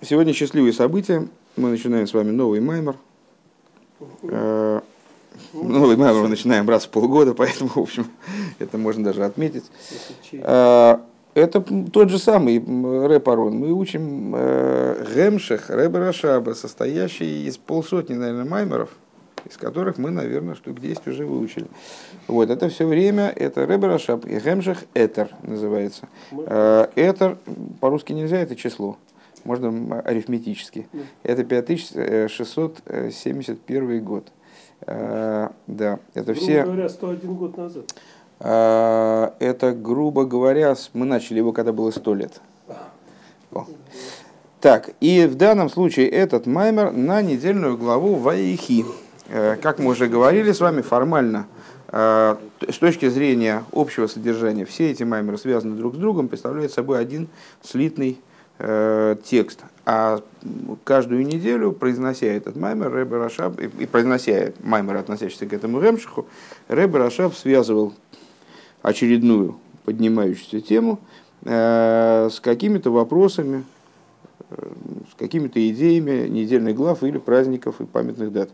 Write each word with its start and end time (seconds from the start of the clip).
Сегодня 0.00 0.32
счастливые 0.32 0.72
события. 0.72 1.26
Мы 1.56 1.70
начинаем 1.70 2.06
с 2.06 2.14
вами 2.14 2.30
новый 2.30 2.60
маймер. 2.60 2.94
Э, 4.22 4.80
Новый 5.52 5.96
маймер 5.96 6.22
мы 6.22 6.28
начинаем 6.28 6.68
раз 6.68 6.86
в 6.86 6.90
полгода, 6.90 7.34
поэтому, 7.34 7.70
в 7.70 7.78
общем, 7.78 8.06
это 8.60 8.78
можно 8.78 9.02
даже 9.02 9.24
отметить. 9.24 9.64
Э, 10.32 10.98
Это 11.34 11.60
тот 11.60 12.10
же 12.10 12.18
самый 12.20 12.58
рэпарон. 13.08 13.54
Мы 13.54 13.72
учим 13.72 14.34
э, 14.36 15.04
המשך, 15.14 15.68
Рэбе 15.68 15.98
Рашаба, 15.98 16.52
состоящий 16.52 17.46
из 17.46 17.58
полсотни, 17.58 18.14
наверное, 18.14 18.44
маймеров, 18.44 18.90
из 19.50 19.56
которых 19.56 19.98
мы, 19.98 20.10
наверное, 20.10 20.54
штук 20.54 20.80
10 20.80 21.08
уже 21.08 21.26
выучили. 21.26 21.66
Вот, 22.28 22.50
это 22.50 22.68
все 22.68 22.86
время, 22.86 23.32
это 23.34 23.66
Рэбе 23.66 23.88
Рашаб, 23.88 24.26
и 24.26 24.38
המשך 24.38 24.84
Этер 24.94 25.30
называется. 25.42 26.06
Этер, 26.30 27.36
по-русски 27.80 28.12
нельзя, 28.12 28.38
это 28.38 28.54
число 28.54 28.96
можно 29.44 30.00
арифметически. 30.00 30.88
Это 31.22 31.44
5671 31.44 34.04
год. 34.04 34.32
А, 34.86 35.52
да, 35.66 35.98
это 36.14 36.32
грубо 36.32 36.40
все... 36.40 36.64
говоря, 36.64 36.88
101 36.88 37.34
год 37.34 37.56
назад. 37.56 37.94
А, 38.40 39.34
это, 39.38 39.72
грубо 39.72 40.24
говоря, 40.24 40.74
мы 40.92 41.06
начали 41.06 41.38
его, 41.38 41.52
когда 41.52 41.72
было 41.72 41.90
100 41.90 42.14
лет. 42.14 42.40
О. 43.52 43.66
Так, 44.60 44.90
и 45.00 45.26
в 45.26 45.36
данном 45.36 45.70
случае 45.70 46.08
этот 46.08 46.46
маймер 46.46 46.92
на 46.92 47.22
недельную 47.22 47.78
главу 47.78 48.16
Ваихи. 48.16 48.84
Э, 49.28 49.56
как 49.60 49.78
мы 49.78 49.90
уже 49.90 50.08
говорили 50.08 50.52
с 50.52 50.60
вами, 50.60 50.80
формально, 50.80 51.46
э, 51.88 52.36
с 52.68 52.78
точки 52.78 53.08
зрения 53.08 53.64
общего 53.72 54.08
содержания, 54.08 54.64
все 54.64 54.90
эти 54.90 55.04
маймеры 55.04 55.38
связаны 55.38 55.76
друг 55.76 55.94
с 55.94 55.98
другом, 55.98 56.28
представляют 56.28 56.72
собой 56.72 56.98
один 56.98 57.28
слитный 57.62 58.18
Э, 58.60 59.14
текст, 59.24 59.60
а 59.86 60.20
каждую 60.82 61.24
неделю, 61.24 61.70
произнося 61.70 62.26
этот 62.26 62.56
маймер, 62.56 62.92
Рэбе 62.92 63.16
Рашаб, 63.16 63.60
и, 63.60 63.66
и 63.66 63.86
произнося 63.86 64.52
маймер, 64.64 64.96
относящийся 64.96 65.46
к 65.46 65.52
этому 65.52 65.80
Гемшеху, 65.80 66.26
Рэбе 66.66 66.98
Рашаб 66.98 67.36
связывал 67.36 67.94
очередную 68.82 69.60
поднимающуюся 69.84 70.60
тему 70.60 70.98
э, 71.44 72.28
с 72.32 72.40
какими-то 72.40 72.90
вопросами, 72.90 73.64
э, 74.50 74.56
с 75.12 75.14
какими-то 75.14 75.66
идеями 75.68 76.26
недельных 76.26 76.74
глав 76.74 77.04
или 77.04 77.18
праздников 77.18 77.80
и 77.80 77.84
памятных 77.84 78.32
дат. 78.32 78.50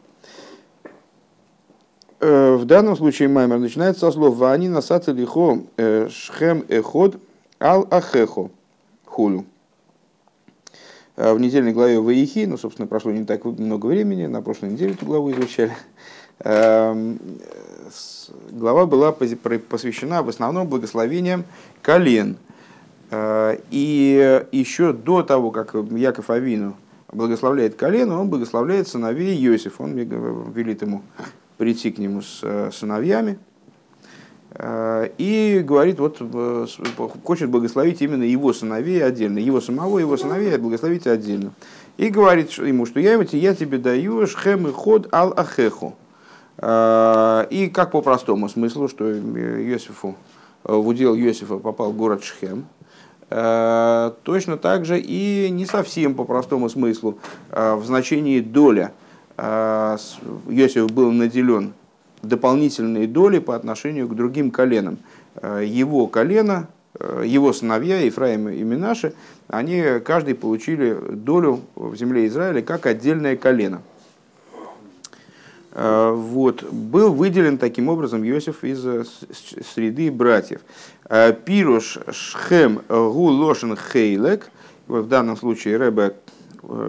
Э, 2.21 2.57
в 2.57 2.67
данном 2.67 2.95
случае 2.95 3.29
маймер 3.29 3.59
начинается 3.59 4.01
со 4.01 4.13
слов 4.13 4.37
«ואני 4.37 4.69
נתתי 4.69 5.13
לך 5.13 5.63
э, 5.79 6.09
שכם 6.11 6.63
אחד 6.69 7.17
ал 7.59 7.89
ахехо 7.91 8.51
хулю». 9.07 9.47
Э, 11.17 11.33
в 11.33 11.41
недельной 11.41 11.73
главе 11.73 12.01
Ваихи, 12.01 12.45
ну, 12.47 12.57
собственно, 12.59 12.89
прошло 12.89 13.13
не 13.13 13.25
так 13.25 13.45
много 13.45 13.87
времени, 13.87 14.27
на 14.27 14.43
прошлой 14.43 14.71
неделе 14.71 14.95
эту 14.95 15.07
главу 15.07 15.31
изучали, 15.31 15.73
эм, 16.41 17.19
глава 18.51 18.87
была 18.87 19.13
посвящена 19.13 20.23
в 20.23 20.29
основном 20.29 20.67
благословениям 20.67 21.45
колен. 21.83 22.37
Э, 23.11 23.59
и 23.71 24.45
еще 24.51 24.93
до 24.93 25.23
того, 25.23 25.51
как 25.53 25.75
Яков 25.75 26.31
Авину 26.31 26.77
благословляет 27.13 27.77
колено, 27.77 28.21
он 28.21 28.29
благословляет 28.29 28.89
сыновей 28.89 29.37
Иосиф. 29.47 29.81
Он 29.81 29.95
велит 29.95 30.83
ему 30.83 31.03
прийти 31.59 31.93
к 31.93 31.99
нему 31.99 32.23
с 32.23 32.41
э, 32.43 32.71
сыновьями, 32.73 33.39
Э, 33.39 33.54
и 34.57 35.63
говорит, 35.65 35.99
вот 35.99 36.19
э, 36.21 36.67
хочет 37.25 37.51
благословить 37.51 38.01
именно 38.03 38.23
его 38.23 38.53
сыновей 38.53 39.05
отдельно, 39.05 39.39
его 39.39 39.61
самого, 39.61 39.99
его 39.99 40.17
сыновей 40.17 40.57
благословить 40.59 41.09
отдельно. 41.09 41.53
И 41.97 42.09
говорит 42.09 42.53
ему, 42.53 42.87
что 42.87 43.01
я, 43.01 43.21
я 43.21 43.55
тебе 43.57 43.79
даю 43.79 44.25
шхем 44.29 44.69
и 44.69 44.71
ход 44.71 45.09
ал 45.13 45.35
ахеху. 45.37 45.97
Э, 46.59 47.47
и 47.51 47.69
как 47.69 47.91
по 47.91 48.01
простому 48.01 48.49
смыслу, 48.49 48.87
что 48.87 49.13
Иосифу, 49.13 50.15
в 50.63 50.87
удел 50.87 51.17
Иосифа 51.17 51.59
попал 51.59 51.93
город 51.93 52.23
Шхем, 52.23 52.67
точно 53.29 54.57
так 54.57 54.85
же 54.85 55.01
и 55.01 55.49
не 55.51 55.67
совсем 55.67 56.15
по 56.15 56.25
простому 56.25 56.69
смыслу, 56.69 57.19
в 57.51 57.83
значении 57.85 58.41
доля. 58.41 58.93
Иосиф 59.37 60.93
был 60.93 61.11
наделен 61.11 61.73
дополнительные 62.25 63.07
доли 63.07 63.39
по 63.39 63.55
отношению 63.55 64.09
к 64.09 64.15
другим 64.15 64.51
коленам. 64.51 64.99
Э, 65.37 65.63
его 65.65 66.07
колено, 66.07 66.69
э, 66.99 67.25
его 67.27 67.53
сыновья, 67.53 68.01
Ефраим 68.01 68.49
и 68.49 68.63
Минаши, 68.63 69.15
они 69.49 69.83
каждый 70.05 70.35
получили 70.35 70.97
долю 71.11 71.61
в 71.75 71.97
земле 71.97 72.27
Израиля 72.27 72.63
как 72.63 72.87
отдельное 72.87 73.37
колено. 73.37 73.83
Э, 75.73 76.13
вот. 76.15 76.63
Был 76.71 77.13
выделен 77.13 77.59
таким 77.59 77.89
образом 77.89 78.25
Иосиф 78.25 78.63
из 78.63 78.81
среды 79.75 80.11
братьев. 80.11 80.61
Пируш 81.45 81.99
Шхем 82.11 82.81
Гу 82.89 83.27
Лошен 83.27 83.77
Хейлек, 83.77 84.51
в 84.87 85.07
данном 85.07 85.37
случае 85.37 85.77
Рэбе 85.77 86.15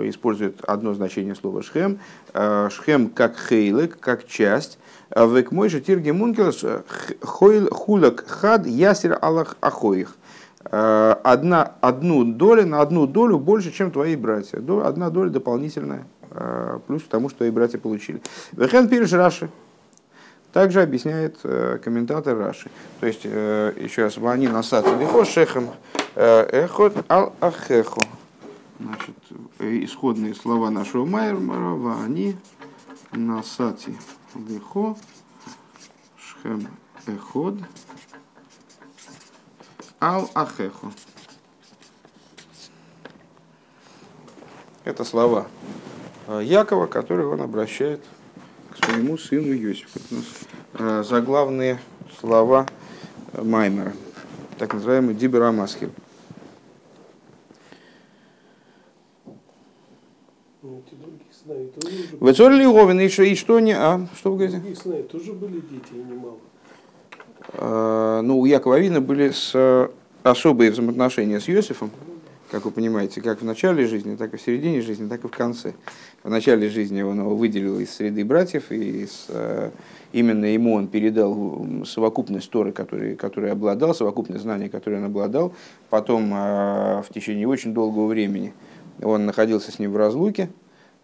использует 0.03 0.61
одно 0.63 0.93
значение 0.93 1.35
слова 1.35 1.61
шхем. 1.61 1.99
Шхем 2.33 3.09
как 3.09 3.37
хейлек, 3.37 3.99
как 3.99 4.25
часть. 4.25 4.77
Век 5.15 5.53
мой 5.53 5.69
же 5.69 5.79
тирги 5.79 6.11
мункелс 6.11 6.61
э, 6.65 6.81
хулак 7.21 8.27
хад 8.27 8.67
ясер 8.67 9.17
аллах 9.21 9.55
ахоих. 9.61 10.17
Э, 10.65 11.15
одна, 11.23 11.71
одну 11.79 12.25
долю 12.25 12.67
на 12.67 12.81
одну 12.81 13.07
долю 13.07 13.39
больше, 13.39 13.71
чем 13.71 13.91
твои 13.91 14.17
братья. 14.17 14.61
Одна 14.83 15.09
доля 15.09 15.29
дополнительная, 15.29 16.05
э, 16.31 16.79
плюс 16.85 17.03
к 17.03 17.07
тому, 17.07 17.29
что 17.29 17.39
твои 17.39 17.49
братья 17.49 17.77
получили. 17.77 18.21
Вехен 18.51 18.89
пириш 18.89 19.13
Раши. 19.13 19.49
Также 20.51 20.81
объясняет 20.81 21.37
комментатор 21.83 22.37
Раши. 22.37 22.69
То 22.99 23.07
есть, 23.07 23.25
еще 23.25 24.03
раз, 24.03 24.17
вани 24.17 24.47
насат 24.47 24.85
лихо 24.99 25.25
шехем 25.25 25.69
эхот 26.15 26.93
ал 27.09 27.33
ахехо. 27.41 27.99
Значит, 28.79 29.15
исходные 29.59 30.33
слова 30.33 30.69
нашего 30.69 31.05
Майермара, 31.05 31.75
вани 31.75 32.37
насати 33.11 33.95
лихо, 34.35 34.97
шхем 36.17 36.67
эход, 37.07 37.55
ал 39.99 40.29
ахехо. 40.33 40.91
Это 44.83 45.03
слова 45.03 45.47
э, 46.27 46.41
Якова, 46.43 46.85
которые 46.85 47.27
он 47.27 47.41
обращает 47.41 48.03
к 48.71 48.85
своему 48.85 49.17
сыну 49.17 49.51
Йосифу. 49.51 49.99
Э, 50.73 51.03
заглавные 51.03 51.79
слова 52.19 52.67
Маймера, 53.33 53.93
так 54.59 54.73
называемый 54.73 55.15
Диберамаскил. 55.15 55.91
Вецорли 62.19 62.65
Говин, 62.65 62.99
и 62.99 63.07
что, 63.09 63.23
и 63.23 63.35
что 63.35 63.59
не... 63.59 63.73
А, 63.73 64.07
что 64.17 64.31
вы 64.31 64.37
говорите? 64.37 64.57
Других 64.57 65.07
тоже 65.07 65.33
были 65.33 65.61
дети, 65.61 65.93
и 65.93 65.97
немало. 65.97 66.37
А, 67.53 68.21
ну, 68.21 68.39
у 68.39 68.45
Якова 68.45 68.75
Авина 68.75 69.01
были 69.01 69.29
с, 69.29 69.89
особые 70.23 70.71
взаимоотношения 70.71 71.39
с 71.39 71.49
Иосифом, 71.49 71.91
как 72.49 72.65
вы 72.65 72.71
понимаете, 72.71 73.21
как 73.21 73.41
в 73.41 73.45
начале 73.45 73.85
жизни, 73.85 74.15
так 74.15 74.33
и 74.33 74.37
в 74.37 74.41
середине 74.41 74.81
жизни, 74.81 75.07
так 75.07 75.23
и 75.23 75.27
в 75.27 75.31
конце. 75.31 75.73
В 76.23 76.29
начале 76.29 76.69
жизни 76.69 77.01
он 77.03 77.19
его 77.19 77.35
выделил 77.35 77.79
из 77.79 77.91
среды 77.91 78.25
братьев, 78.25 78.71
и 78.71 79.03
из, 79.03 79.27
именно 80.13 80.45
ему 80.45 80.73
он 80.73 80.87
передал 80.87 81.85
совокупность 81.85 82.49
Торы, 82.49 82.71
который, 82.71 83.15
который 83.15 83.51
обладал, 83.51 83.93
совокупность 83.93 84.43
знаний, 84.43 84.69
которые 84.69 85.01
он 85.01 85.05
обладал. 85.05 85.53
Потом 85.89 86.29
в 86.31 87.05
течение 87.13 87.47
очень 87.47 87.73
долгого 87.73 88.07
времени 88.07 88.53
он 89.01 89.25
находился 89.25 89.71
с 89.71 89.79
ним 89.79 89.91
в 89.91 89.97
разлуке, 89.97 90.49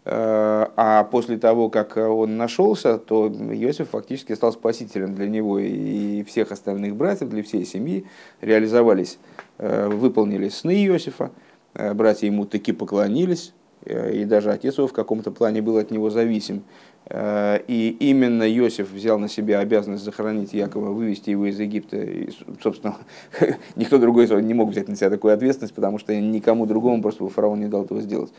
Э, 0.04 0.68
а 0.76 1.04
после 1.04 1.38
того, 1.38 1.70
как 1.70 1.96
он 1.98 2.38
нашелся, 2.38 2.98
то 2.98 3.28
Иосиф 3.28 3.90
фактически 3.90 4.34
стал 4.34 4.52
спасителем 4.52 5.14
для 5.14 5.28
него 5.28 5.60
и 5.60 6.24
всех 6.24 6.52
остальных 6.52 6.96
братьев, 6.96 7.30
для 7.30 7.44
всей 7.44 7.66
семьи. 7.66 8.06
Реализовались, 8.42 9.20
э, 9.60 9.88
выполнились 9.88 10.58
сны 10.58 10.86
Иосифа, 10.86 11.32
э, 11.76 11.94
братья 11.94 12.26
ему 12.26 12.46
таки 12.46 12.72
поклонились, 12.72 13.54
и 13.84 14.26
даже 14.26 14.52
отец 14.52 14.78
его 14.78 14.88
в 14.88 14.94
каком-то 14.94 15.32
плане 15.32 15.64
был 15.64 15.78
от 15.78 15.90
него 15.90 16.12
зависим. 16.12 16.62
И 17.10 17.98
именно 18.00 18.44
Иосиф 18.44 18.92
взял 18.92 19.20
на 19.20 19.28
себя 19.28 19.60
обязанность 19.60 20.04
захоронить 20.04 20.54
Якова, 20.54 20.92
вывести 20.92 21.32
его 21.32 21.48
из 21.48 21.60
Египта. 21.60 21.98
И, 21.98 22.30
собственно, 22.62 22.96
никто 23.76 23.98
другой 23.98 24.28
не 24.42 24.54
мог 24.54 24.70
взять 24.70 24.88
на 24.88 24.96
себя 24.96 25.10
такую 25.10 25.34
ответственность, 25.34 25.74
потому 25.74 25.98
что 25.98 26.16
никому 26.16 26.66
другому 26.66 27.02
просто 27.02 27.28
фараон 27.28 27.60
не 27.60 27.68
дал 27.68 27.84
этого 27.84 28.02
сделать. 28.02 28.32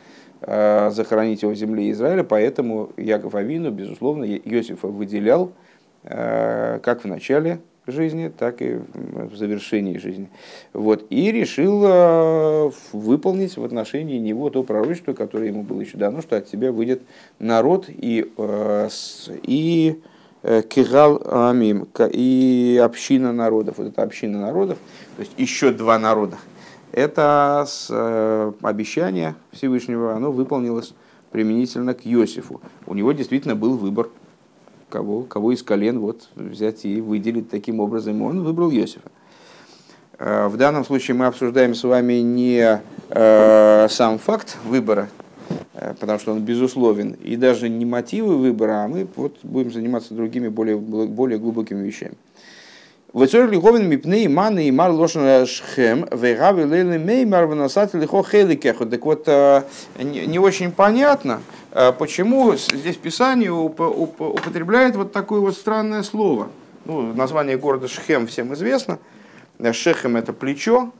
Э, 0.44 0.90
захоронить 0.90 1.42
его 1.42 1.52
в 1.52 1.54
земле 1.54 1.90
Израиля, 1.92 2.24
поэтому 2.24 2.90
Яков 2.96 3.36
Авину, 3.36 3.70
безусловно, 3.70 4.24
Иосифа 4.24 4.88
выделял, 4.88 5.52
э, 6.02 6.80
как 6.82 7.04
в 7.04 7.06
начале 7.06 7.60
жизни, 7.86 8.32
так 8.36 8.62
и 8.62 8.78
в 8.94 9.34
завершении 9.36 9.98
жизни. 9.98 10.30
Вот. 10.72 11.06
И 11.10 11.32
решил 11.32 11.82
э, 11.84 12.70
выполнить 12.92 13.56
в 13.56 13.64
отношении 13.64 14.18
него 14.18 14.50
то 14.50 14.62
пророчество, 14.62 15.12
которое 15.12 15.48
ему 15.48 15.62
было 15.62 15.80
еще 15.80 15.98
дано, 15.98 16.22
что 16.22 16.36
от 16.36 16.46
тебя 16.46 16.72
выйдет 16.72 17.02
народ 17.38 17.86
и, 17.88 18.30
э, 18.36 18.88
и 19.42 20.00
Кигал 20.68 21.22
Амим, 21.24 21.86
и 22.12 22.80
община 22.82 23.32
народов. 23.32 23.78
Вот 23.78 23.86
это 23.88 24.02
община 24.02 24.40
народов, 24.40 24.78
то 25.16 25.20
есть 25.22 25.32
еще 25.36 25.70
два 25.70 25.98
народа. 25.98 26.36
Это 26.92 27.66
э, 27.88 28.52
обещание 28.60 29.34
Всевышнего, 29.50 30.14
оно 30.14 30.30
выполнилось 30.30 30.94
применительно 31.30 31.94
к 31.94 32.00
Иосифу. 32.04 32.60
У 32.86 32.94
него 32.94 33.12
действительно 33.12 33.56
был 33.56 33.78
выбор, 33.78 34.10
кого, 34.92 35.22
кого 35.22 35.52
из 35.52 35.62
колен 35.62 35.98
вот 36.00 36.28
взять 36.36 36.84
и 36.84 37.00
выделить 37.00 37.48
таким 37.48 37.80
образом. 37.80 38.20
Он 38.20 38.44
выбрал 38.44 38.70
Иосифа. 38.70 39.10
Э, 40.18 40.48
в 40.48 40.58
данном 40.58 40.84
случае 40.84 41.16
мы 41.16 41.26
обсуждаем 41.26 41.74
с 41.74 41.82
вами 41.82 42.20
не 42.20 42.80
э, 43.08 43.86
сам 43.88 44.18
факт 44.18 44.58
выбора, 44.66 45.08
э, 45.72 45.94
потому 45.98 46.18
что 46.18 46.32
он 46.32 46.40
безусловен, 46.40 47.12
и 47.12 47.36
даже 47.36 47.70
не 47.70 47.86
мотивы 47.86 48.36
выбора, 48.36 48.84
а 48.84 48.88
мы 48.88 49.08
вот 49.16 49.38
будем 49.42 49.72
заниматься 49.72 50.12
другими 50.12 50.48
более, 50.48 50.76
более 50.76 51.38
глубокими 51.38 51.82
вещами. 51.82 52.14
Вецор 53.14 53.50
лиховин 53.50 53.88
мипней 53.90 54.26
маны 54.26 54.68
и 54.68 54.70
мар 54.70 54.90
лошен 54.90 55.46
шхем, 55.46 56.06
вейгави 56.10 56.64
лейли 56.64 56.96
меймар 56.96 57.44
выносать 57.44 57.92
лихо 57.92 58.22
хеликеху. 58.22 58.86
Так 58.86 59.04
вот, 59.04 59.26
не 59.98 60.38
очень 60.38 60.72
понятно, 60.72 61.42
почему 61.98 62.56
здесь 62.56 62.96
Писание 62.96 63.52
употребляет 63.52 64.96
вот 64.96 65.12
такое 65.12 65.40
вот 65.40 65.54
странное 65.54 66.02
слово. 66.02 66.48
Ну, 66.86 67.12
название 67.12 67.58
города 67.58 67.86
Шхем 67.86 68.26
всем 68.26 68.54
известно. 68.54 68.98
Шехем 69.72 70.16
это 70.16 70.32
плечо. 70.32 70.90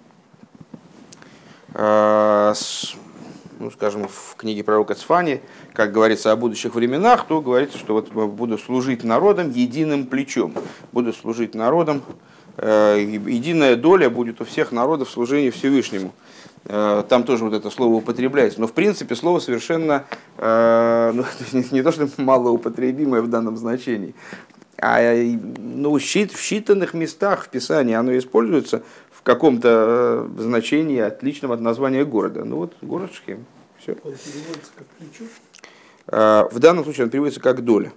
Ну, 3.63 3.71
скажем, 3.71 4.09
в 4.09 4.35
книге 4.37 4.65
пророка 4.65 4.95
Цфани, 4.95 5.41
как 5.73 5.93
говорится 5.93 6.33
о 6.33 6.37
будущих 6.37 6.75
временах, 6.75 7.29
то 7.29 7.41
говорится, 7.41 7.79
что 7.79 7.95
вот 7.95 8.11
буду 8.11 8.59
служить 8.59 9.05
народом 9.05 9.53
единым 9.53 10.07
плечом. 10.07 10.53
Буду 10.91 11.13
служить 11.13 11.55
народом, 11.55 12.03
единая 12.59 13.77
доля 13.77 14.11
будет 14.11 14.41
у 14.41 14.45
всех 14.45 14.73
народов 14.73 15.11
в 15.11 15.13
служении 15.13 15.51
Всевышнему. 15.51 16.13
Там 16.65 17.23
тоже 17.23 17.45
вот 17.45 17.55
это 17.55 17.71
слово 17.71 17.95
употребляется. 17.95 18.61
Но 18.61 18.67
в 18.67 18.73
принципе 18.73 19.15
слово 19.15 19.39
совершенно 19.39 20.07
ну, 20.39 21.25
не 21.71 21.83
то, 21.85 21.93
что 21.93 22.09
малоупотребимое 22.17 23.23
в 23.23 23.29
данном 23.29 23.57
значении, 23.57 24.17
а 24.77 24.99
ну, 25.57 25.97
в 25.97 26.03
считанных 26.03 26.97
местах 26.97 27.45
в 27.45 27.49
Писании 27.49 27.95
оно 27.95 28.19
используется 28.19 28.83
в 29.23 29.25
каком-то 29.25 30.27
э, 30.37 30.43
значении 30.43 30.99
отличном 30.99 31.53
от 31.53 31.61
названия 31.61 32.05
города. 32.05 32.45
Ну 32.45 32.57
вот 32.57 32.75
город 32.83 33.13
Шхем. 33.15 33.47
Все. 33.79 33.93
Он 33.93 34.13
переводится 34.13 34.73
как 34.77 34.87
плечо? 34.89 35.25
А, 36.09 36.49
в 36.51 36.59
данном 36.59 36.83
случае 36.83 37.05
он 37.05 37.11
переводится 37.11 37.41
как 37.41 37.63
доля. 37.63 37.93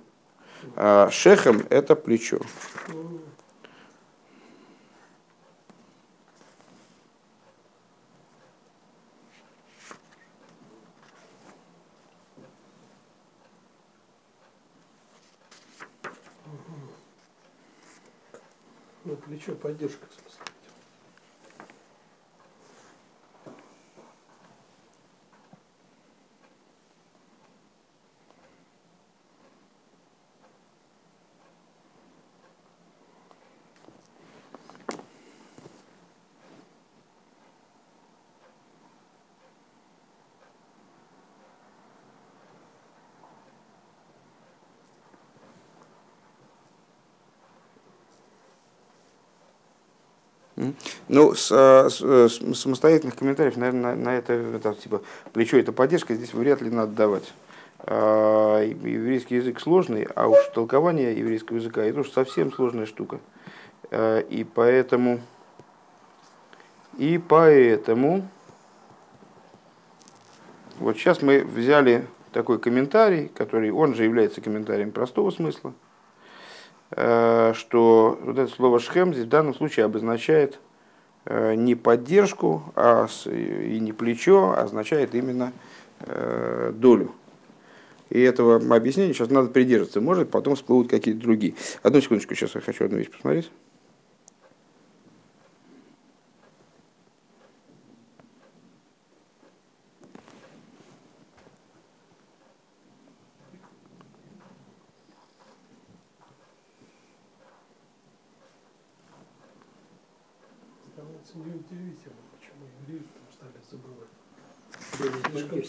А, 0.76 1.10
шехем– 1.10 1.64
это 1.70 1.96
плечо. 1.96 2.40
Ну, 19.06 19.16
плечо, 19.18 19.54
поддержка, 19.56 20.06
Ну, 51.08 51.34
с, 51.34 51.48
с, 51.48 52.02
с 52.02 52.56
самостоятельных 52.56 53.16
комментариев, 53.16 53.58
наверное, 53.58 53.96
на, 53.96 54.04
на 54.04 54.18
это, 54.18 54.34
это, 54.34 54.74
типа, 54.74 55.02
плечо 55.34 55.58
это 55.58 55.72
поддержка, 55.72 56.16
здесь 56.16 56.34
вряд 56.34 56.62
ли 56.62 56.70
надо 56.70 56.94
давать. 56.94 57.34
А, 57.88 58.64
еврейский 58.64 59.36
язык 59.36 59.60
сложный, 59.60 60.08
а 60.16 60.28
уж 60.28 60.38
толкование 60.54 61.18
еврейского 61.18 61.58
языка 61.58 61.84
это 61.84 62.00
уж 62.00 62.10
совсем 62.10 62.52
сложная 62.52 62.88
штука. 62.88 63.20
А, 63.92 64.20
и 64.20 64.44
поэтому, 64.44 65.20
и 66.98 67.20
поэтому, 67.20 68.28
вот 70.80 70.98
сейчас 70.98 71.22
мы 71.22 71.44
взяли 71.44 72.08
такой 72.32 72.60
комментарий, 72.60 73.28
который, 73.28 73.70
он 73.72 73.94
же 73.94 74.04
является 74.04 74.42
комментарием 74.42 74.92
простого 74.92 75.30
смысла, 75.30 75.72
а, 75.72 75.85
что 76.96 78.20
вот 78.22 78.38
это 78.38 78.48
слово 78.48 78.80
«шхем» 78.80 79.14
здесь 79.14 79.26
в 79.26 79.30
данном 79.30 79.54
случае 79.54 79.86
обозначает 79.86 80.60
Э, 81.28 81.56
не 81.56 81.74
поддержку 81.74 82.72
а 82.76 83.08
и 83.26 83.80
не 83.80 83.94
плечо, 83.94 84.54
а 84.56 84.62
означает 84.62 85.16
именно 85.16 85.54
э, 86.02 86.72
долю. 86.76 87.14
И 88.12 88.22
этого 88.22 88.58
объяснения 88.76 89.14
сейчас 89.14 89.32
надо 89.32 89.50
придерживаться. 89.50 90.02
Может, 90.02 90.30
потом 90.30 90.56
всплывут 90.56 90.88
какие-то 90.88 91.20
другие. 91.20 91.56
Одну 91.82 92.00
секундочку, 92.00 92.36
сейчас 92.36 92.54
я 92.54 92.62
хочу 92.62 92.86
одну 92.86 93.00
вещь 93.00 93.10
посмотреть. 93.10 93.50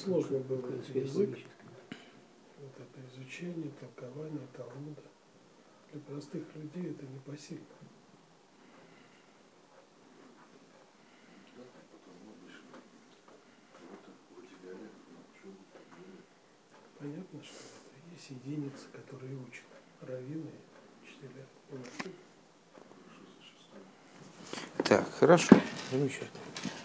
Сложно 0.06 0.38
было 0.38 0.70
язык, 0.94 1.36
вот 2.60 2.72
это 2.78 3.00
изучение, 3.08 3.72
толкование 3.80 4.46
Талмуда. 4.56 5.02
Для 5.92 6.00
простых 6.00 6.44
людей 6.54 6.92
это 6.92 7.06
непосильно. 7.06 7.64
Понятно, 16.98 17.42
что 17.42 17.54
это 17.54 18.14
есть 18.14 18.30
единицы, 18.30 18.86
которые 18.92 19.36
учат. 19.36 19.64
Раввины, 20.02 20.52
учителя. 21.02 21.46
Так, 24.84 25.10
хорошо, 25.14 25.56
замечательно. 25.90 26.75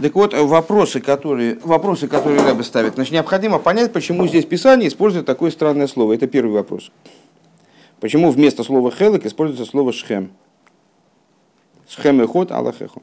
Так 0.00 0.14
вот, 0.14 0.32
вопросы, 0.32 1.00
которые, 1.00 1.58
вопросы, 1.62 2.08
которые 2.08 2.40
Рэбе 2.42 2.62
ставит. 2.62 2.94
Значит, 2.94 3.12
необходимо 3.12 3.58
понять, 3.58 3.92
почему 3.92 4.26
здесь 4.26 4.46
Писание 4.46 4.88
использует 4.88 5.26
такое 5.26 5.50
странное 5.50 5.86
слово. 5.86 6.14
Это 6.14 6.26
первый 6.26 6.52
вопрос. 6.52 6.90
Почему 8.00 8.30
вместо 8.30 8.62
слова 8.62 8.90
хелек 8.90 9.26
используется 9.26 9.70
слово 9.70 9.92
шхем? 9.92 10.30
Шхем 11.88 12.22
и 12.22 12.26
ход 12.26 12.50
аллахеху. 12.50 13.02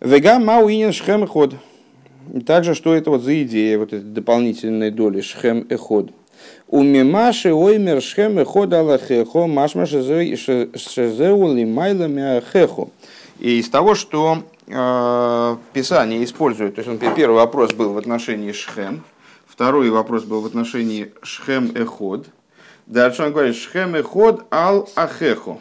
Вега 0.00 0.38
мауинен 0.38 0.92
шхем 0.92 1.24
и 1.24 1.26
ход. 1.26 1.54
Также, 2.46 2.74
что 2.74 2.94
это 2.94 3.10
вот 3.10 3.22
за 3.22 3.42
идея, 3.42 3.78
вот 3.78 3.92
этой 3.92 4.04
дополнительной 4.04 4.90
доли 4.90 5.20
шхем 5.20 5.60
и 5.60 5.74
ход– 5.74 6.12
у 6.68 6.82
мимаши 6.82 7.52
оймер 7.52 8.00
шхем 8.00 8.40
и 8.40 8.44
хода 8.44 8.80
аллахехо, 8.80 9.46
машма 9.46 9.86
шезеу 9.86 11.54
лимайла 11.54 12.06
мяхехо. 12.06 12.88
И 13.38 13.58
из 13.58 13.68
того, 13.68 13.94
что 13.94 14.44
э, 14.68 15.56
Писание 15.72 16.24
использует, 16.24 16.76
то 16.76 16.80
есть 16.80 16.88
он, 16.88 17.14
первый 17.14 17.34
вопрос 17.34 17.72
был 17.72 17.92
в 17.92 17.98
отношении 17.98 18.52
шхем, 18.52 19.04
второй 19.46 19.90
вопрос 19.90 20.24
был 20.24 20.40
в 20.40 20.46
отношении 20.46 21.12
шхем 21.22 21.72
эход. 21.74 22.26
Дальше 22.86 23.22
он 23.22 23.32
говорит 23.32 23.56
шхем 23.56 23.94
эход 23.94 24.44
ал 24.50 24.88
ахехо. 24.94 25.58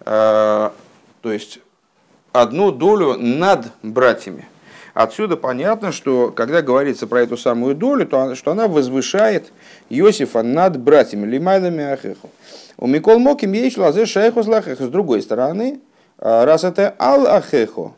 Э, 0.00 0.70
то 1.22 1.32
есть 1.32 1.60
одну 2.32 2.70
долю 2.70 3.16
над 3.16 3.72
братьями. 3.82 4.46
Отсюда 4.98 5.36
понятно, 5.36 5.92
что 5.92 6.32
когда 6.32 6.60
говорится 6.60 7.06
про 7.06 7.20
эту 7.20 7.36
самую 7.36 7.76
долю, 7.76 8.04
то 8.04 8.34
что 8.34 8.50
она 8.50 8.66
возвышает 8.66 9.52
Иосифа 9.90 10.42
над 10.42 10.76
братьями 10.80 11.24
Лимайлами 11.24 11.84
Ахеху. 11.84 12.30
У 12.78 12.88
Микол 12.88 13.20
Моким 13.20 13.52
ей 13.52 13.70
шлазе 13.70 14.06
шайху 14.06 14.42
С 14.42 14.88
другой 14.88 15.22
стороны, 15.22 15.78
э, 16.18 16.44
раз 16.44 16.64
это 16.64 16.96
Ал 16.98 17.28
Ахеху, 17.28 17.94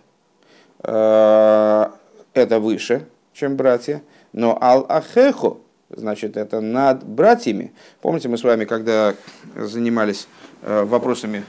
э, 0.82 1.86
это 2.34 2.60
выше, 2.60 3.06
чем 3.32 3.56
братья, 3.56 4.02
но 4.34 4.58
Ал 4.60 4.84
Ахеху, 4.86 5.62
значит, 5.88 6.36
это 6.36 6.60
над 6.60 7.02
братьями. 7.02 7.72
Помните, 8.02 8.28
мы 8.28 8.36
с 8.36 8.44
вами, 8.44 8.66
когда 8.66 9.14
занимались 9.56 10.28
э, 10.60 10.84
вопросами 10.84 11.44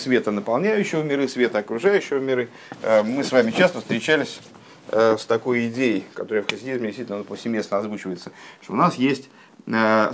света 0.00 0.32
наполняющего 0.32 1.04
миры, 1.04 1.28
света 1.28 1.58
окружающего 1.58 2.18
миры, 2.18 2.48
мы 3.04 3.22
с 3.22 3.30
вами 3.30 3.52
часто 3.52 3.78
встречались 3.78 4.40
с 4.90 5.24
такой 5.26 5.68
идеей, 5.68 6.04
которая 6.14 6.42
в 6.42 6.50
хасидизме 6.50 6.88
действительно 6.88 7.24
повсеместно 7.24 7.78
озвучивается, 7.78 8.32
что 8.62 8.72
у 8.72 8.76
нас 8.76 8.96
есть 8.96 9.28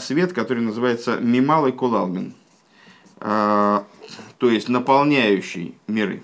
свет, 0.00 0.32
который 0.32 0.62
называется 0.62 1.18
мималый 1.18 1.72
кулалмин, 1.72 2.34
то 3.18 3.84
есть 4.40 4.68
наполняющий 4.68 5.76
миры 5.86 6.22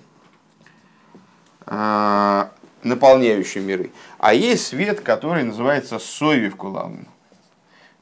наполняющий 2.83 3.61
миры. 3.61 3.91
А 4.19 4.35
есть 4.35 4.67
свет, 4.67 5.01
который 5.01 5.43
называется 5.43 5.99
Соевив 5.99 6.57
Кулалмин. 6.57 7.07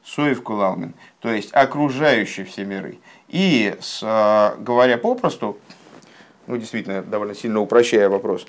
Соев 0.03 0.41
Кулалмин, 0.41 0.93
то 1.19 1.29
есть 1.29 1.53
окружающий 1.53 2.45
все 2.45 2.63
миры. 2.63 2.99
И, 3.27 3.75
с, 3.81 4.01
говоря 4.57 4.97
попросту, 4.97 5.57
ну 6.47 6.55
действительно, 6.57 7.01
довольно 7.01 7.35
сильно 7.35 7.59
упрощая 7.59 8.07
вопрос, 8.07 8.47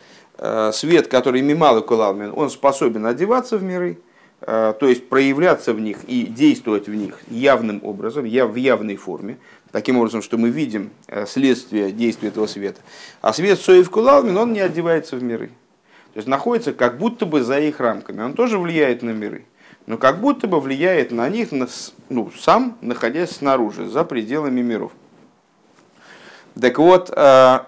свет, 0.73 1.09
который 1.09 1.43
мимал 1.43 1.83
Кулалмин, 1.83 2.33
он 2.35 2.51
способен 2.51 3.07
одеваться 3.07 3.59
в 3.59 3.63
миры, 3.63 3.99
а, 4.41 4.73
то 4.73 4.87
есть 4.87 5.09
проявляться 5.09 5.73
в 5.73 5.81
них 5.81 6.05
и 6.07 6.27
действовать 6.27 6.87
в 6.87 6.95
них 6.95 7.19
явным 7.29 7.81
образом, 7.83 8.25
в 8.25 8.55
явной 8.55 8.97
форме, 8.97 9.39
таким 9.73 9.99
образом, 9.99 10.23
что 10.23 10.39
мы 10.39 10.51
видим 10.51 10.91
следствие 11.27 11.91
действия 11.91 12.29
этого 12.29 12.47
света. 12.47 12.81
А 13.21 13.33
свет 13.33 13.61
Соев 13.61 13.91
Кулалмин, 13.91 14.37
он 14.37 14.53
не 14.53 14.61
одевается 14.61 15.17
в 15.17 15.23
миры. 15.23 15.51
То 16.19 16.19
есть 16.19 16.29
находится 16.29 16.73
как 16.73 16.99
будто 16.99 17.27
бы 17.27 17.43
за 17.43 17.61
их 17.61 17.81
рамками. 17.81 18.23
Он 18.23 18.35
тоже 18.35 18.59
влияет 18.59 19.03
на 19.03 19.11
миры, 19.11 19.45
но 19.87 19.99
как 19.99 20.21
будто 20.21 20.49
бы 20.49 20.61
влияет 20.61 21.13
на 21.13 21.29
них 21.29 21.51
ну, 22.09 22.31
сам, 22.37 22.77
находясь 22.81 23.31
снаружи, 23.31 23.87
за 23.87 24.05
пределами 24.05 24.61
миров. 24.61 24.93
Так 26.61 26.79
вот, 26.79 27.13
э, 27.15 27.59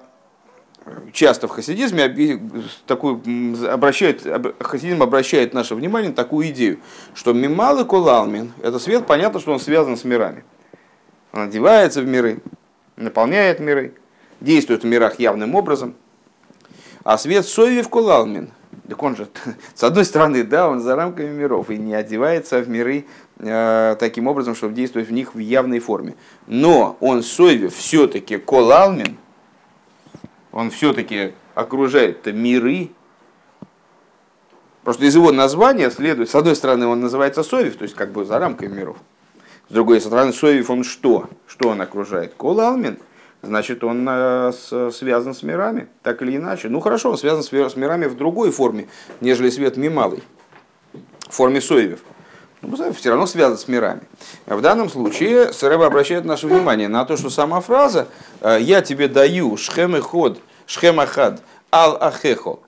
часто 1.12 1.48
в 1.48 1.50
хасидизме 1.50 2.40
такую, 2.86 3.22
обращает, 3.70 4.26
хасидизм 4.60 5.02
обращает 5.02 5.54
наше 5.54 5.74
внимание 5.74 6.10
на 6.10 6.16
такую 6.16 6.48
идею, 6.48 6.78
что 7.14 7.32
мимал 7.32 7.80
и 7.80 7.84
кулалмин– 7.84 8.52
это 8.62 8.78
свет, 8.78 9.06
понятно, 9.06 9.40
что 9.40 9.52
он 9.52 9.60
связан 9.60 9.96
с 9.96 10.04
мирами. 10.04 10.44
Он 11.32 11.42
одевается 11.42 12.02
в 12.02 12.06
миры, 12.06 12.40
наполняет 12.96 13.60
миры, 13.60 13.94
действует 14.40 14.82
в 14.82 14.86
мирах 14.86 15.18
явным 15.18 15.54
образом– 15.54 15.94
а 17.02 17.16
свет 17.16 17.46
Соевев 17.46 17.88
Кулалмин, 17.88 18.50
так 18.88 19.02
он 19.02 19.16
же, 19.16 19.28
с 19.74 19.82
одной 19.82 20.04
стороны, 20.04 20.44
да, 20.44 20.68
он 20.68 20.80
за 20.80 20.96
рамками 20.96 21.30
миров 21.30 21.70
и 21.70 21.78
не 21.78 21.94
одевается 21.94 22.60
в 22.60 22.68
миры 22.68 23.06
э, 23.38 23.96
таким 23.98 24.26
образом, 24.26 24.54
чтобы 24.54 24.74
действовать 24.74 25.08
в 25.08 25.12
них 25.12 25.34
в 25.34 25.38
явной 25.38 25.78
форме. 25.78 26.14
Но 26.46 26.96
он 27.00 27.22
Соевев 27.22 27.74
все-таки 27.74 28.36
Колалмин, 28.36 29.16
он 30.52 30.70
все-таки 30.70 31.32
окружает 31.54 32.26
миры. 32.26 32.90
Просто 34.82 35.04
из 35.04 35.14
его 35.14 35.30
названия 35.30 35.90
следует, 35.90 36.30
с 36.30 36.34
одной 36.34 36.56
стороны, 36.56 36.86
он 36.86 37.00
называется 37.00 37.42
Соевев, 37.42 37.76
то 37.76 37.82
есть 37.82 37.94
как 37.94 38.12
бы 38.12 38.24
за 38.24 38.38
рамками 38.38 38.74
миров. 38.74 38.96
С 39.68 39.72
другой 39.72 40.00
стороны, 40.00 40.32
Соевев 40.32 40.70
он 40.70 40.84
что? 40.84 41.28
Что 41.46 41.68
он 41.68 41.80
окружает? 41.80 42.34
Колалмин– 42.34 42.98
значит, 43.42 43.84
он 43.84 44.06
э, 44.08 44.52
связан 44.92 45.34
с 45.34 45.42
мирами, 45.42 45.88
так 46.02 46.22
или 46.22 46.36
иначе. 46.36 46.68
Ну 46.68 46.80
хорошо, 46.80 47.10
он 47.10 47.18
связан 47.18 47.42
с 47.42 47.76
мирами 47.76 48.06
в 48.06 48.16
другой 48.16 48.50
форме, 48.50 48.88
нежели 49.20 49.50
свет 49.50 49.76
мималый, 49.76 50.22
в 51.28 51.32
форме 51.32 51.60
соевев. 51.60 52.00
Ну, 52.62 52.92
все 52.92 53.10
равно 53.10 53.26
связан 53.26 53.56
с 53.56 53.68
мирами. 53.68 54.02
В 54.46 54.60
данном 54.60 54.90
случае 54.90 55.52
Сареба 55.52 55.86
обращает 55.86 56.24
наше 56.24 56.46
внимание 56.46 56.88
на 56.88 57.04
то, 57.04 57.16
что 57.16 57.30
сама 57.30 57.60
фраза 57.60 58.08
э, 58.40 58.58
«я 58.60 58.82
тебе 58.82 59.08
даю 59.08 59.56
шхем 59.56 59.96
и 59.96 60.00
ход, 60.00 60.40
шхем 60.66 61.00
ахад, 61.00 61.42
ал 61.72 61.96
ахехо», 62.00 62.58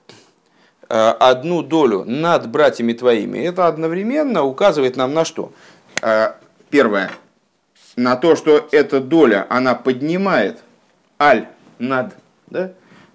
э, 0.89 0.95
одну 0.95 1.61
долю 1.61 2.03
над 2.05 2.49
братьями 2.49 2.93
твоими, 2.93 3.39
это 3.39 3.67
одновременно 3.67 4.43
указывает 4.43 4.95
нам 4.95 5.13
на 5.13 5.25
что? 5.25 5.51
Первое, 6.69 7.11
на 7.95 8.15
то, 8.15 8.35
что 8.35 8.67
эта 8.71 8.99
доля, 8.99 9.45
она 9.49 9.75
поднимает 9.75 10.59
аль 11.19 11.47
над, 11.79 12.13
да, 12.47 12.71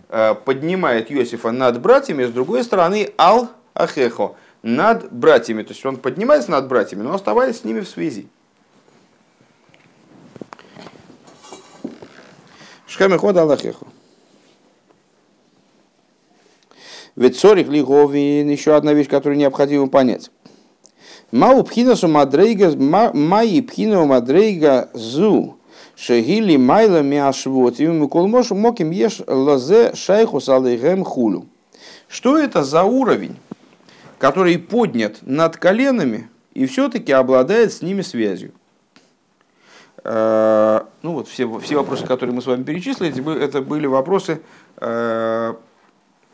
э, 0.08 0.34
поднимает 0.44 1.10
Иосифа 1.10 1.50
над 1.50 1.80
братьями, 1.80 2.24
с 2.24 2.30
другой 2.30 2.62
стороны 2.64 3.12
ал 3.18 3.50
ахехо, 3.74 4.34
над 4.62 5.12
братьями. 5.12 5.62
То 5.62 5.72
есть 5.72 5.84
он 5.84 5.96
поднимается 5.96 6.50
над 6.50 6.68
братьями, 6.68 7.02
но 7.02 7.14
оставаясь 7.14 7.60
с 7.60 7.64
ними 7.64 7.80
в 7.80 7.88
связи. 7.88 8.28
Шхаме 12.86 13.18
хода 13.18 13.42
Аллахеху. 13.42 13.86
Ведь 17.14 17.36
сорих 17.36 17.68
лиговин, 17.68 18.48
еще 18.48 18.76
одна 18.76 18.92
вещь, 18.92 19.08
которую 19.08 19.38
необходимо 19.38 19.88
понять. 19.88 20.30
Мау 21.30 21.62
пхинасу 21.64 22.08
мадрейга, 22.08 22.70
маи 22.76 23.60
пхину 23.60 24.06
мадрейга 24.06 24.88
зу, 24.94 25.58
шегили 25.96 26.56
майла 26.56 27.02
миашвот, 27.02 27.80
и 27.80 27.86
миколмош 27.86 28.50
моким 28.52 28.92
еш 28.92 29.20
лазе 29.26 29.94
шайху 29.94 30.40
салейгем 30.40 31.04
хулю. 31.04 31.46
Что 32.06 32.38
это 32.38 32.62
за 32.62 32.84
уровень, 32.84 33.36
который 34.18 34.58
поднят 34.58 35.18
над 35.22 35.56
коленами 35.56 36.28
и 36.54 36.66
все-таки 36.66 37.12
обладает 37.12 37.72
с 37.72 37.82
ними 37.82 38.02
связью? 38.02 38.52
Ну 40.04 40.82
вот 41.02 41.28
все, 41.28 41.58
все 41.58 41.76
вопросы, 41.76 42.06
которые 42.06 42.34
мы 42.34 42.40
с 42.40 42.46
вами 42.46 42.62
перечислили, 42.62 43.42
это 43.42 43.60
были 43.60 43.86
вопросы 43.86 44.40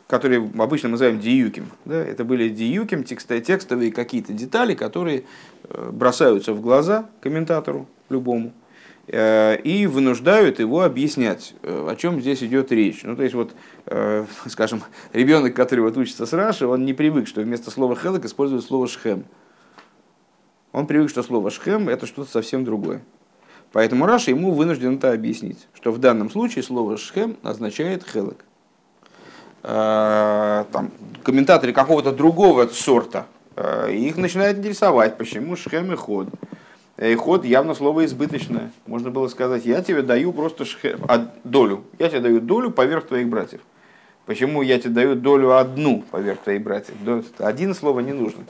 которые 0.07 0.49
обычно 0.57 0.89
мы 0.89 0.93
называем 0.93 1.19
диюким. 1.19 1.71
Да? 1.85 1.95
Это 1.95 2.23
были 2.23 2.49
диюким, 2.49 3.03
текстовые 3.03 3.91
какие-то 3.91 4.33
детали, 4.33 4.75
которые 4.75 5.23
э, 5.63 5.89
бросаются 5.91 6.53
в 6.53 6.61
глаза 6.61 7.09
комментатору 7.21 7.87
любому 8.09 8.49
э, 8.49 8.64
и 9.07 9.87
вынуждают 9.87 10.59
его 10.59 10.81
объяснять, 10.81 11.53
э, 11.61 11.87
о 11.89 11.95
чем 11.95 12.21
здесь 12.21 12.41
идет 12.41 12.71
речь. 12.71 13.03
Ну, 13.03 13.15
то 13.15 13.23
есть, 13.23 13.35
вот, 13.35 13.53
скажем, 14.47 14.81
ребенок, 15.13 15.55
который 15.55 15.81
вот 15.81 15.95
учится 15.95 16.25
с 16.25 16.33
Раши, 16.33 16.65
он 16.65 16.85
не 16.85 16.93
привык, 16.93 17.27
что 17.27 17.41
вместо 17.41 17.69
слова 17.69 17.95
хелок 17.95 18.25
использует 18.25 18.63
слово 18.63 18.87
шхем. 18.87 19.25
Он 20.71 20.87
привык, 20.87 21.09
что 21.09 21.23
слово 21.23 21.51
шхем 21.51 21.87
это 21.87 22.05
что-то 22.05 22.31
совсем 22.31 22.65
другое. 22.65 23.01
Поэтому 23.71 24.05
Раша 24.05 24.31
ему 24.31 24.51
вынужден 24.51 24.95
это 24.95 25.11
объяснить, 25.11 25.67
что 25.73 25.91
в 25.91 25.99
данном 25.99 26.31
случае 26.31 26.63
слово 26.63 26.97
шхем 26.97 27.37
означает 27.43 28.05
хелок. 28.07 28.45
Э, 29.63 30.63
там, 30.71 30.91
комментаторы 31.23 31.73
какого-то 31.73 32.11
другого 32.11 32.67
сорта, 32.67 33.25
э, 33.55 33.93
их 33.93 34.15
начинает 34.15 34.59
интересовать, 34.59 35.17
почему 35.17 35.55
шхем 35.55 35.91
и 35.91 35.95
ход. 35.95 36.29
И 36.97 37.13
ход 37.15 37.43
явно 37.43 37.73
слово 37.73 38.05
избыточное. 38.05 38.71
Можно 38.85 39.11
было 39.11 39.27
сказать, 39.27 39.65
я 39.65 39.81
тебе 39.81 40.01
даю 40.01 40.31
просто 40.31 40.63
шхем, 40.63 40.99
а, 41.07 41.29
долю. 41.43 41.83
Я 41.99 42.09
тебе 42.09 42.21
даю 42.21 42.39
долю 42.39 42.71
поверх 42.71 43.07
твоих 43.07 43.27
братьев. 43.27 43.61
Почему 44.25 44.61
я 44.61 44.79
тебе 44.79 44.93
даю 44.93 45.15
долю 45.15 45.57
одну 45.57 46.03
поверх 46.09 46.39
твоих 46.39 46.63
братьев? 46.63 46.95
Один 47.37 47.75
слово 47.75 47.99
не 47.99 48.13
нужно. 48.13 48.45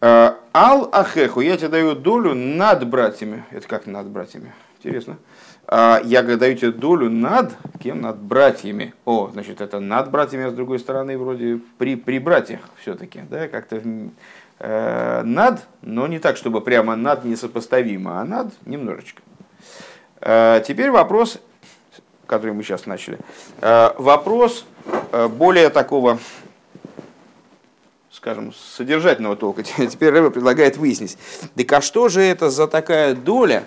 Э, 0.00 0.34
Ал 0.54 0.88
ахеху, 0.92 1.40
я 1.40 1.56
тебе 1.56 1.68
даю 1.68 1.94
долю 1.94 2.34
над 2.34 2.88
братьями. 2.88 3.44
Это 3.50 3.66
как 3.66 3.86
над 3.86 4.06
братьями? 4.06 4.52
Интересно. 4.78 5.18
А, 5.66 6.00
я 6.04 6.22
даю 6.22 6.56
тебе 6.56 6.70
долю 6.70 7.10
над 7.10 7.52
кем? 7.82 8.00
Над 8.00 8.18
братьями. 8.18 8.94
О, 9.04 9.30
значит, 9.32 9.60
это 9.60 9.80
над 9.80 10.10
братьями, 10.10 10.44
а 10.44 10.50
с 10.50 10.54
другой 10.54 10.78
стороны, 10.78 11.18
вроде 11.18 11.60
при, 11.78 11.96
при 11.96 12.20
братьях 12.20 12.60
все-таки, 12.80 13.22
да, 13.28 13.48
как-то 13.48 13.82
над, 14.58 15.66
но 15.82 16.06
не 16.06 16.18
так, 16.18 16.36
чтобы 16.36 16.62
прямо 16.62 16.96
над 16.96 17.24
несопоставимо, 17.24 18.20
а 18.20 18.24
над 18.24 18.54
немножечко. 18.64 19.22
Э, 20.20 20.62
теперь 20.66 20.90
вопрос, 20.90 21.38
который 22.26 22.52
мы 22.52 22.62
сейчас 22.62 22.86
начали. 22.86 23.18
Э, 23.60 23.90
вопрос 23.98 24.64
э, 25.12 25.28
более 25.28 25.68
такого, 25.68 26.18
скажем, 28.10 28.54
содержательного 28.54 29.36
толка. 29.36 29.62
Теперь 29.86 30.10
Рэба 30.10 30.30
предлагает 30.30 30.78
выяснить, 30.78 31.18
так 31.54 31.72
а 31.72 31.80
что 31.82 32.08
же 32.08 32.22
это 32.22 32.48
за 32.48 32.66
такая 32.66 33.14
доля, 33.14 33.64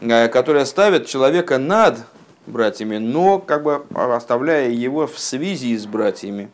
Э, 0.00 0.28
которая 0.28 0.64
ставит 0.64 1.06
человека 1.06 1.58
над 1.58 2.00
братьями, 2.46 2.98
но 2.98 3.38
как 3.38 3.62
бы 3.62 3.86
оставляя 3.94 4.68
его 4.68 5.06
в 5.06 5.18
связи 5.18 5.76
с 5.76 5.86
братьями. 5.86 6.50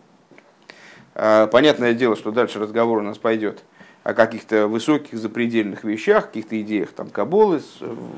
Понятное 1.21 1.93
дело, 1.93 2.17
что 2.17 2.31
дальше 2.31 2.59
разговор 2.59 2.99
у 2.99 3.03
нас 3.03 3.19
пойдет 3.19 3.63
о 4.03 4.15
каких-то 4.15 4.67
высоких 4.67 5.19
запредельных 5.19 5.85
вещах, 5.85 6.29
каких-то 6.29 6.61
идеях 6.63 6.91
там 6.91 7.11
Каболы, 7.11 7.61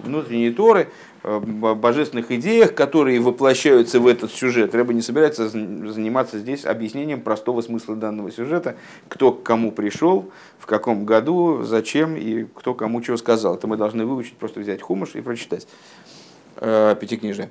внутренней 0.04 0.50
Торы, 0.50 0.88
э, 1.24 1.38
божественных 1.40 2.30
идеях, 2.30 2.74
которые 2.74 3.20
воплощаются 3.20 3.98
в 3.98 4.06
этот 4.06 4.30
сюжет. 4.30 4.74
Рэба 4.74 4.92
не 4.92 5.02
собирается 5.02 5.48
заниматься 5.48 6.38
здесь 6.38 6.64
объяснением 6.64 7.20
простого 7.20 7.62
смысла 7.62 7.96
данного 7.96 8.30
сюжета, 8.30 8.76
кто 9.08 9.32
к 9.32 9.42
кому 9.42 9.72
пришел, 9.72 10.30
в 10.58 10.66
каком 10.66 11.04
году, 11.04 11.62
зачем 11.64 12.16
и 12.16 12.44
кто 12.44 12.74
кому 12.74 13.02
чего 13.02 13.16
сказал. 13.16 13.56
Это 13.56 13.66
мы 13.66 13.76
должны 13.76 14.06
выучить, 14.06 14.36
просто 14.36 14.60
взять 14.60 14.82
хумыш 14.82 15.16
и 15.16 15.20
прочитать 15.20 15.66
э, 16.56 16.94
пятикнижие. 17.00 17.50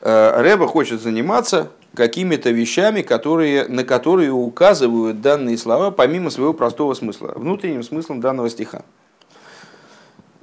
Э, 0.00 0.40
Рэба 0.40 0.68
хочет 0.68 1.00
заниматься 1.00 1.72
какими-то 1.94 2.50
вещами, 2.50 3.02
которые, 3.02 3.68
на 3.68 3.84
которые 3.84 4.30
указывают 4.30 5.20
данные 5.20 5.58
слова 5.58 5.90
помимо 5.90 6.30
своего 6.30 6.54
простого 6.54 6.94
смысла, 6.94 7.32
внутренним 7.36 7.82
смыслом 7.82 8.20
данного 8.20 8.48
стиха. 8.48 8.82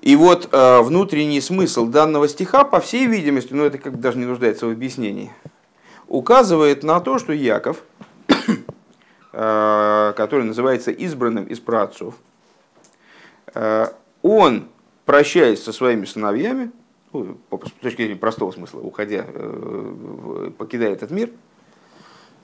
И 0.01 0.15
вот 0.15 0.49
э, 0.51 0.81
внутренний 0.81 1.41
смысл 1.41 1.85
данного 1.85 2.27
стиха, 2.27 2.63
по 2.63 2.79
всей 2.79 3.05
видимости, 3.05 3.53
ну 3.53 3.65
это 3.65 3.77
как 3.77 3.99
даже 3.99 4.17
не 4.17 4.25
нуждается 4.25 4.65
в 4.65 4.71
объяснении, 4.71 5.31
указывает 6.07 6.83
на 6.83 6.99
то, 7.01 7.19
что 7.19 7.33
Яков, 7.33 7.83
э, 9.33 10.13
который 10.15 10.45
называется 10.45 10.91
избранным 10.91 11.45
из 11.45 11.59
праотцов, 11.59 12.15
э, 13.53 13.87
он, 14.21 14.69
прощаясь 15.05 15.61
со 15.61 15.73
своими 15.73 16.05
сыновьями, 16.05 16.71
ну, 17.13 17.37
с 17.51 17.71
точки 17.81 18.03
зрения 18.03 18.15
простого 18.15 18.51
смысла, 18.51 18.79
уходя, 18.79 19.25
э, 19.27 20.51
покидая 20.57 20.93
этот 20.93 21.11
мир, 21.11 21.31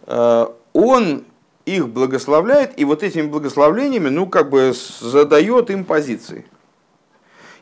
э, 0.08 0.46
он 0.74 1.24
их 1.66 1.90
благословляет, 1.90 2.80
и 2.80 2.86
вот 2.86 3.04
этими 3.04 3.28
благословлениями, 3.28 4.10
ну, 4.10 4.28
как 4.28 4.50
бы 4.50 4.74
задает 5.00 5.70
им 5.70 5.86
позиции. 5.86 6.46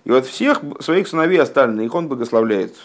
И 0.03 0.11
вот 0.11 0.25
всех 0.25 0.61
своих 0.79 1.07
сыновей 1.07 1.41
остальных 1.41 1.93
он 1.95 2.07
благословляет 2.07 2.75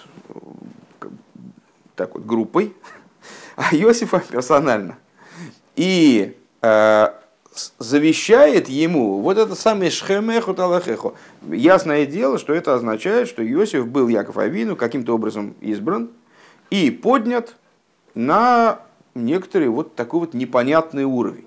так 1.96 2.14
вот 2.14 2.25
группой, 2.25 2.75
а 3.56 3.75
Иосифа 3.75 4.20
персонально. 4.20 4.98
И 5.75 6.37
э, 6.62 7.08
завещает 7.78 8.68
ему 8.68 9.20
вот 9.20 9.38
это 9.38 9.54
самое 9.54 9.90
шхемеху 9.90 10.54
талахеху. 10.54 11.14
Ясное 11.50 12.06
дело, 12.06 12.38
что 12.38 12.54
это 12.54 12.74
означает, 12.74 13.28
что 13.28 13.46
Иосиф 13.46 13.86
был 13.86 14.08
Яков 14.08 14.38
Авину 14.38 14.76
каким-то 14.76 15.14
образом 15.14 15.54
избран 15.60 16.10
и 16.70 16.90
поднят 16.90 17.54
на 18.14 18.80
некоторый 19.14 19.68
вот 19.68 19.94
такой 19.94 20.20
вот 20.20 20.34
непонятный 20.34 21.04
уровень. 21.04 21.46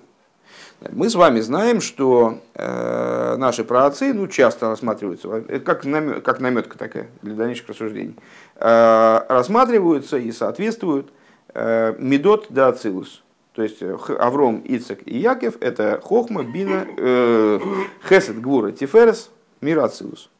Мы 0.90 1.08
с 1.08 1.14
вами 1.14 1.40
знаем, 1.40 1.80
что 1.80 2.38
э, 2.54 3.36
наши 3.36 3.62
праотцы 3.62 4.12
ну, 4.12 4.26
часто 4.26 4.68
рассматриваются, 4.68 5.28
это 5.48 5.60
как, 5.60 5.84
намет, 5.84 6.24
как 6.24 6.40
наметка 6.40 6.76
такая 6.76 7.08
для 7.22 7.34
дальнейших 7.34 7.68
рассуждений, 7.68 8.16
э, 8.56 9.20
рассматриваются 9.28 10.18
и 10.18 10.32
соответствуют 10.32 11.12
э, 11.54 11.94
Медот 11.98 12.46
да 12.48 12.68
Ацилус. 12.68 13.21
То 13.52 13.62
есть 13.62 13.82
э, 13.82 13.96
Авром, 14.18 14.62
Ицек 14.64 15.00
и 15.04 15.18
Яков– 15.18 15.56
это 15.60 16.00
Хохма, 16.02 16.42
Бина, 16.42 16.86
э, 16.96 17.60
Хесед, 18.08 18.40
Гвура, 18.40 18.72
Тиферес, 18.72 19.30
Мирацилус. 19.60 20.30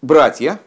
Братья, 0.00 0.58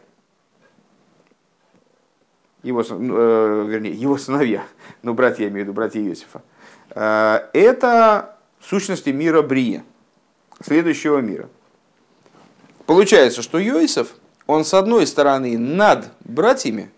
его, 2.62 2.82
э, 2.82 3.66
вернее, 3.68 3.92
его 3.92 4.16
сыновья, 4.16 4.64
ну, 5.02 5.12
братья, 5.12 5.44
я 5.44 5.50
имею 5.50 5.66
в 5.66 5.68
виду 5.68 5.72
братья 5.74 6.00
Иосифа, 6.00 6.42
э, 6.90 7.48
это 7.52 8.38
сущности 8.60 9.10
мира 9.10 9.42
Брия, 9.42 9.84
следующего 10.64 11.18
мира. 11.18 11.50
Получается, 12.86 13.42
что 13.42 13.62
Иосиф, 13.62 14.14
он 14.46 14.64
с 14.64 14.72
одной 14.72 15.06
стороны 15.06 15.58
над 15.58 16.08
братьями, 16.24 16.90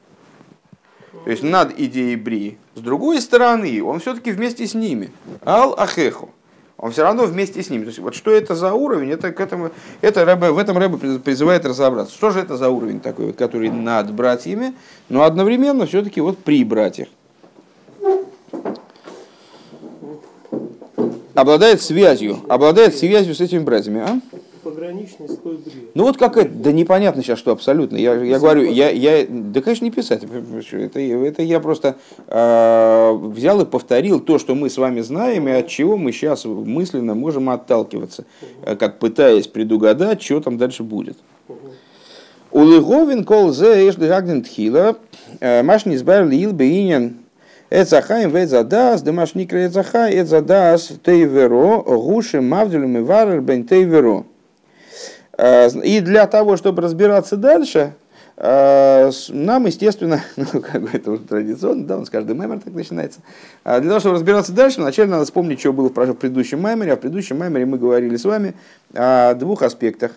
то 1.29 1.33
есть 1.33 1.45
над 1.45 1.79
идеей 1.79 2.17
Брии. 2.17 2.57
С 2.75 2.81
другой 2.81 3.21
стороны, 3.21 3.85
он 3.85 4.01
все-таки 4.01 4.33
вместе 4.33 4.67
с 4.67 4.73
ними. 4.73 5.11
Ал-Ахеху. 5.45 6.31
Он 6.79 6.91
все 6.91 7.03
равно 7.03 7.27
вместе 7.27 7.63
с 7.63 7.69
ними. 7.69 7.83
То 7.83 7.89
есть, 7.89 7.99
вот 7.99 8.15
что 8.15 8.31
это 8.31 8.55
за 8.55 8.73
уровень, 8.73 9.11
это, 9.11 9.31
к 9.31 9.39
этому, 9.39 9.71
это 10.01 10.25
Рэбе, 10.25 10.53
в 10.53 10.57
этом 10.57 10.79
Рэбе 10.79 11.19
призывает 11.19 11.67
разобраться. 11.67 12.15
Что 12.15 12.31
же 12.31 12.41
это 12.41 12.57
за 12.57 12.71
уровень 12.71 13.01
такой, 13.01 13.27
вот, 13.27 13.37
который 13.37 13.69
над 13.69 14.11
братьями, 14.11 14.73
но 15.11 15.23
одновременно 15.23 15.85
все-таки 15.85 16.23
вот 16.23 16.39
при 16.39 16.65
братьях. 16.65 17.09
Обладает 21.35 21.83
связью, 21.83 22.39
обладает 22.49 22.97
связью 22.97 23.35
с 23.35 23.43
этими 23.43 23.59
братьями. 23.59 24.01
А? 24.01 24.19
Пограничный 24.69 25.29
слой 25.29 25.57
брия. 25.57 25.87
Ну 25.95 26.05
вот 26.05 26.19
как 26.19 26.37
это, 26.37 26.51
да 26.51 26.73
непонятно 26.73 27.23
сейчас, 27.23 27.39
что 27.39 27.53
абсолютно. 27.53 27.97
Я, 27.97 28.15
я 28.15 28.39
говорю, 28.39 28.71
я, 28.71 28.91
я, 28.91 29.27
да 29.29 29.63
конечно 29.63 29.85
не 29.85 29.91
писать, 29.91 30.23
это, 30.73 31.01
это 31.01 31.43
я 31.43 31.61
просто 31.61 31.97
э, 32.27 33.13
взял 33.13 33.61
и 33.61 33.65
повторил 33.65 34.21
то, 34.21 34.39
что 34.39 34.55
мы 34.55 34.69
с 34.69 34.77
вами 34.77 35.01
знаем, 35.01 35.49
и 35.49 35.53
от 35.53 35.69
чего 35.69 35.97
мы 35.97 36.13
сейчас 36.13 36.45
мысленно 36.45 37.15
можем 37.15 37.49
отталкиваться, 37.49 38.25
как 38.79 38.99
пытаясь 38.99 39.47
предугадать, 39.47 40.23
что 40.23 40.41
там 40.41 40.59
дальше 40.59 40.83
будет. 40.83 41.17
Улыговин 42.51 43.25
кол 43.25 43.53
зе 43.53 43.89
эшдегагден 43.89 44.43
тхила, 44.43 44.97
э, 45.41 45.63
маш 45.63 45.87
не 45.87 45.97
избавил 45.97 46.31
ил 46.31 46.53
бейнин 46.53 47.19
Эцахаем 47.71 48.31
вэцадас, 48.31 49.03
демашникра 49.03 49.67
эцахай, 49.67 50.23
эцадас 50.23 50.91
тейверо, 51.05 51.83
гуши 51.83 52.41
мавдюлем 52.41 52.97
и 52.97 53.01
варер 53.03 53.43
бен 53.43 53.67
тейверо. 53.67 54.25
Э, 55.39 55.69
и 55.69 56.01
для 56.01 56.27
того, 56.27 56.57
чтобы 56.57 56.83
разбираться 56.83 57.37
дальше, 57.37 57.95
э, 58.37 59.11
нам, 59.29 59.67
естественно, 59.67 60.23
ну, 60.37 60.61
как 60.61 60.83
бы 60.83 60.91
это 60.93 61.13
уже 61.13 61.23
традиционно, 61.23 61.85
да, 61.85 61.97
у 61.97 62.01
нас 62.01 62.11
каждый 62.11 62.35
мемор 62.35 62.59
так 62.59 62.75
начинается. 62.75 63.21
А 63.65 63.79
для 63.81 63.89
того, 63.89 64.01
чтобы 64.01 64.17
разбираться 64.17 64.53
дальше, 64.53 64.81
вначале 64.81 65.09
надо 65.09 65.25
вспомнить, 65.25 65.61
что 65.61 65.73
было 65.73 65.89
в 65.89 66.15
предыдущем 66.15 66.59
меморе. 66.59 66.93
А 66.93 66.97
в 66.97 67.01
предыдущем 67.01 67.37
меморе 67.37 67.65
мы 67.65 67.79
говорили 67.79 68.17
с 68.17 68.25
вами 68.25 68.55
о 68.95 69.35
двух 69.35 69.63
аспектах. 69.63 70.13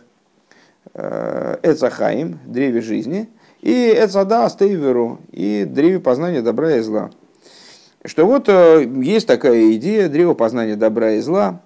Э, 0.95 1.57
Эцахаим, 1.62 2.39
древе 2.47 2.81
жизни, 2.81 3.29
и 3.62 3.93
Эцада 3.95 4.45
Астейверу, 4.45 5.19
и 5.31 5.65
древе 5.65 5.99
познания 5.99 6.41
добра 6.41 6.77
и 6.77 6.79
зла. 6.79 7.12
Что 8.03 8.25
вот 8.25 8.47
есть 8.47 9.27
такая 9.27 9.73
идея 9.73 10.10
древа 10.10 10.34
познания 10.34 10.75
добра 10.75 11.12
и 11.12 11.19
зла, 11.19 11.62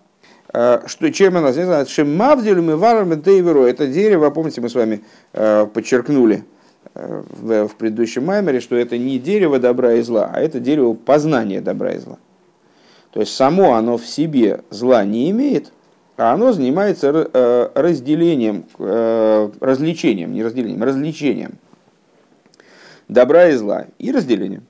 что, 0.85 1.11
чем 1.11 1.37
она 1.37 1.51
связана? 1.53 1.85
Шемавдилю 1.85 2.63
мы 2.63 2.77
варами 2.77 3.15
дейверу. 3.15 3.63
Это 3.63 3.87
дерево, 3.87 4.29
помните, 4.29 4.61
мы 4.61 4.69
с 4.69 4.75
вами 4.75 5.03
э, 5.33 5.67
подчеркнули 5.73 6.45
э, 6.93 7.23
в, 7.29 7.67
в 7.67 7.75
предыдущем 7.75 8.25
маймере, 8.25 8.59
что 8.59 8.75
это 8.75 8.97
не 8.97 9.19
дерево 9.19 9.59
добра 9.59 9.93
и 9.93 10.01
зла, 10.01 10.31
а 10.33 10.39
это 10.39 10.59
дерево 10.59 10.93
познания 10.93 11.61
добра 11.61 11.93
и 11.93 11.99
зла. 11.99 12.17
То 13.11 13.19
есть 13.21 13.35
само 13.35 13.73
оно 13.73 13.97
в 13.97 14.05
себе 14.05 14.61
зла 14.69 15.03
не 15.03 15.31
имеет, 15.31 15.71
а 16.17 16.33
оно 16.33 16.53
занимается 16.53 17.11
разделением, 17.73 18.65
развлечением, 18.77 20.33
не 20.33 20.43
разделением, 20.43 20.83
развлечением 20.83 21.53
добра 23.07 23.49
и 23.49 23.55
зла 23.55 23.87
и 23.99 24.11
разделением. 24.11 24.63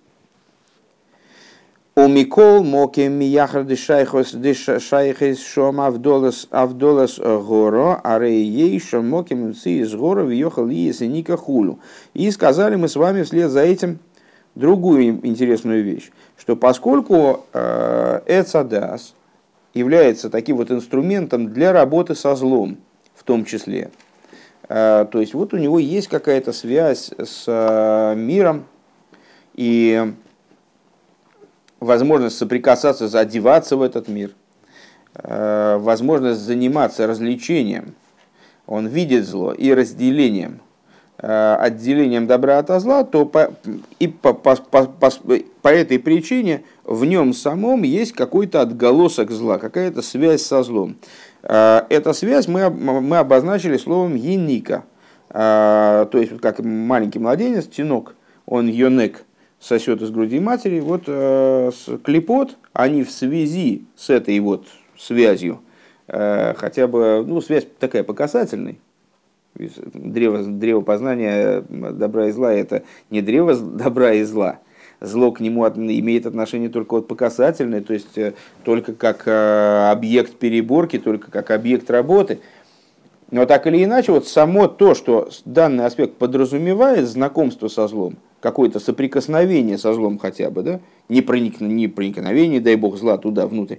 У 1.98 2.10
Микол 2.10 2.62
моке 2.66 3.08
мияхар 3.08 3.64
дешайхос 3.64 4.34
дешайхес 4.34 5.40
шом 5.42 5.80
авдолас 5.80 6.46
авдолас 6.52 7.18
горо, 7.18 8.02
а 8.04 8.20
рейей 8.20 8.82
шом 8.82 9.08
моке 9.08 9.36
мци 9.36 9.80
из 9.80 9.96
гора 9.96 10.24
въехал 10.24 10.68
и 10.68 10.92
ника 11.08 11.38
хулу. 11.38 11.80
И 12.14 12.30
сказали 12.32 12.76
мы 12.76 12.90
с 12.90 12.98
вами 12.98 13.24
вслед 13.24 13.50
за 13.50 13.62
этим 13.62 14.00
другую 14.56 15.26
интересную 15.26 15.86
вещь, 15.86 16.12
что 16.38 16.58
поскольку 16.58 17.46
э, 17.54 18.20
Эцадас 18.26 19.16
является 19.74 20.30
таким 20.30 20.58
вот 20.58 20.72
инструментом 20.72 21.54
для 21.54 21.72
работы 21.72 22.14
со 22.14 22.36
злом, 22.36 22.76
в 23.16 23.24
том 23.24 23.46
числе, 23.46 23.90
э, 24.68 25.06
то 25.10 25.22
есть 25.22 25.34
вот 25.34 25.54
у 25.54 25.58
него 25.58 25.80
есть 25.80 26.10
какая-то 26.10 26.52
связь 26.52 27.14
с 27.18 27.46
э, 27.48 28.16
миром, 28.18 28.66
и 29.54 30.12
возможность 31.86 32.38
соприкасаться, 32.38 33.06
одеваться 33.18 33.78
в 33.78 33.82
этот 33.82 34.08
мир, 34.08 34.32
э, 35.16 35.78
возможность 35.80 36.42
заниматься 36.42 37.08
развлечением, 37.08 37.96
он 38.68 38.88
видит 38.88 39.26
зло 39.26 39.54
и 39.54 39.74
разделением, 39.74 40.60
э, 41.20 41.56
отделением 41.60 42.28
добра 42.28 42.58
от 42.58 42.82
зла, 42.82 43.04
то 43.04 43.26
по, 43.26 43.54
и 44.00 44.08
по, 44.08 44.34
по, 44.34 44.56
по, 44.56 44.86
по, 44.86 45.12
по 45.62 45.68
этой 45.68 46.00
причине 46.00 46.64
в 46.84 47.06
нем 47.06 47.34
самом 47.34 47.84
есть 47.84 48.14
какой-то 48.14 48.62
отголосок 48.62 49.32
зла, 49.32 49.58
какая-то 49.60 50.02
связь 50.02 50.42
со 50.42 50.64
злом. 50.64 50.98
Э, 51.44 51.84
эта 51.90 52.14
связь 52.14 52.48
мы, 52.48 52.70
мы 52.70 53.18
обозначили 53.18 53.78
словом 53.78 54.16
«еника», 54.16 54.84
то 55.28 56.08
есть 56.14 56.40
как 56.40 56.60
маленький 56.60 57.20
младенец, 57.20 57.68
тинок, 57.68 58.16
он 58.46 58.68
йонек, 58.68 59.26
сосет 59.66 60.02
из 60.02 60.12
груди 60.12 60.40
матери, 60.40 60.80
вот 60.80 61.04
э, 61.08 61.72
клепот, 62.04 62.56
они 62.74 63.04
в 63.04 63.10
связи 63.10 63.86
с 63.96 64.12
этой 64.12 64.40
вот 64.40 64.68
связью, 64.96 65.62
э, 66.08 66.54
хотя 66.56 66.88
бы, 66.88 67.24
ну, 67.26 67.42
связь 67.42 67.66
такая 67.80 68.04
показательная, 68.04 68.76
древо, 69.56 70.44
древо 70.44 70.82
познания 70.82 71.64
добра 71.70 72.28
и 72.28 72.32
зла 72.32 72.54
это 72.54 72.84
не 73.10 73.22
древо 73.22 73.56
добра 73.56 74.14
и 74.14 74.24
зла, 74.24 74.60
зло 75.02 75.32
к 75.32 75.40
нему 75.40 75.66
имеет 75.68 76.28
отношение 76.28 76.70
только 76.70 76.96
вот 76.96 77.08
по 77.08 77.16
касательной, 77.16 77.82
то 77.82 77.94
есть 77.94 78.18
э, 78.20 78.36
только 78.64 78.94
как 78.94 79.24
э, 79.26 79.90
объект 79.90 80.36
переборки, 80.36 81.00
только 81.00 81.32
как 81.32 81.50
объект 81.50 81.90
работы. 81.90 82.40
Но 83.32 83.48
так 83.48 83.66
или 83.66 83.84
иначе, 83.84 84.12
вот 84.12 84.28
само 84.28 84.68
то, 84.68 84.94
что 84.94 85.30
данный 85.46 85.88
аспект 85.88 86.18
подразумевает 86.18 87.08
знакомство 87.08 87.68
со 87.68 87.88
злом, 87.88 88.18
какое-то 88.46 88.80
соприкосновение 88.80 89.78
со 89.78 89.94
злом 89.94 90.20
хотя 90.20 90.50
бы, 90.50 90.62
да, 90.62 90.80
не, 91.10 91.22
проник, 91.22 91.60
не 91.62 91.88
проникновение, 91.88 92.62
дай 92.62 92.76
бог, 92.76 92.98
зла 92.98 93.18
туда 93.18 93.48
внутрь, 93.48 93.78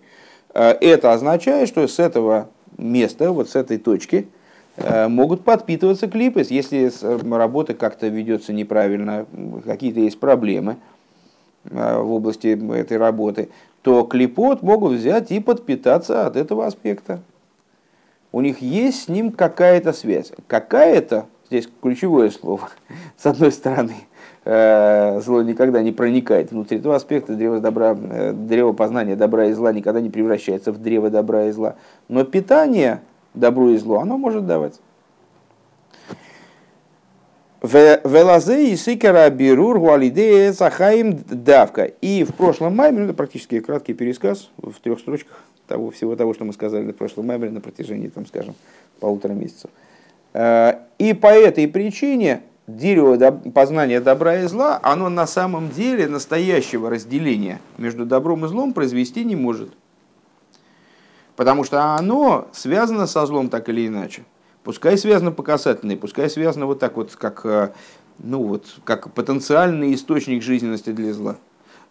э, 0.55 0.71
это 0.81 1.13
означает, 1.13 1.69
что 1.69 1.87
с 1.87 1.99
этого 1.99 2.49
места, 2.77 3.33
вот 3.33 3.49
с 3.49 3.57
этой 3.57 3.79
точки, 3.79 4.29
могут 5.09 5.43
подпитываться 5.43 6.07
клипы, 6.07 6.45
если 6.51 6.93
работа 7.35 7.73
как-то 7.73 8.09
ведется 8.09 8.53
неправильно, 8.53 9.25
какие-то 9.65 10.01
есть 10.01 10.21
проблемы– 10.21 10.77
Э, 11.71 12.01
в 12.01 12.13
области 12.13 12.49
этой 12.79 12.97
работы, 12.97 13.49
то 13.83 14.05
клепот 14.05 14.63
могут 14.63 14.93
взять 14.93 15.31
и 15.33 15.41
подпитаться 15.41 16.27
от 16.27 16.37
этого 16.37 16.67
аспекта. 16.67 17.21
У 18.33 18.41
них 18.41 18.61
есть 18.61 19.05
с 19.05 19.09
ним 19.09 19.33
какая-то 19.33 19.93
связь. 19.93 20.33
Какая-то, 20.47 21.27
здесь 21.49 21.69
ключевое 21.83 22.31
слово, 22.31 22.69
с 23.17 23.27
одной 23.27 23.51
стороны, 23.51 23.95
э, 23.95 24.16
зло 24.47 25.43
никогда 25.43 25.83
не 25.83 25.91
проникает 25.91 26.53
внутрь 26.53 26.77
этого 26.77 26.95
аспекта, 26.95 27.35
древо, 27.35 27.59
добра, 27.59 27.97
э, 28.01 28.33
древо 28.33 28.73
познания 28.73 29.17
добра 29.17 29.47
и 29.47 29.53
зла 29.53 29.73
никогда 29.73 30.01
не 30.01 30.09
превращается 30.09 30.71
в 30.71 30.79
древо 30.79 31.11
добра 31.11 31.47
и 31.47 31.51
зла. 31.51 31.75
Но 32.09 32.23
питание 32.23 33.01
добру 33.35 33.71
и 33.71 33.77
злу 33.77 33.97
оно 33.97 34.19
может 34.19 34.47
давать. 34.47 34.81
Велазе 37.61 38.71
и 38.71 38.77
Сикара 38.77 39.29
Бирур 39.31 39.81
Гуалидея 39.81 40.53
Сахаим 40.53 41.19
Давка. 41.29 41.85
И 42.01 42.23
в 42.23 42.33
прошлом 42.35 42.77
маме, 42.77 42.99
ну, 42.99 43.05
это 43.07 43.15
практически 43.15 43.59
краткий 43.59 43.95
пересказ 43.95 44.51
в 44.59 44.75
трех 44.81 45.01
строчках 45.01 45.43
того, 45.67 45.91
всего 45.91 46.15
того, 46.15 46.35
что 46.35 46.45
мы 46.45 46.53
сказали 46.53 46.85
на 46.85 46.93
прошлом 46.93 47.27
маме 47.27 47.51
на 47.51 47.61
протяжении, 47.61 48.09
там, 48.09 48.27
скажем, 48.27 48.55
полутора 49.01 49.33
месяцев. 49.33 49.71
Э, 50.35 50.75
и 50.99 51.15
по 51.15 51.29
этой 51.29 51.67
причине 51.67 52.43
дерево 52.67 53.31
познания 53.55 54.01
добра 54.01 54.41
и 54.43 54.47
зла, 54.47 54.79
оно 54.83 55.09
на 55.09 55.27
самом 55.27 55.71
деле 55.71 56.09
настоящего 56.09 56.91
разделения 56.91 57.61
между 57.79 58.05
добром 58.05 58.45
и 58.45 58.49
злом 58.49 58.73
произвести 58.73 59.25
не 59.25 59.37
может. 59.37 59.71
Потому 61.37 61.65
что 61.65 61.95
оно 61.95 62.49
связано 62.53 63.07
со 63.07 63.27
злом 63.27 63.49
так 63.49 63.69
или 63.69 63.87
иначе. 63.87 64.25
Пускай 64.65 64.99
связано 64.99 65.31
по 65.31 65.43
касательной, 65.43 65.97
пускай 65.97 66.29
связано 66.29 66.67
вот 66.67 66.81
так 66.81 66.97
вот, 66.97 67.15
как, 67.15 67.43
э, 67.45 67.71
ну 68.19 68.43
вот, 68.43 68.67
как 68.85 69.13
потенциальный 69.13 69.95
источник 69.95 70.43
жизненности 70.43 70.91
для 70.91 71.13
зла. 71.13 71.37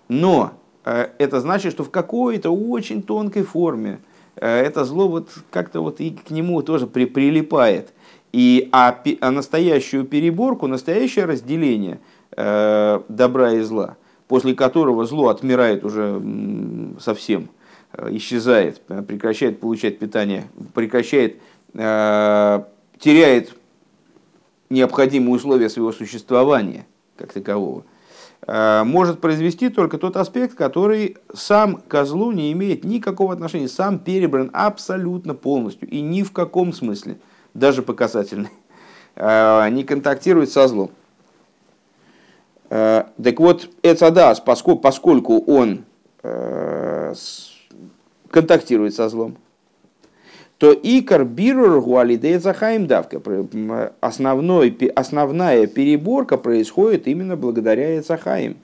Но 0.10 0.54
э, 0.84 1.08
это 1.18 1.40
значит, 1.40 1.72
что 1.72 1.86
в 1.86 1.90
какой-то 1.90 2.50
очень 2.50 3.02
тонкой 3.02 3.44
форме 3.44 4.00
э, 4.36 4.46
это 4.46 4.84
зло 4.84 5.08
вот 5.08 5.30
как-то 5.52 5.80
вот 5.80 6.02
и 6.02 6.12
к 6.12 6.32
нему 6.32 6.62
тоже 6.64 6.86
при, 6.86 7.06
прилипает. 7.06 7.94
И, 8.36 8.68
а, 8.72 9.02
а 9.22 9.32
настоящую 9.32 10.04
переборку, 10.04 10.68
настоящее 10.68 11.26
разделение 11.26 12.00
э, 12.36 13.00
добра 13.08 13.54
и 13.54 13.62
зла, 13.62 13.96
после 14.28 14.54
которого 14.54 15.06
зло 15.06 15.30
отмирает 15.30 15.86
уже 15.86 16.22
совсем, 17.00 17.48
исчезает, 18.10 18.82
прекращает 18.82 19.60
получать 19.60 20.00
питание, 20.00 20.50
прекращает 20.74 21.38
Э, 21.78 22.64
теряет 23.00 23.54
необходимые 24.70 25.36
условия 25.36 25.70
своего 25.70 25.92
существования 25.92 26.88
как 27.18 27.34
такового, 27.34 27.84
э, 28.48 28.84
может 28.86 29.20
произвести 29.20 29.68
только 29.68 29.98
тот 29.98 30.16
аспект, 30.16 30.56
который 30.56 31.18
сам 31.34 31.82
к 31.86 32.06
злу 32.06 32.32
не 32.32 32.54
имеет 32.54 32.86
никакого 32.86 33.34
отношения, 33.34 33.68
сам 33.68 34.00
перебран 34.00 34.50
абсолютно 34.54 35.34
полностью 35.34 35.90
и 35.90 36.00
ни 36.00 36.24
в 36.24 36.32
каком 36.32 36.72
смысле, 36.72 37.18
даже 37.56 37.82
по 37.82 37.94
касательной, 37.94 38.52
э, 39.16 39.70
не 39.72 39.84
контактирует 39.84 40.52
со 40.52 40.68
злом. 40.68 40.92
Так 42.68 43.40
вот, 43.40 43.70
Эцадас, 43.84 44.40
поскольку, 44.40 45.38
он 45.46 45.86
контактирует 48.32 48.96
со 48.96 49.08
злом, 49.08 49.38
то 50.58 50.74
икар 50.74 51.26
бирур 51.26 51.82
гуалидея 51.82 52.40
захаим 52.40 52.88
давка. 52.88 53.22
Основная 54.00 54.72
переборка 55.68 56.38
происходит 56.38 57.08
именно 57.08 57.36
благодаря 57.36 58.00
Эцахаим. 58.00 58.58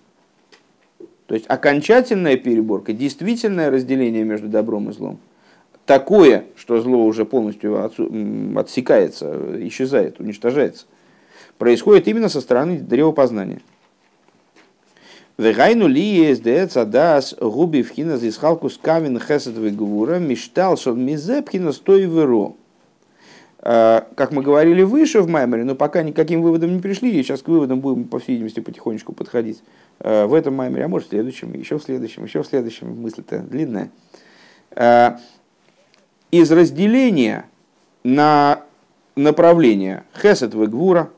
То 1.27 1.35
есть 1.35 1.45
окончательная 1.47 2.37
переборка, 2.37 2.93
действительное 2.93 3.69
разделение 3.69 4.23
между 4.23 4.47
добром 4.47 4.89
и 4.89 4.93
злом, 4.93 5.19
такое, 5.91 6.45
что 6.55 6.79
зло 6.79 7.03
уже 7.03 7.25
полностью 7.25 7.83
отсекается, 8.55 9.37
исчезает, 9.67 10.21
уничтожается, 10.21 10.85
происходит 11.57 12.07
именно 12.07 12.29
со 12.29 12.39
стороны 12.39 12.79
древопознания. 12.79 13.59
Вегайну 15.37 15.87
ли 15.87 16.01
ездец 16.01 16.77
адас 16.77 17.35
губи 17.37 17.81
вхина 17.81 18.17
за 18.17 18.29
исхалкус 18.29 18.79
камин 18.81 19.19
хесед 19.19 19.75
гвура 19.75 20.17
мечтал 20.17 20.77
шел 20.77 20.95
мизепхина 20.95 21.73
стой 21.73 22.03
веро. 22.03 22.53
А, 23.59 24.07
как 24.15 24.31
мы 24.31 24.41
говорили 24.41 24.83
выше 24.83 25.19
в 25.19 25.27
Маймере, 25.27 25.65
но 25.65 25.75
пока 25.75 26.03
никаким 26.03 26.41
выводом 26.41 26.73
не 26.73 26.79
пришли, 26.79 27.11
и 27.11 27.21
сейчас 27.21 27.41
к 27.41 27.49
выводам 27.49 27.81
будем, 27.81 28.05
по 28.05 28.19
всей 28.19 28.33
видимости, 28.33 28.61
потихонечку 28.61 29.11
подходить 29.11 29.61
а, 29.99 30.25
в 30.25 30.33
этом 30.33 30.55
Маймере, 30.55 30.85
а 30.85 30.87
может 30.87 31.07
в 31.07 31.09
следующем, 31.09 31.51
еще 31.53 31.77
в 31.77 31.83
следующем, 31.83 32.23
еще 32.23 32.43
в 32.43 32.47
следующем, 32.47 33.01
мысль-то 33.01 33.39
длинная. 33.39 33.91
Из 36.31 36.49
разделения 36.49 37.45
на 38.05 38.63
направление 39.17 40.05
Хесед 40.21 40.53
Вегвура, 40.53 41.09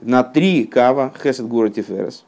на 0.00 0.22
три 0.22 0.64
кава 0.64 1.12
Хесед 1.20 1.48
Гура 1.48 1.68
Тиферес, 1.68 2.24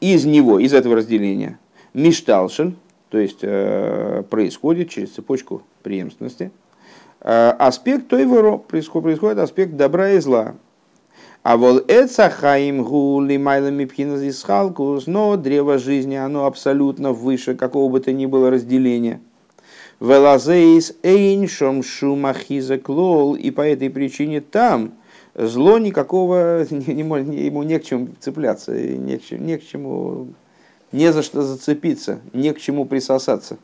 из 0.00 0.24
него, 0.24 0.58
из 0.58 0.74
этого 0.74 0.96
разделения, 0.96 1.58
мишталшель, 1.94 2.74
то 3.10 3.18
есть 3.18 3.38
э, 3.42 4.24
происходит 4.28 4.90
через 4.90 5.12
цепочку 5.12 5.62
преемственности, 5.84 6.50
э, 7.20 7.50
аспект 7.50 8.08
той 8.08 8.26
воро, 8.26 8.58
происходит, 8.58 9.38
аспект 9.38 9.76
добра 9.76 10.10
и 10.10 10.18
зла. 10.18 10.56
А 11.44 11.56
вол 11.56 11.78
эцахаим 11.86 12.82
гули 12.82 13.36
майлами 13.36 13.84
пхиназисхалкус, 13.84 15.06
но 15.06 15.36
древо 15.36 15.78
жизни, 15.78 16.16
оно 16.16 16.46
абсолютно 16.46 17.12
выше 17.12 17.54
какого 17.54 17.88
бы 17.88 18.00
то 18.00 18.12
ни 18.12 18.26
было 18.26 18.50
разделения. 18.50 19.20
Велазейс 20.00 20.94
эйншом 21.02 21.82
шумахиза 21.82 22.78
клол, 22.78 23.34
и 23.34 23.50
по 23.50 23.62
этой 23.62 23.90
причине 23.90 24.40
там– 24.40 24.92
зло 25.36 25.78
никакого, 25.78 26.64
ему 26.70 27.62
не 27.62 27.78
к 27.78 27.84
чему 27.84 28.08
цепляться, 28.18 28.72
не 28.72 29.18
к, 29.18 29.30
не 29.30 29.58
к 29.58 29.66
чему, 29.66 30.28
не 30.92 31.12
за 31.12 31.22
что 31.22 31.42
зацепиться, 31.42 32.20
не 32.32 32.52
к 32.52 32.60
чему 32.60 32.86
присосаться. 32.86 33.58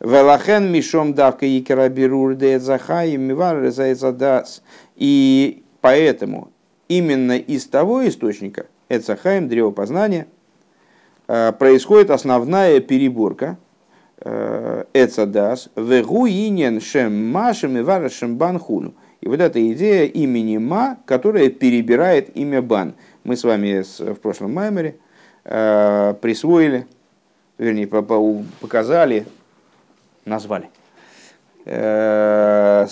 Велахен 0.00 0.70
мишом 0.72 1.14
давка 1.14 1.46
и 1.46 1.60
керабирур 1.60 2.36
захай 2.58 3.16
мивар 3.16 3.72
дас. 4.12 4.62
И 4.96 5.62
поэтому 5.80 6.50
именно 6.88 7.38
из 7.38 7.66
того 7.66 8.06
источника, 8.08 8.66
Эцахаем, 8.88 9.48
древо 9.48 9.70
познания, 9.70 10.26
э, 11.28 11.52
происходит 11.52 12.10
основная 12.10 12.80
переборка 12.80 13.58
Эцадас, 14.24 15.68
вегуинен 15.76 16.80
шем 16.80 17.32
машем 17.32 17.76
и 17.76 17.82
варашем 17.82 18.36
банхуну 18.36 18.94
и 19.22 19.28
вот 19.28 19.40
эта 19.40 19.72
идея 19.72 20.04
имени 20.06 20.58
Ма, 20.58 20.98
которая 21.06 21.48
перебирает 21.48 22.36
имя 22.36 22.60
Бан. 22.60 22.94
Мы 23.22 23.36
с 23.36 23.44
вами 23.44 23.82
в 23.82 24.16
прошлом 24.16 24.52
маймере 24.54 24.96
э, 25.44 26.14
присвоили, 26.20 26.88
вернее, 27.56 27.86
показали, 27.86 29.26
назвали 30.24 30.70
э, 31.64 32.86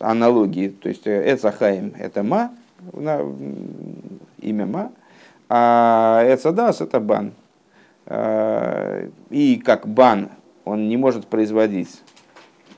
аналогии. 0.00 0.68
То 0.68 0.90
есть 0.90 1.06
э, 1.06 1.34
Эцахаим– 1.34 1.94
это 1.98 2.22
Ма, 2.22 2.52
имя 4.42 4.66
Ма, 4.66 4.92
а 5.48 6.22
Эцадас– 6.26 6.80
это 6.82 7.00
Бан. 7.00 7.32
Э, 8.04 9.08
и 9.30 9.56
как 9.56 9.88
Бан 9.88 10.28
он 10.64 10.88
не 10.88 10.96
может 10.96 11.26
производить 11.26 12.02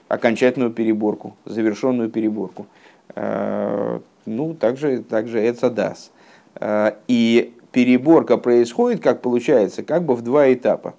окончательную 0.09 0.71
переборку, 0.71 1.37
завершенную 1.45 2.11
переборку. 2.11 2.67
Э, 3.15 4.01
ну, 4.25 4.55
также, 4.55 5.03
также 5.03 5.49
Эцадас. 5.49 6.11
Э, 6.57 6.93
и 7.09 7.55
переборка 7.73 8.37
происходит, 8.37 9.03
как 9.03 9.21
получается, 9.21 9.83
как 9.83 10.05
бы 10.05 10.15
в 10.15 10.23
два 10.23 10.53
этапа. 10.53 10.95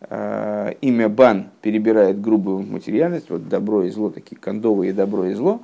Э, 0.00 0.74
имя 0.80 1.08
Бан 1.08 1.50
перебирает 1.62 2.20
грубую 2.20 2.60
материальность, 2.60 3.30
вот 3.30 3.48
добро 3.48 3.84
и 3.84 3.90
зло, 3.90 4.10
такие 4.10 4.36
кондовые 4.36 4.92
добро 4.92 5.26
и 5.26 5.34
зло, 5.34 5.62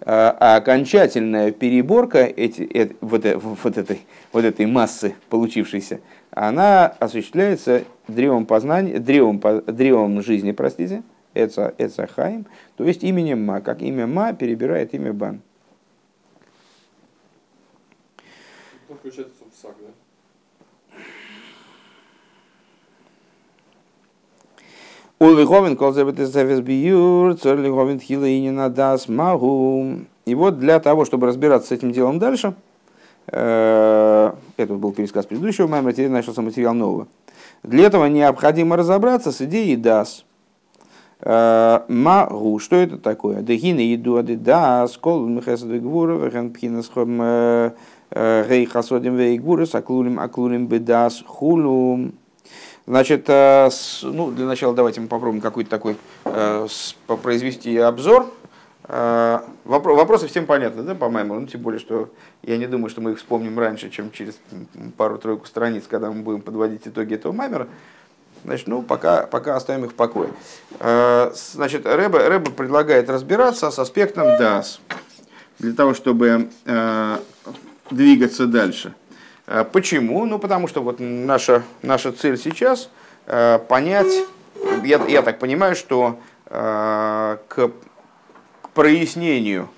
э, 0.00 0.04
а 0.06 0.56
окончательная 0.56 1.50
переборка 1.50 2.20
эти, 2.20 2.62
это, 2.62 2.94
вот, 3.00 3.26
вот, 3.62 3.78
этой, 3.78 4.00
вот 4.32 4.44
этой 4.44 4.66
массы 4.66 5.14
получившейся, 5.28 6.00
она 6.30 6.86
осуществляется 6.86 7.84
древом 8.08 8.46
познания, 8.46 8.98
древом, 8.98 9.40
древом 9.66 10.22
жизни, 10.22 10.52
простите, 10.52 11.02
Эца, 11.34 11.74
Эца 11.78 12.06
Хаим, 12.06 12.46
то 12.76 12.84
есть 12.84 13.02
именем 13.04 13.44
Ма, 13.44 13.60
как 13.60 13.82
имя 13.82 14.06
Ма 14.06 14.32
перебирает 14.32 14.94
имя 14.94 15.12
Бан. 15.12 15.40
Получается 18.88 19.32
сувсак, 19.38 19.76
да? 19.80 19.86
Улиховин 25.20 25.76
колзебетесавесбиюр, 25.76 27.36
церлиховин 27.36 28.00
хилаинина 28.00 28.70
дас 28.70 29.06
магу. 29.06 30.06
И 30.24 30.34
вот 30.34 30.58
для 30.58 30.80
того, 30.80 31.04
чтобы 31.04 31.26
разбираться 31.26 31.68
с 31.68 31.72
этим 31.72 31.92
делом 31.92 32.18
дальше, 32.18 32.54
это 33.32 34.34
был 34.58 34.92
пересказ 34.92 35.26
предыдущего 35.26 35.66
маймера, 35.66 35.92
теперь 35.92 36.10
начался 36.10 36.42
материал 36.42 36.74
нового. 36.74 37.06
Для 37.62 37.86
этого 37.86 38.06
необходимо 38.06 38.76
разобраться 38.76 39.32
с 39.32 39.40
идеей 39.42 39.76
дас. 39.76 40.24
Э, 41.22 41.80
магу, 41.88 42.58
что 42.58 42.76
это 42.76 42.96
такое? 42.96 43.42
Дегины 43.42 43.80
еду 43.80 44.16
ады 44.16 44.36
дас, 44.36 44.96
кол 44.96 45.26
михесады 45.26 45.78
гвура, 45.78 46.14
вехен 46.14 46.50
пхинасхом 46.50 47.20
э, 47.20 47.72
рей 48.10 48.64
хасодим 48.64 49.16
вейгвурас, 49.16 49.74
аклулим 49.74 50.66
бедас 50.66 51.22
хулум. 51.26 52.14
Значит, 52.86 53.26
э, 53.28 53.68
ну, 54.02 54.30
для 54.30 54.46
начала 54.46 54.74
давайте 54.74 55.02
мы 55.02 55.08
попробуем 55.08 55.42
какой-то 55.42 55.68
такой 55.68 55.96
э, 56.24 56.66
произвести 57.22 57.76
обзор. 57.76 58.32
Э, 58.92 59.42
вопросы 59.64 60.26
всем 60.26 60.46
понятны, 60.46 60.82
да, 60.82 60.96
по-моему? 60.96 61.38
Ну, 61.38 61.46
тем 61.46 61.60
более, 61.60 61.78
что 61.78 62.10
я 62.42 62.56
не 62.56 62.66
думаю, 62.66 62.90
что 62.90 63.00
мы 63.00 63.12
их 63.12 63.18
вспомним 63.18 63.56
раньше, 63.56 63.88
чем 63.88 64.10
через 64.10 64.36
пару-тройку 64.96 65.46
страниц, 65.46 65.84
когда 65.88 66.10
мы 66.10 66.22
будем 66.22 66.40
подводить 66.40 66.88
итоги 66.88 67.14
этого 67.14 67.32
маймера. 67.32 67.68
Значит, 68.44 68.66
ну, 68.66 68.82
пока, 68.82 69.28
пока 69.28 69.54
оставим 69.54 69.84
их 69.84 69.92
в 69.92 69.94
покое. 69.94 70.30
Значит, 70.80 71.86
Рэба, 71.86 72.18
Рэба 72.18 72.50
предлагает 72.50 73.08
разбираться 73.10 73.70
с 73.70 73.78
аспектом 73.78 74.26
DAS, 74.26 74.80
для 75.60 75.72
того, 75.74 75.94
чтобы 75.94 76.48
двигаться 77.90 78.46
дальше. 78.46 78.94
Почему? 79.72 80.24
Ну, 80.24 80.38
потому 80.38 80.66
что 80.66 80.82
вот 80.82 80.96
наша, 80.98 81.62
наша 81.82 82.10
цель 82.12 82.38
сейчас 82.38 82.88
понять, 83.68 84.24
я, 84.84 85.04
я 85.06 85.22
так 85.22 85.38
понимаю, 85.38 85.76
что 85.76 86.18
к 86.46 87.70
прояснению 88.80 89.68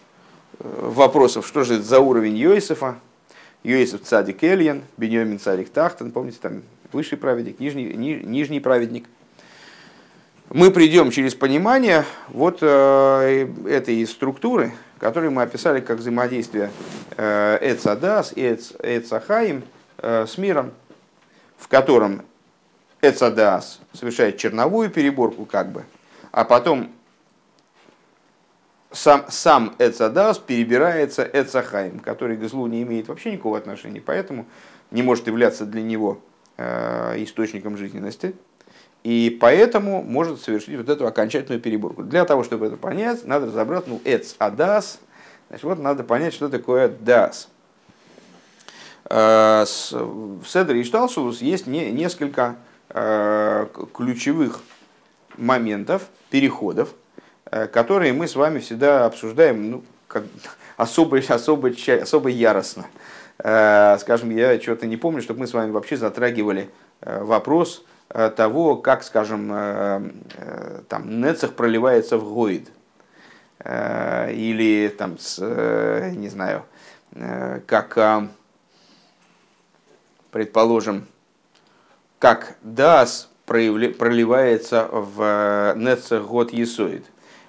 вопросов, 0.60 1.44
что 1.44 1.64
же 1.64 1.74
это 1.74 1.82
за 1.82 1.98
уровень 1.98 2.36
Йосифа, 2.36 3.00
Йосиф 3.64 4.02
цадик 4.02 4.44
Эльян, 4.44 4.82
Беньямин 4.96 5.40
цадик 5.40 5.70
Тахтан, 5.70 6.12
помните, 6.12 6.38
там 6.40 6.62
высший 6.92 7.18
праведник, 7.18 7.58
нижний, 7.58 7.94
ни, 7.94 8.22
нижний 8.22 8.60
праведник. 8.60 9.06
Мы 10.50 10.70
придем 10.70 11.10
через 11.10 11.34
понимание 11.34 12.04
вот 12.28 12.58
э, 12.60 13.48
этой 13.66 14.06
структуры, 14.06 14.72
которую 15.00 15.32
мы 15.32 15.42
описали 15.42 15.80
как 15.80 15.98
взаимодействие 15.98 16.70
э, 17.16 17.58
Эцадас 17.60 18.32
и 18.36 18.56
Эцахаим 18.84 19.64
э, 19.98 20.26
с 20.28 20.38
миром, 20.38 20.70
в 21.58 21.66
котором 21.66 22.22
Эцадас 23.00 23.80
совершает 23.94 24.38
черновую 24.38 24.90
переборку 24.90 25.44
как 25.44 25.72
бы, 25.72 25.82
а 26.30 26.44
потом 26.44 26.92
сам, 28.92 29.24
сам 29.28 29.74
Эцадас 29.78 30.38
перебирается 30.38 31.28
Эцахаим, 31.32 31.98
который 32.00 32.36
к 32.36 32.44
злу 32.48 32.66
не 32.66 32.82
имеет 32.82 33.08
вообще 33.08 33.32
никакого 33.32 33.58
отношения, 33.58 34.00
поэтому 34.00 34.46
не 34.90 35.02
может 35.02 35.26
являться 35.26 35.64
для 35.64 35.82
него 35.82 36.20
э, 36.56 37.22
источником 37.22 37.76
жизненности, 37.76 38.34
и 39.02 39.36
поэтому 39.40 40.02
может 40.02 40.40
совершить 40.40 40.76
вот 40.76 40.88
эту 40.88 41.06
окончательную 41.06 41.60
переборку. 41.60 42.02
Для 42.02 42.24
того, 42.24 42.44
чтобы 42.44 42.66
это 42.66 42.76
понять, 42.76 43.24
надо 43.26 43.46
разобрать, 43.46 43.86
ну, 43.86 44.00
эц 44.04 44.34
адас, 44.38 45.00
значит, 45.48 45.64
вот 45.64 45.78
надо 45.78 46.04
понять, 46.04 46.34
что 46.34 46.48
такое 46.48 46.88
дас. 46.88 47.48
Э, 49.10 49.64
в 49.64 50.44
Седре 50.46 50.80
и 50.80 50.84
Шталшулус 50.84 51.42
есть 51.42 51.66
несколько 51.66 52.56
э, 52.90 53.66
ключевых 53.92 54.60
моментов, 55.36 56.08
переходов, 56.30 56.94
которые 57.72 58.12
мы 58.12 58.26
с 58.26 58.34
вами 58.34 58.58
всегда 58.58 59.06
обсуждаем 59.06 59.70
ну, 59.70 59.84
как, 60.08 60.24
особо, 60.76 61.18
особо, 61.18 61.70
особо 62.02 62.28
яростно. 62.28 62.86
Скажем, 63.38 64.30
я 64.30 64.60
что-то 64.60 64.86
не 64.86 64.96
помню, 64.96 65.20
чтобы 65.20 65.40
мы 65.40 65.46
с 65.46 65.52
вами 65.52 65.70
вообще 65.70 65.96
затрагивали 65.96 66.70
вопрос, 67.00 67.84
Э, 68.14 68.28
того, 68.28 68.76
как, 68.76 69.04
скажем, 69.04 69.50
э, 69.52 70.10
э, 70.36 70.80
там, 70.88 71.20
Нецех 71.20 71.54
проливается 71.54 72.18
в 72.18 72.34
Гоид. 72.34 72.70
Или, 73.64 74.92
там, 74.98 75.18
с, 75.20 75.38
не 76.16 76.28
знаю, 76.28 76.64
как, 77.64 77.96
предположим, 80.32 81.06
как 82.18 82.56
Дас 82.62 83.30
проливается 83.46 84.88
в 84.90 85.74
Нецех 85.76 86.26
Год 86.26 86.52
Есоид. 86.52 87.04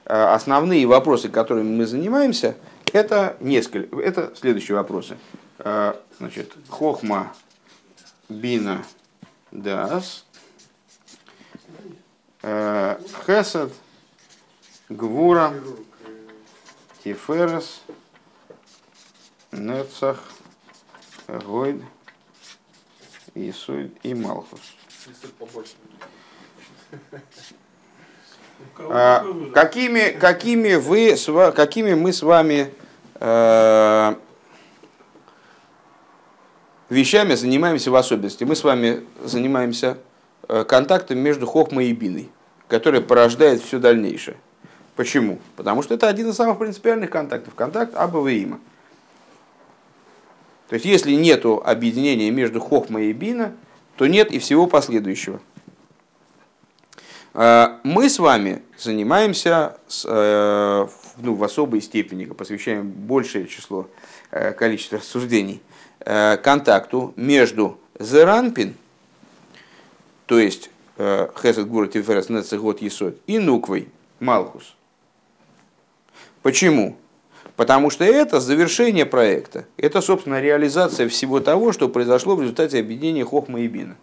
Основные 0.05 0.85
вопросы, 0.85 1.29
которыми 1.29 1.77
мы 1.77 1.85
занимаемся, 1.85 2.55
это 2.91 3.37
несколько, 3.39 3.99
это 3.99 4.33
следующие 4.35 4.75
вопросы. 4.75 5.17
Значит, 6.19 6.53
Хохма, 6.69 7.33
Бина, 8.29 8.83
Дас, 9.51 10.25
Э, 12.45 12.99
Хесед, 13.25 13.71
Гвура, 14.89 15.53
Тиферес, 17.01 17.81
Нецах, 19.53 20.21
Гойд, 21.27 21.81
Исуид 23.33 23.97
и 24.03 24.13
Малхус. 24.13 24.75
А, 28.79 29.25
какими, 29.53 30.09
какими, 30.09 30.75
вы, 30.75 31.15
какими 31.55 31.93
мы 31.93 32.11
с 32.11 32.21
вами 32.21 32.73
э, 33.15 34.15
вещами 36.89 37.35
занимаемся 37.35 37.91
в 37.91 37.95
особенности? 37.95 38.43
Мы 38.43 38.55
с 38.55 38.63
вами 38.63 39.03
занимаемся 39.23 39.97
Э, 40.49 40.65
контактом 40.65 41.19
между 41.19 41.47
Хохмой 41.47 41.87
и 41.87 41.93
Биной, 41.93 42.29
который 42.67 43.01
порождает 43.01 43.61
все 43.61 43.79
дальнейшее. 43.79 44.35
Почему? 44.95 45.39
Потому 45.55 45.81
что 45.81 45.93
это 45.93 46.09
один 46.09 46.29
из 46.29 46.35
самых 46.35 46.59
принципиальных 46.59 47.09
контактов. 47.09 47.55
Контакт 47.55 47.95
Аба 47.95 48.27
и 48.29 48.43
Има. 48.43 48.59
То 50.67 50.75
есть, 50.75 50.85
если 50.85 51.13
нет 51.13 51.45
объединения 51.45 52.29
между 52.29 52.59
Хохмой 52.59 53.07
и 53.07 53.13
Бина, 53.13 53.53
то 53.95 54.05
нет 54.05 54.31
и 54.31 54.39
всего 54.39 54.67
последующего. 54.67 55.39
Э, 57.33 57.79
мы 57.83 58.09
с 58.09 58.19
вами 58.19 58.61
занимаемся 58.77 59.77
с, 59.87 60.05
э, 60.07 60.87
ну, 61.17 61.35
в 61.35 61.43
особой 61.43 61.81
степени, 61.81 62.25
посвящаем 62.25 62.89
большее 62.89 63.47
число, 63.47 63.87
количество 64.57 64.97
рассуждений 64.97 65.61
контакту 65.99 67.13
между 67.15 67.77
Зеранпин 67.99 68.75
то 70.25 70.39
есть 70.39 70.69
э, 70.97 71.27
Хесед 71.41 71.67
Гура 71.67 71.87
Тиферес 71.87 72.29
Нецегот 72.29 72.81
Есот, 72.81 73.17
и 73.27 73.39
Нуквой 73.39 73.89
Малхус. 74.19 74.75
Почему? 76.41 76.97
Потому 77.55 77.89
что 77.89 78.03
это 78.03 78.39
завершение 78.39 79.05
проекта. 79.05 79.65
Это, 79.77 80.01
собственно, 80.01 80.41
реализация 80.41 81.07
всего 81.07 81.39
того, 81.39 81.71
что 81.71 81.87
произошло 81.87 82.35
в 82.35 82.41
результате 82.41 82.79
объединения 82.79 83.23
Хохма 83.23 83.61
и 83.61 83.67
Бина. 83.67 83.95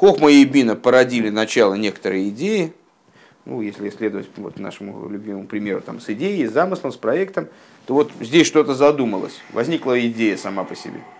Хохма 0.00 0.30
и 0.30 0.42
Бина 0.46 0.76
породили 0.76 1.28
начало 1.28 1.74
некоторой 1.74 2.30
идеи, 2.30 2.72
ну, 3.44 3.60
если 3.60 3.90
исследовать 3.90 4.30
вот 4.38 4.58
нашему 4.58 5.06
любимому 5.10 5.46
примеру, 5.46 5.82
там, 5.82 6.00
с 6.00 6.08
идеей, 6.08 6.46
с 6.46 6.52
замыслом, 6.52 6.90
с 6.90 6.96
проектом, 6.96 7.48
то 7.84 7.92
вот 7.92 8.10
здесь 8.18 8.46
что-то 8.46 8.72
задумалось, 8.72 9.42
возникла 9.52 10.00
идея 10.00 10.38
сама 10.38 10.64
по 10.64 10.74
себе– 10.74 11.02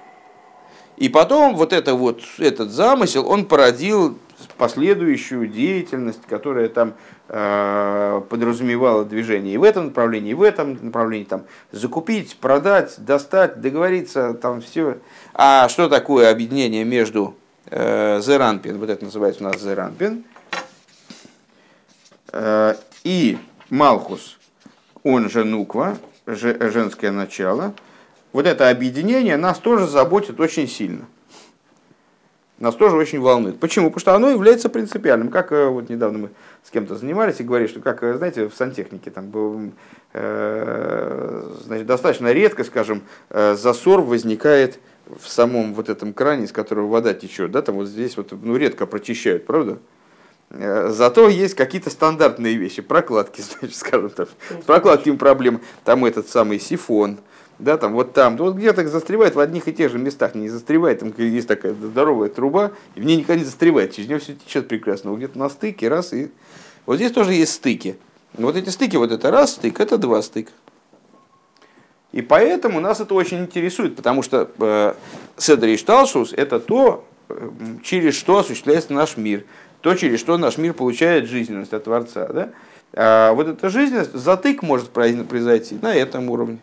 и 1.00 1.08
потом 1.08 1.56
вот, 1.56 1.72
это 1.72 1.94
вот 1.94 2.20
этот 2.38 2.70
замысел, 2.70 3.26
он 3.26 3.46
породил 3.46 4.18
последующую 4.58 5.48
деятельность, 5.48 6.20
которая 6.28 6.68
там 6.68 6.92
э, 7.28 8.20
подразумевала 8.28 9.06
движение 9.06 9.54
и 9.54 9.56
в 9.56 9.62
этом 9.62 9.86
направлении, 9.86 10.32
и 10.32 10.34
в 10.34 10.42
этом 10.42 10.78
направлении, 10.82 11.24
там, 11.24 11.44
закупить, 11.72 12.36
продать, 12.36 12.96
достать, 12.98 13.62
договориться, 13.62 14.34
там 14.34 14.60
все. 14.60 14.98
А 15.32 15.70
что 15.70 15.88
такое 15.88 16.30
объединение 16.30 16.84
между 16.84 17.34
Зеранпин, 17.70 18.78
вот 18.78 18.90
это 18.90 19.04
называется 19.04 19.42
у 19.42 19.46
нас 19.46 19.60
Зеранпин, 19.60 20.24
э, 22.32 22.74
и 23.04 23.38
Малхус, 23.68 24.38
он 25.02 25.30
же 25.30 25.44
Нуква, 25.44 25.98
женское 26.26 27.10
начало, 27.10 27.74
вот 28.32 28.46
это 28.46 28.70
объединение 28.70 29.36
нас 29.36 29.58
тоже 29.58 29.86
заботит 29.86 30.40
очень 30.40 30.68
сильно– 30.68 31.06
нас 32.60 32.74
тоже 32.74 32.96
очень 32.96 33.20
волнует. 33.20 33.58
Почему? 33.58 33.86
Потому 33.86 34.00
что 34.00 34.14
оно 34.14 34.28
является 34.28 34.68
принципиальным. 34.68 35.30
Как 35.30 35.50
э, 35.50 35.66
вот 35.66 35.88
недавно 35.88 36.18
мы 36.18 36.28
с 36.62 36.70
кем-то 36.70 36.94
занимались 36.94 37.40
и 37.40 37.42
говорили, 37.42 37.68
что 37.68 37.80
как, 37.80 38.02
э, 38.02 38.14
знаете, 38.18 38.48
в 38.48 38.54
сантехнике 38.54 39.10
там 39.10 39.30
был, 39.30 39.72
э, 40.12 41.56
значит, 41.64 41.86
достаточно 41.86 42.30
редко, 42.32 42.64
скажем, 42.64 43.02
э, 43.30 43.56
засор 43.58 44.02
возникает 44.02 44.78
в 45.18 45.28
самом 45.28 45.74
вот 45.74 45.88
этом 45.88 46.12
кране, 46.12 46.44
из 46.44 46.52
которого 46.52 46.86
вода 46.86 47.14
течет, 47.14 47.50
да, 47.50 47.62
там 47.62 47.76
вот 47.76 47.86
здесь 47.86 48.16
вот, 48.16 48.32
ну, 48.32 48.56
редко 48.56 48.86
прочищают, 48.86 49.46
правда? 49.46 49.78
Э, 50.50 50.88
зато 50.90 51.28
есть 51.28 51.54
какие-то 51.54 51.90
стандартные 51.90 52.56
вещи, 52.56 52.82
прокладки, 52.82 53.42
значит, 53.60 53.76
скажем 53.76 54.10
так, 54.10 54.28
прокладки 54.66 55.10
проблем. 55.12 55.60
Там 55.84 56.04
этот 56.04 56.28
самый 56.28 56.58
сифон, 56.58 57.18
да, 57.58 57.76
там 57.76 57.92
вот 57.92 58.12
там, 58.12 58.36
вот 58.36 58.56
где-то 58.56 58.86
застревает 58.88 59.34
в 59.34 59.40
одних 59.40 59.68
и 59.68 59.72
тех 59.72 59.92
же 59.92 59.98
местах, 59.98 60.34
не 60.34 60.48
застревает, 60.48 61.00
там 61.00 61.12
есть 61.16 61.48
такая 61.48 61.74
здоровая 61.74 62.28
труба, 62.28 62.72
и 62.94 63.00
в 63.00 63.04
ней 63.04 63.16
никогда 63.18 63.36
не 63.36 63.44
застревает, 63.44 63.92
через 63.92 64.08
нее 64.08 64.18
все 64.18 64.34
течет 64.34 64.66
прекрасно, 64.66 65.10
вот 65.10 65.18
где-то 65.18 65.38
на 65.38 65.48
стыке, 65.48 65.88
раз, 65.88 66.12
и 66.12 66.30
вот 66.86 66.96
здесь 66.96 67.12
тоже 67.12 67.34
есть 67.34 67.52
стыки. 67.52 67.96
Вот 68.34 68.56
эти 68.56 68.68
стыки, 68.70 68.96
вот 68.96 69.12
это 69.12 69.30
раз 69.30 69.54
стык, 69.54 69.80
это 69.80 69.98
два 69.98 70.22
стык. 70.22 70.48
И 72.12 72.22
поэтому 72.22 72.80
нас 72.80 73.00
это 73.00 73.14
очень 73.14 73.40
интересует, 73.40 73.96
потому 73.96 74.22
что 74.22 74.50
э, 74.58 74.94
Седр 75.36 75.78
Шталшус– 75.78 76.32
это 76.36 76.58
то, 76.58 77.04
э, 77.28 77.50
через 77.84 78.14
что 78.14 78.38
осуществляется 78.38 78.92
наш 78.92 79.16
мир, 79.16 79.44
то, 79.80 79.94
через 79.94 80.20
что 80.20 80.36
наш 80.36 80.58
мир 80.58 80.74
получает 80.74 81.28
жизненность 81.28 81.72
от 81.72 81.84
Творца. 81.84 82.26
Да? 82.26 82.50
А 82.92 83.32
вот 83.32 83.46
эта 83.46 83.68
жизненность, 83.68 84.12
затык 84.12 84.62
может 84.62 84.90
произойти 84.90 85.78
на 85.80 85.94
этом 85.94 86.28
уровне 86.30 86.58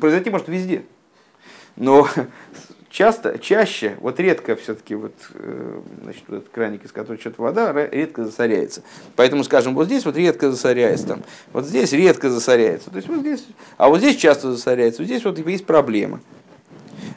произойти 0.00 0.30
может 0.30 0.48
везде. 0.48 0.84
Но 1.76 2.08
часто, 2.94 3.38
чаще, 3.40 3.96
вот 4.00 4.20
редко 4.20 4.54
все-таки 4.54 4.94
вот, 4.94 5.14
э, 5.34 5.80
значит, 6.04 6.22
вот 6.28 6.36
этот 6.38 6.48
краник, 6.50 6.84
из 6.84 6.92
которого 6.92 7.20
что-то 7.20 7.42
вода, 7.42 7.72
редко 7.72 8.24
засоряется. 8.24 8.82
Поэтому, 9.16 9.42
скажем, 9.42 9.74
вот 9.74 9.86
здесь 9.86 10.06
вот 10.06 10.16
редко 10.16 10.52
засоряется, 10.52 11.08
там, 11.08 11.24
вот 11.52 11.66
здесь 11.66 11.92
редко 11.92 12.30
засоряется. 12.30 12.90
То 12.90 12.96
есть 12.96 13.08
вот 13.08 13.18
здесь, 13.18 13.46
а 13.78 13.88
вот 13.88 13.98
здесь 13.98 14.16
часто 14.16 14.52
засоряется, 14.52 15.02
вот 15.02 15.06
здесь 15.06 15.24
вот 15.24 15.36
есть 15.38 15.66
проблема. 15.66 16.20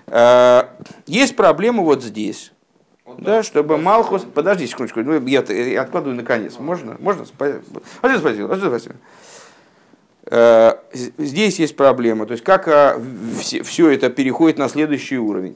А, 0.08 0.76
есть 1.06 1.36
проблема 1.36 1.84
вот 1.84 2.04
здесь. 2.04 2.54
Вот 3.06 3.22
да, 3.22 3.44
чтобы 3.44 3.78
Малхус... 3.78 4.24
Подожди 4.34 4.66
секундочку, 4.66 5.02
ну, 5.02 5.24
я, 5.28 5.44
я 5.44 5.82
откладываю 5.84 6.16
наконец. 6.18 6.58
Можно? 6.58 6.98
Можно? 7.00 7.26
Спасибо. 7.26 7.62
Спасибо. 8.00 8.56
Спасибо. 8.58 8.96
Здесь 11.18 11.60
есть 11.60 11.78
проблема, 11.78 12.26
то 12.26 12.34
есть 12.34 12.44
как 12.44 12.68
э, 12.68 13.00
все 13.40 13.90
это 13.90 14.10
переходит 14.10 14.58
на 14.58 14.68
следующий 14.68 15.18
уровень. 15.18 15.56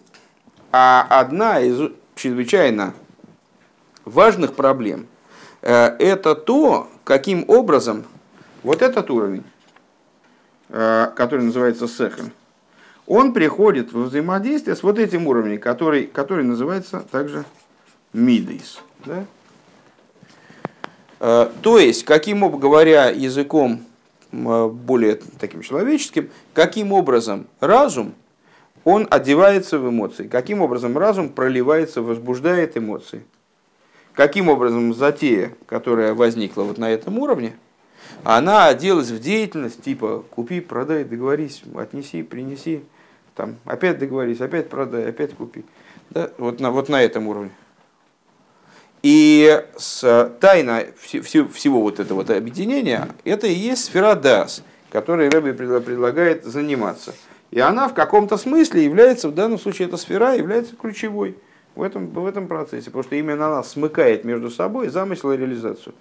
А 0.71 1.05
одна 1.09 1.59
из 1.59 1.91
чрезвычайно 2.15 2.93
важных 4.05 4.55
проблем 4.55 5.07
э, 5.61 5.95
это 5.99 6.35
то, 6.35 6.89
каким 7.03 7.45
образом 7.47 8.05
вот 8.63 8.81
этот 8.81 9.09
уровень, 9.09 9.43
который 10.69 11.41
называется 11.41 11.87
сехем, 11.87 12.31
он 13.05 13.33
приходит 13.33 13.91
в 13.91 14.03
взаимодействие 14.03 14.75
с 14.75 14.83
вот 14.83 14.99
этим 14.99 15.27
уровнем, 15.27 15.59
который, 15.59 16.05
который 16.05 16.45
называется 16.45 17.03
также 17.11 17.43
мидейс. 18.13 18.79
Да? 19.03 19.25
То 21.61 21.77
есть, 21.77 22.05
каким, 22.05 22.49
говоря 22.57 23.09
языком 23.09 23.81
Э, 24.31 24.69
более 24.69 25.19
таким 25.39 25.61
человеческим, 25.61 26.29
каким 26.53 26.93
образом 26.93 27.47
разум, 27.59 28.13
он 28.83 29.07
одевается 29.09 29.79
в 29.79 29.89
эмоции, 29.89 30.27
каким 30.27 30.61
образом 30.61 30.97
разум 30.97 31.29
проливается, 31.29 32.01
возбуждает 32.01 32.77
эмоции. 32.77 33.23
Каким 34.13 34.49
образом 34.49 34.93
затея, 34.93 35.53
которая 35.67 36.13
возникла 36.13 36.63
вот 36.63 36.77
на 36.77 36.89
этом 36.89 37.17
уровне, 37.19 37.53
она 38.23 38.67
оделась 38.67 39.09
в 39.09 39.19
деятельность 39.19 39.81
типа 39.81 40.23
купи, 40.29 40.59
продай, 40.59 41.03
договорись, 41.03 41.63
отнеси, 41.75 42.23
принеси, 42.23 42.83
там, 43.35 43.55
опять 43.65 43.99
договорись, 43.99 44.41
опять 44.41 44.69
продай, 44.69 45.09
опять 45.09 45.33
купи. 45.33 45.63
Да? 46.09 46.29
Вот, 46.37 46.59
на, 46.59 46.71
вот 46.71 46.89
на 46.89 47.01
этом 47.01 47.27
уровне. 47.27 47.51
И 49.01 49.63
с, 49.77 50.35
тайна 50.39 50.83
вс, 50.99 51.25
вс, 51.25 51.53
всего 51.53 51.81
вот 51.81 51.99
этого 51.99 52.19
вот 52.19 52.29
объединения, 52.29 53.07
это 53.23 53.47
и 53.47 53.53
есть 53.53 53.85
сфера 53.85 54.13
Дас, 54.13 54.63
которой 54.91 55.29
Рэбби 55.29 55.53
предлагает 55.53 56.43
заниматься. 56.43 57.15
И 57.51 57.59
она 57.59 57.87
в 57.87 57.93
каком-то 57.93 58.37
смысле 58.37 58.83
является, 58.83 59.29
в 59.29 59.35
данном 59.35 59.59
случае 59.59 59.87
эта 59.87 59.97
сфера 59.97 60.35
является 60.35 60.75
ключевой 60.75 61.37
в 61.75 61.81
этом, 61.81 62.07
в 62.07 62.25
этом 62.25 62.47
процессе, 62.47 62.85
потому 62.85 63.03
что 63.03 63.15
именно 63.15 63.47
она 63.47 63.63
смыкает 63.63 64.23
между 64.23 64.49
собой 64.49 64.87
замысел 64.89 65.31
и 65.31 65.37
реализацию. 65.37 65.93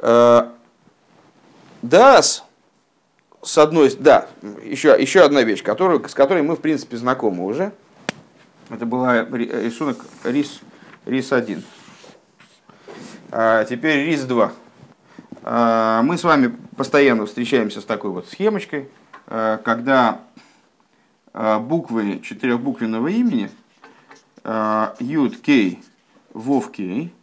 Э, 0.00 0.48
Дас, 1.82 2.44
с 3.42 3.58
одной, 3.58 3.94
да, 3.98 4.28
еще, 4.62 4.96
еще 4.98 5.20
одна 5.20 5.42
вещь, 5.42 5.62
которую, 5.62 6.06
с 6.08 6.14
которой 6.14 6.42
мы, 6.42 6.56
в 6.56 6.60
принципе, 6.60 6.96
знакомы 6.96 7.44
уже– 7.44 7.72
это 8.70 8.86
была 8.86 9.24
рисунок 9.24 9.98
рис, 10.24 10.60
рис 11.04 11.32
1. 11.32 11.62
А 13.30 13.64
теперь 13.64 14.06
рис 14.06 14.22
2. 14.24 14.52
А, 15.46 16.00
мы 16.02 16.16
с 16.16 16.24
вами 16.24 16.56
постоянно 16.74 17.26
встречаемся 17.26 17.82
с 17.82 17.84
такой 17.84 18.10
вот 18.10 18.26
схемочкой, 18.28 18.88
а, 19.26 19.58
когда 19.58 20.22
а, 21.34 21.58
буквы 21.58 22.20
четырехбуквенного 22.20 23.08
имени 23.08 23.50
Юд 25.00 25.40
Кей 25.40 25.82
Вов 26.34 26.70
Кей 26.70 27.14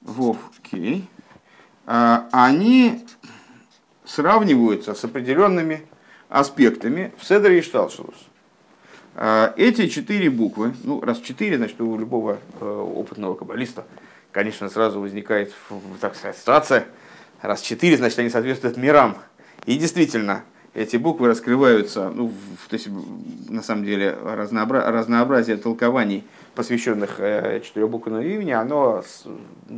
Вов 0.00 0.38
Кей 0.62 1.06
они 1.84 3.06
сравниваются 4.06 4.94
с 4.94 5.04
определенными 5.04 5.86
аспектами 6.30 7.12
в 7.18 7.26
Седере 7.26 7.58
и 7.58 7.62
Шталшелус. 7.62 8.16
А, 9.18 9.54
эти 9.56 9.88
четыре 9.88 10.28
буквы, 10.28 10.74
ну, 10.84 11.00
раз 11.00 11.20
четыре, 11.20 11.56
значит, 11.56 11.80
у 11.80 11.96
любого 11.96 12.38
э, 12.60 12.66
опытного 12.66 13.34
каббалиста, 13.34 13.84
конечно, 14.30 14.68
сразу 14.68 15.00
возникает, 15.00 15.54
так 16.02 16.14
сказать, 16.16 16.36
ситуация, 16.36 16.84
раз 17.40 17.62
четыре, 17.62 17.96
значит, 17.96 18.18
они 18.18 18.28
соответствуют 18.28 18.76
мирам. 18.76 19.16
И 19.64 19.78
действительно, 19.78 20.44
эти 20.74 20.98
буквы 20.98 21.28
раскрываются, 21.28 22.10
ну, 22.10 22.30
то 22.68 22.74
есть, 22.74 22.88
на 23.48 23.62
самом 23.62 23.86
деле, 23.86 24.14
разнообра... 24.22 24.90
разнообразие 24.90 25.56
толкований, 25.56 26.22
посвященных 26.54 27.18
э, 27.18 27.62
четырехбуквенному 27.64 28.22
имени, 28.22 28.50
оно 28.50 29.02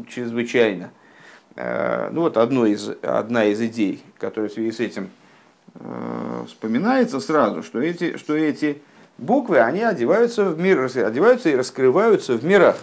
чрезвычайно. 0.09 0.91
Э, 1.55 2.11
ну 2.11 2.23
вот 2.23 2.37
одно 2.37 2.67
из, 2.67 2.91
одна 3.03 3.45
из 3.45 3.63
идей, 3.63 4.03
которая 4.19 4.51
в 4.51 4.53
связи 4.53 4.73
с 4.73 4.81
этим 4.81 5.11
э, 5.75 6.45
вспоминается 6.49 7.21
сразу, 7.21 7.63
что 7.63 7.81
эти, 7.81 8.17
что 8.17 8.37
эти 8.37 8.83
буквы, 9.19 9.61
они 9.61 9.83
одеваются 9.83 10.45
в 10.45 10.59
мир, 10.59 10.81
одеваются 10.85 11.51
и 11.51 11.55
раскрываются 11.55 12.35
в 12.35 12.45
мирах. 12.45 12.79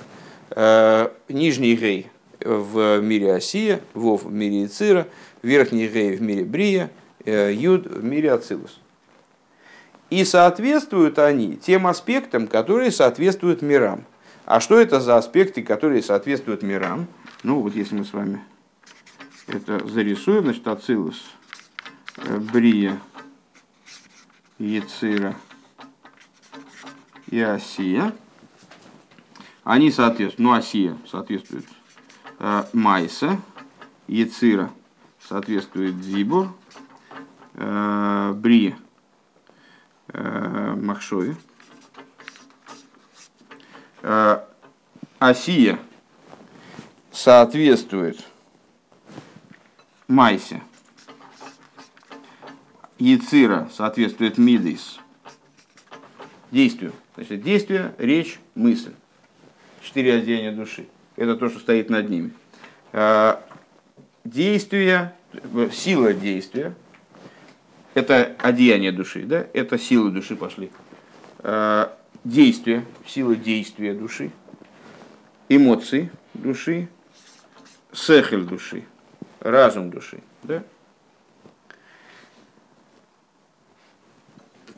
Э, 0.52 1.10
нижний 1.28 1.76
гей 1.76 2.08
в 2.40 3.02
мире 3.02 3.34
Осия, 3.34 3.82
Вов 3.94 4.24
в 4.24 4.32
мире 4.32 4.66
Ицира, 4.66 5.08
верхний 5.42 5.88
гей 5.88 6.16
в 6.16 6.22
мире 6.22 6.44
Брия, 6.44 6.92
Юд 7.26 7.88
в 7.88 8.04
мире 8.04 8.34
Ацилус. 8.34 8.80
И 10.12 10.24
соответствуют 10.24 11.18
они 11.18 11.56
тем 11.56 11.88
аспектам, 11.88 12.48
которые 12.48 12.92
соответствуют 12.92 13.64
мирам. 13.64 14.06
А 14.46 14.60
что 14.60 14.80
это 14.80 15.00
за 15.00 15.18
аспекты, 15.18 15.64
которые 15.64 16.04
соответствуют 16.04 16.62
мирам? 16.62 17.08
Ну 17.42 17.62
вот 17.62 17.76
если 17.76 17.96
мы 17.96 18.06
с 18.06 18.14
вами 18.14 18.42
это 19.48 19.88
зарисуем, 19.88 20.44
значит, 20.44 20.68
Ацилус, 20.68 21.24
э, 22.18 22.38
Брия, 22.38 23.00
Ецира 24.58 25.36
и 27.28 27.40
Осия. 27.40 28.14
Они 29.64 29.92
соответствуют, 29.92 30.40
ну, 30.40 30.54
Осия 30.54 30.98
соответствует 31.10 31.66
э, 32.40 32.64
Майса, 32.74 33.40
Ецира 34.08 34.72
соответствует 35.20 35.96
Зибур, 36.04 36.56
э, 37.56 38.34
Бри 38.36 38.76
э, 40.10 40.76
Махшови. 40.76 41.36
Э, 44.02 44.44
Осия 45.18 45.80
соответствует 47.12 48.24
Майсе. 50.08 50.62
Яцира 53.00 53.70
соответствует 53.74 54.38
Мидис. 54.38 55.00
Действию. 56.52 56.94
Значит, 57.16 57.42
действие, 57.44 57.96
речь, 57.98 58.40
мысль. 58.56 58.92
Четыре 59.82 60.16
одеяния 60.16 60.52
души. 60.52 60.86
Это 61.16 61.36
то, 61.36 61.50
что 61.50 61.60
стоит 61.60 61.90
над 61.90 62.10
ними. 62.10 62.32
А, 62.92 63.42
действие, 64.26 65.14
сила 65.72 66.14
действия, 66.14 66.76
это 67.94 68.36
одеяние 68.40 68.92
души, 68.92 69.24
да? 69.24 69.48
это 69.54 69.78
силы 69.78 70.12
души 70.12 70.36
пошли. 70.36 70.72
А, 71.40 71.98
действие, 72.26 72.84
сила 73.08 73.36
действия 73.36 73.94
души, 73.94 74.32
эмоции 75.48 76.12
души, 76.34 76.90
сехель 77.94 78.44
души, 78.44 78.84
разум 79.40 79.90
души. 79.90 80.20
Да? 80.44 80.64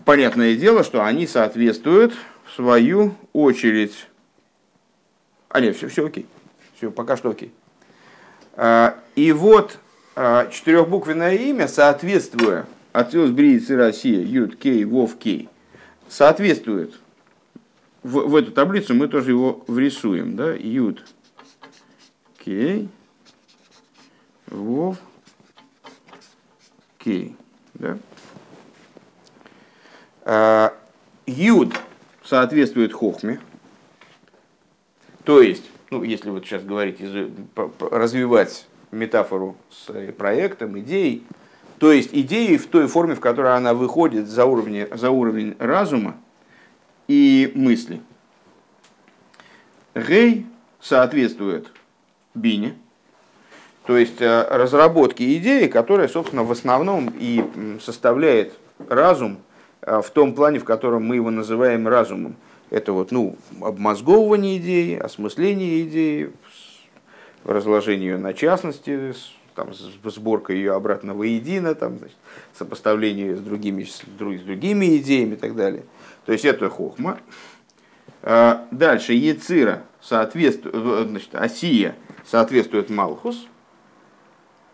Понятное 0.07 0.55
дело, 0.55 0.85
что 0.85 1.03
они 1.03 1.27
соответствуют 1.27 2.13
в 2.45 2.55
свою 2.55 3.13
очередь. 3.33 4.07
А 5.49 5.59
нет, 5.59 5.75
все, 5.75 5.89
все 5.89 6.07
окей. 6.07 6.25
Все, 6.77 6.91
пока 6.91 7.17
что 7.17 7.31
окей. 7.31 7.51
А, 8.55 8.97
и 9.17 9.33
вот 9.33 9.79
а, 10.15 10.47
четырехбуквенное 10.49 11.35
имя, 11.35 11.67
соответствуя 11.67 12.67
Ацилус 12.93 13.31
Бриицы 13.31 13.75
Россия, 13.75 14.21
Юд 14.21 14.55
Кей, 14.55 14.85
Вов 14.85 15.17
Кей, 15.17 15.49
соответствует 16.07 16.97
в, 18.01 18.29
в 18.29 18.35
эту 18.37 18.53
таблицу 18.53 18.93
мы 18.93 19.09
тоже 19.09 19.31
его 19.31 19.65
врисуем, 19.67 20.37
да, 20.37 20.53
Юд 20.53 21.03
Кей, 22.45 22.87
Вов 24.45 24.99
Кей, 26.97 27.35
да. 27.73 27.97
А, 30.29 30.73
Юд 31.25 31.73
соответствует 32.21 32.91
Хохме, 32.91 33.39
то 35.23 35.41
есть 35.41 35.63
ну, 35.89 36.03
если 36.03 36.29
вот 36.29 36.43
сейчас 36.43 36.63
говорить, 36.63 36.99
развивать 37.79 38.67
метафору 38.91 39.55
с 39.69 39.89
проектом, 40.11 40.77
идеей, 40.79 41.23
то 41.79 41.93
есть 41.93 42.09
идеей 42.11 42.57
в 42.57 42.67
той 42.67 42.87
форме, 42.87 43.15
в 43.15 43.21
которой 43.21 43.55
она 43.55 43.73
выходит 43.73 44.27
за 44.27 44.43
уровень, 44.43 44.87
за 44.93 45.11
уровень 45.11 45.55
разума 45.59 46.17
и 47.07 47.49
мысли. 47.55 48.01
Гей 49.95 50.45
соответствует 50.81 51.71
бине, 52.33 52.75
то 53.85 53.95
есть 53.95 54.21
э, 54.21 54.47
разработке 54.49 55.37
идеи, 55.37 55.67
которая, 55.67 56.09
собственно, 56.09 56.43
в 56.43 56.51
основном 56.51 57.13
и 57.17 57.79
составляет 57.81 58.51
разум 58.89 59.37
э, 59.37 59.46
в 59.87 60.09
том 60.11 60.35
плане, 60.35 60.59
в 60.59 60.65
котором 60.65 61.03
мы 61.05 61.15
его 61.15 61.31
называем 61.31 61.87
разумом– 61.87 62.35
это 62.69 62.91
вот, 62.91 63.11
ну, 63.11 63.37
обмозговывание 63.61 64.57
идеи, 64.57 64.97
осмысление 64.97 65.83
идеи, 65.83 66.31
разложение 67.45 68.11
ее 68.11 68.17
на 68.17 68.33
частности, 68.33 69.13
там, 69.55 69.73
сборка 69.73 70.53
ее 70.53 70.73
обратно 70.73 71.13
воедино, 71.13 71.75
там, 71.75 71.97
значит, 71.97 72.17
сопоставление 72.53 73.35
с 73.35 73.39
другими, 73.39 73.83
с, 73.83 74.01
другими 74.17 74.97
идеями 74.97 75.33
и 75.33 75.37
так 75.37 75.55
далее. 75.55 75.83
То 76.25 76.33
есть 76.33 76.43
это 76.43 76.69
хохма. 76.69 77.19
А, 78.21 78.67
дальше 78.71 79.13
Ецира 79.13 79.83
соответствует, 80.01 81.07
значит, 81.07 81.33
Осия 81.35 81.95
соответствует 82.25 82.89
Малхус. 82.89 83.47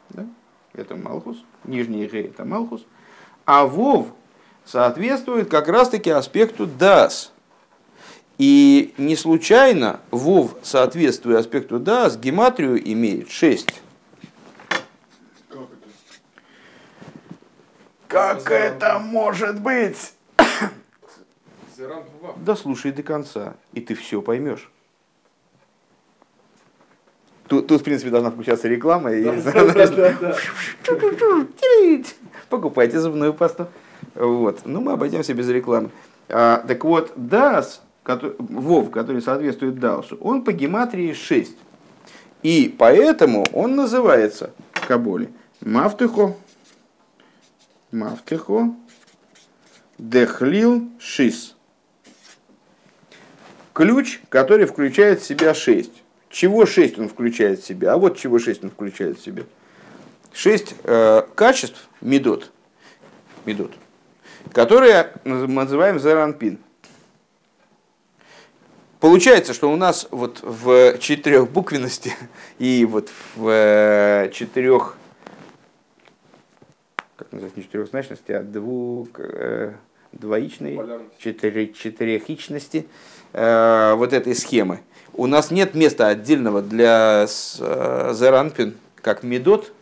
Да? 0.10 0.26
Это 0.74 0.96
Малхус. 0.96 1.38
Нижний 1.64 2.08
Г 2.08 2.20
это 2.20 2.44
Малхус. 2.44 2.86
А 3.46 3.66
Вов 3.66 4.08
соответствует 4.66 5.50
как 5.50 5.68
раз-таки 5.68 6.10
аспекту 6.10 6.66
Дас. 6.66 7.32
И 8.38 8.94
не 8.98 9.16
случайно 9.16 10.00
Вов, 10.12 10.56
соответствуя 10.64 11.40
аспекту 11.40 11.80
да, 11.80 12.10
с 12.10 12.18
гематрию 12.18 12.82
имеет 12.92 13.30
6. 13.30 13.82
Как 18.08 18.52
это 18.52 19.00
может 19.00 19.60
быть? 19.60 20.14
Да 22.38 22.56
слушай 22.56 22.92
до 22.92 23.04
конца, 23.04 23.56
и 23.74 23.82
ты 23.82 23.96
все 23.96 24.22
поймешь. 24.22 24.70
Тут, 27.48 27.68
тут, 27.68 27.82
в 27.82 27.84
принципе, 27.84 28.10
должна 28.10 28.32
включаться 28.32 28.68
реклама. 28.68 29.12
И, 29.12 29.24
Покупайте 32.50 33.00
зубную 33.00 33.34
пасту. 33.34 33.68
Вот. 34.16 34.62
Ну, 34.66 34.82
мы 34.82 34.94
обойдемся 34.94 35.34
без 35.34 35.50
рекламы. 35.50 35.90
А, 36.30 36.64
так 36.68 36.84
вот, 36.84 37.14
DAS 37.18 37.80
который, 38.04 38.36
Вов, 38.38 38.92
который 38.92 39.22
соответствует 39.22 39.80
Даусу, 39.80 40.18
он 40.18 40.44
по 40.44 40.52
гематрии 40.52 41.14
6. 41.14 41.58
И 42.44 42.76
поэтому 42.78 43.46
он 43.54 43.76
называется 43.76 44.54
в 44.74 44.86
Каболе 44.86 45.30
Мафтыхо, 45.62 46.36
Мафтыхо, 47.92 48.74
Дехлил 49.98 50.90
Шис. 51.00 51.56
Ключ, 53.74 54.20
который 54.30 54.66
включает 54.66 55.22
в 55.22 55.26
себя 55.26 55.54
6. 55.54 55.92
Чего 56.30 56.66
6 56.66 57.00
он 57.00 57.10
включает 57.10 57.62
в 57.62 57.66
себя? 57.66 57.94
А 57.94 57.98
вот 57.98 58.18
чего 58.18 58.40
6 58.40 58.66
он 58.66 58.72
включает 58.72 59.18
в 59.18 59.24
себя. 59.24 59.44
6 60.34 60.76
э, 60.84 61.22
качеств 61.36 61.88
медот, 62.02 62.52
медот, 63.46 63.72
которые 64.52 65.12
мы 65.24 65.48
называем 65.48 66.00
заранпин. 66.00 66.60
Получается, 69.04 69.54
что 69.54 69.70
у 69.70 69.76
нас 69.76 70.08
вот 70.12 70.40
в 70.42 70.98
четырехбуквенности 70.98 72.14
и 72.58 72.86
вот 72.86 73.10
в 73.36 73.50
э, 73.50 74.32
четырех, 74.34 74.96
как 77.18 77.30
называется, 77.34 77.60
не 77.60 77.66
четырехзначности, 77.66 78.32
а 78.32 78.44
двух, 78.44 79.10
э, 79.18 79.74
двоичной, 80.14 80.80
четыре, 81.18 81.74
четырехичности 81.74 82.88
э, 83.34 83.94
вот 83.98 84.14
этой 84.14 84.36
схемы. 84.36 84.80
У 85.12 85.28
нас 85.28 85.52
нет 85.52 85.76
места 85.76 86.08
отдельного 86.08 86.62
для 86.62 87.28
Зеранпин, 87.28 88.78
как 89.02 89.24
Медот, 89.24 89.74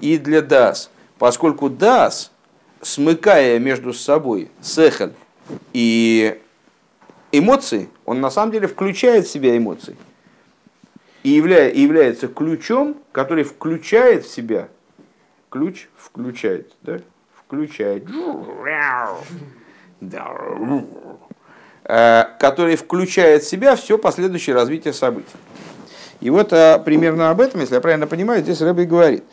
и 0.00 0.18
для 0.18 0.42
Дас, 0.42 0.90
поскольку 1.20 1.70
Дас, 1.70 2.32
смыкая 2.84 3.58
между 3.58 3.92
собой 3.92 4.50
Сехель 4.60 5.12
и 5.72 6.40
эмоции, 7.32 7.88
он 8.04 8.20
на 8.20 8.30
самом 8.30 8.52
деле 8.52 8.66
включает 8.66 9.26
в 9.26 9.30
себя 9.30 9.56
эмоции. 9.56 9.96
И, 11.22 11.30
явля, 11.30 11.68
и 11.68 11.80
является 11.80 12.28
ключом, 12.28 12.96
который 13.12 13.44
включает 13.44 14.26
в 14.26 14.30
себя. 14.30 14.68
Ключ 15.48 15.88
включает, 15.96 16.72
да? 16.82 17.00
Включает. 17.46 18.04
Э, 21.84 22.24
который 22.38 22.76
включает 22.76 23.42
в 23.42 23.48
себя 23.48 23.76
все 23.76 23.98
последующее 23.98 24.54
развитие 24.54 24.92
событий. 24.92 25.36
И 26.20 26.30
вот 26.30 26.52
а, 26.52 26.78
примерно 26.78 27.30
об 27.30 27.40
этом, 27.40 27.60
если 27.60 27.74
я 27.74 27.80
правильно 27.80 28.06
понимаю, 28.06 28.42
здесь 28.42 28.60
Рэбби 28.60 28.84
говорит. 28.84 29.24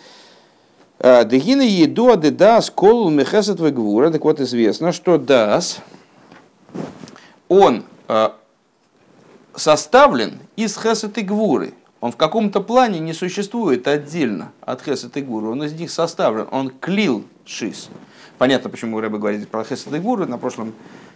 «Э, 1.03 1.25
Дегина 1.25 1.63
еду 1.63 2.11
адедас 2.11 2.69
колу 2.69 3.09
мехесет 3.09 3.59
гвура. 3.59 4.11
Так 4.11 4.23
вот 4.23 4.39
известно, 4.39 4.91
что 4.91 5.17
дас, 5.17 5.79
он 7.49 7.83
Э, 8.13 8.31
составлен 9.55 10.39
из 10.57 10.77
хесет 10.77 11.17
и 11.17 11.21
гвуры. 11.21 11.73
Он 12.01 12.11
в 12.11 12.17
каком-то 12.17 12.59
плане 12.59 12.99
не 12.99 13.13
существует 13.13 13.87
отдельно 13.87 14.51
от 14.59 14.81
хесет 14.81 15.15
и 15.15 15.21
гвуры. 15.21 15.47
Он 15.47 15.63
из 15.63 15.71
них 15.71 15.91
составлен. 15.91 16.45
Он 16.51 16.71
клил 16.71 17.23
шис. 17.45 17.87
Понятно, 18.37 18.69
почему 18.69 18.99
Рэбе 18.99 19.17
говорит 19.17 19.47
про 19.47 19.63
хесет 19.63 19.93
и 19.93 19.99
гвуры. 19.99 20.25
На 20.25 20.37
прошлом, 20.37 20.73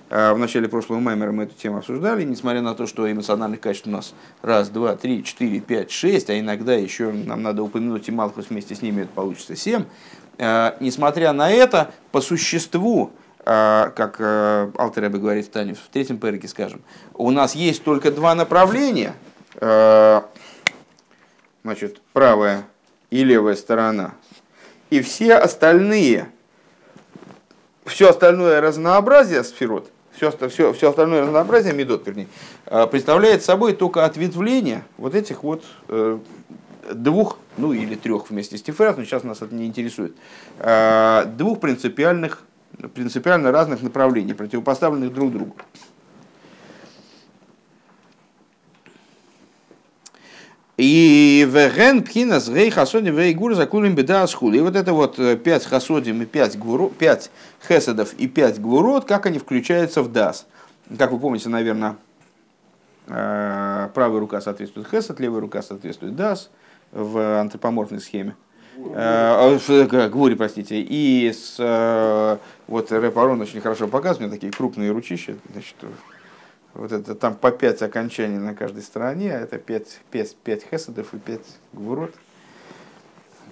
в 0.09 0.35
начале 0.37 0.67
прошлого 0.67 0.99
маймера 0.99 1.31
мы 1.31 1.43
эту 1.43 1.55
тему 1.55 1.77
обсуждали, 1.77 2.23
несмотря 2.23 2.61
на 2.61 2.75
то, 2.75 2.85
что 2.85 3.11
эмоциональных 3.11 3.59
качеств 3.59 3.87
у 3.87 3.91
нас 3.91 4.13
раз, 4.41 4.69
два, 4.69 4.95
три, 4.95 5.23
четыре, 5.23 5.59
пять, 5.59 5.91
шесть, 5.91 6.29
а 6.29 6.39
иногда 6.39 6.73
еще 6.73 7.11
нам 7.11 7.41
надо 7.41 7.63
упомянуть 7.63 8.07
и 8.07 8.11
Малхус 8.11 8.49
вместе 8.49 8.75
с 8.75 8.81
ними, 8.81 9.01
это 9.01 9.11
получится 9.11 9.55
семь. 9.55 9.85
Э, 10.37 10.73
несмотря 10.79 11.33
на 11.33 11.49
это, 11.49 11.91
по 12.11 12.21
существу 12.21 13.11
а, 13.47 13.91
как 13.91 14.15
э, 14.19 14.71
Алтереба 14.75 15.19
говорит 15.19 15.45
в 15.45 15.49
Тане, 15.49 15.75
в 15.75 15.89
третьем 15.91 16.17
перике, 16.17 16.47
скажем, 16.47 16.81
у 17.13 17.29
нас 17.31 17.53
есть 17.53 17.83
только 17.83 18.11
два 18.11 18.33
направления, 18.33 19.13
значит, 21.63 22.01
правая 22.11 22.65
и 23.09 23.23
левая 23.23 23.55
сторона. 23.55 24.13
И 24.89 25.01
все 25.01 25.35
остальные 25.35 26.27
все 27.85 28.09
остальное 28.09 28.61
разнообразие 28.61 29.43
сферот, 29.43 29.91
все, 30.15 30.31
все, 30.49 30.73
все 30.73 30.89
остальное 30.89 31.21
разнообразие 31.21 31.73
медот, 31.73 32.07
вернее, 32.07 32.27
э, 32.65 32.87
представляет 32.87 33.43
собой 33.43 33.73
только 33.73 34.05
ответвление 34.05 34.83
вот 34.97 35.15
этих 35.15 35.43
вот 35.43 35.63
э, 35.89 36.19
двух, 36.93 37.39
ну 37.57 37.73
или 37.73 37.95
трех 37.95 38.29
вместе 38.29 38.57
с 38.57 38.61
тиферат, 38.61 38.97
но 38.97 39.03
сейчас 39.03 39.23
нас 39.23 39.41
это 39.41 39.53
не 39.53 39.65
интересует, 39.65 40.15
э, 40.59 41.25
двух 41.37 41.59
принципиальных, 41.59 42.43
принципиально 42.93 43.51
разных 43.51 43.81
направлений, 43.81 44.33
противопоставленных 44.33 45.13
друг 45.13 45.31
другу. 45.31 45.55
И 50.77 51.47
веген 51.49 52.03
пхинас 52.03 52.49
гей 52.49 52.69
хасодим 52.69 53.15
вей 53.15 53.33
гур 53.33 53.55
закулим 53.55 53.95
беда 53.95 54.25
И 54.25 54.59
вот 54.59 54.75
это 54.75 54.91
вот 54.91 55.17
э, 55.19 55.37
пять 55.37 55.65
хасодим 55.65 56.21
и 56.21 56.25
пять, 56.25 56.59
гвуру, 56.59 56.89
пять 56.89 57.31
хесадов 57.65 58.13
и 58.15 58.27
пять 58.27 58.59
гвурот, 58.59 59.05
как 59.05 59.25
они 59.25 59.39
включаются 59.39 60.01
в 60.01 60.11
дас. 60.11 60.45
Как 60.97 61.13
вы 61.13 61.19
помните, 61.19 61.47
наверное, 61.47 61.95
э, 63.07 63.89
правая 63.93 64.19
рука 64.19 64.41
соответствует 64.41 64.89
хесад, 64.89 65.21
левая 65.21 65.39
рука 65.39 65.61
соответствует 65.61 66.15
дас 66.17 66.49
в 66.91 67.39
антропоморфной 67.39 68.01
схеме. 68.01 68.35
Э, 68.77 69.57
Гвури, 70.09 70.35
простите. 70.35 70.81
И 70.81 71.31
с, 71.31 71.55
вот 72.67 72.91
Рэп 72.91 73.15
очень 73.15 73.61
хорошо 73.61 73.87
показывает, 73.87 74.19
у 74.19 74.23
меня 74.23 74.33
такие 74.33 74.51
крупные 74.51 74.91
ручища, 74.91 75.37
значит, 75.53 75.75
вот 76.75 76.91
это 76.91 77.15
там 77.15 77.35
по 77.35 77.51
пять 77.51 77.81
окончаний 77.81 78.37
на 78.37 78.53
каждой 78.53 78.83
стороне, 78.83 79.35
а 79.35 79.39
это 79.39 79.57
пять, 79.57 79.99
пять, 80.11 80.35
пять 80.35 80.63
хесадов 80.69 81.13
и 81.13 81.17
пять 81.17 81.45
гвурот. 81.71 82.13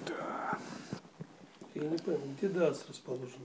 Да. 0.06 0.58
Я 1.74 1.88
не 1.88 1.96
понял, 1.96 2.20
где 2.36 2.48
дас 2.48 2.84
расположен? 2.86 3.40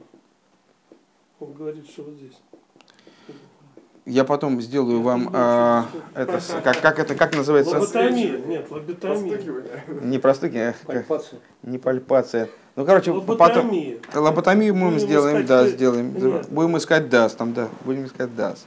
Он 1.39 1.53
говорит, 1.53 1.89
что 1.89 2.03
вот 2.03 2.15
здесь. 2.15 2.37
Я 4.05 4.25
потом 4.25 4.59
сделаю 4.59 5.01
вам 5.01 5.29
а, 5.33 5.87
это, 6.15 6.41
как, 6.63 6.81
как 6.81 6.99
это 6.99 7.15
как 7.15 7.35
называется? 7.35 7.75
Лоботомия. 7.77 8.37
Нет, 8.39 8.69
лоботомия. 8.69 9.63
Не 10.01 10.17
простыки, 10.17 10.73
пальпация. 10.85 11.39
не 11.63 11.77
пальпация. 11.77 12.49
Ну, 12.75 12.85
короче, 12.85 13.11
лоботомия. 13.11 13.99
потом 13.99 14.23
лоботомию 14.23 14.75
мы 14.75 14.87
будем 14.87 14.99
сделаем, 14.99 15.45
да, 15.45 15.67
сделаем. 15.67 16.13
Нет. 16.15 16.49
Будем 16.49 16.77
искать 16.77 17.07
дас, 17.09 17.33
там, 17.33 17.53
да, 17.53 17.69
будем 17.85 18.05
искать 18.05 18.35
дас. 18.35 18.65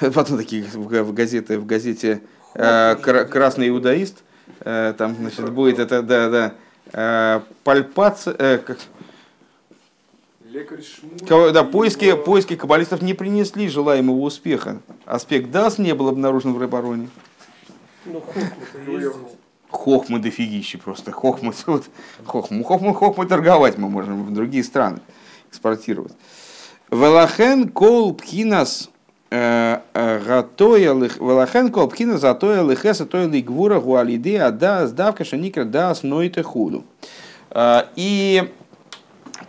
Потом 0.00 0.38
такие 0.38 0.64
в 0.64 1.12
газете, 1.12 1.58
в 1.58 1.66
газете 1.66 2.22
э, 2.54 2.96
Красный 2.96 3.68
иудаист, 3.68 4.22
э, 4.60 4.94
там, 4.96 5.16
значит, 5.16 5.50
будет 5.50 5.78
это, 5.78 6.02
да, 6.02 6.28
да, 6.28 6.54
э, 6.92 7.40
пальпация, 7.64 8.58
как, 8.58 8.78
да, 11.28 11.64
поиски, 11.64 12.14
поиски 12.14 12.56
каббалистов 12.56 13.02
не 13.02 13.14
принесли 13.14 13.68
желаемого 13.68 14.18
успеха. 14.18 14.82
Аспект 15.06 15.50
ДАС 15.50 15.78
не 15.78 15.94
был 15.94 16.08
обнаружен 16.08 16.52
в 16.52 16.58
Рыбароне. 16.58 17.08
Ну, 18.04 18.22
хохмы 19.70 20.18
дофигищи 20.18 20.78
просто. 20.78 21.12
Хохмы, 21.12 21.52
вот, 21.66 21.84
хохмы, 22.24 22.64
хохмы, 22.64 22.94
хохмы 22.94 23.26
торговать 23.26 23.78
мы 23.78 23.88
можем 23.88 24.24
в 24.24 24.32
другие 24.32 24.64
страны 24.64 25.00
экспортировать. 25.50 26.12
Велахен 26.90 27.68
кол 27.68 28.14
пхинас 28.14 28.90
Гатоя 29.32 30.92
Велахен 30.92 31.72
Колпхина 31.72 32.18
Затоя 32.18 32.62
Лихеса 32.62 33.06
Тоя 33.06 33.26
Лигвура 33.26 33.80
Гуалиды 33.80 34.36
Ада 34.36 34.86
Сдавка 34.86 35.24
Шаникра 35.24 35.64
Да 35.64 35.94
Снойте 35.94 36.42
Худу. 36.42 36.84
И 37.96 38.42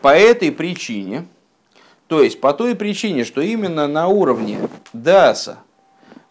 по 0.02 0.16
этой 0.16 0.54
причине, 0.54 1.26
то 2.08 2.24
есть 2.24 2.40
по 2.40 2.54
той 2.54 2.76
причине, 2.76 3.26
что 3.26 3.42
именно 3.42 3.88
на 3.88 4.08
уровне 4.08 4.58
Даса 4.94 5.58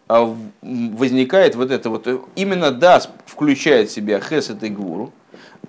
возникает 0.09 1.55
вот 1.55 1.71
это 1.71 1.91
вот, 1.91 2.09
именно 2.35 2.71
Дас 2.71 3.11
включает 3.27 3.91
в 3.91 3.93
себя 3.93 4.19
Хесет 4.21 4.63
и 4.63 4.69
Гвуру, 4.71 5.13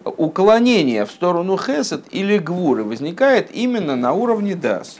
уклонение 0.05 1.05
в 1.05 1.11
сторону 1.11 1.57
Хесет 1.57 2.05
или 2.11 2.37
Гвуры 2.37 2.83
возникает 2.85 3.53
именно 3.53 3.97
на 3.97 4.13
уровне 4.13 4.55
Дас. 4.55 4.99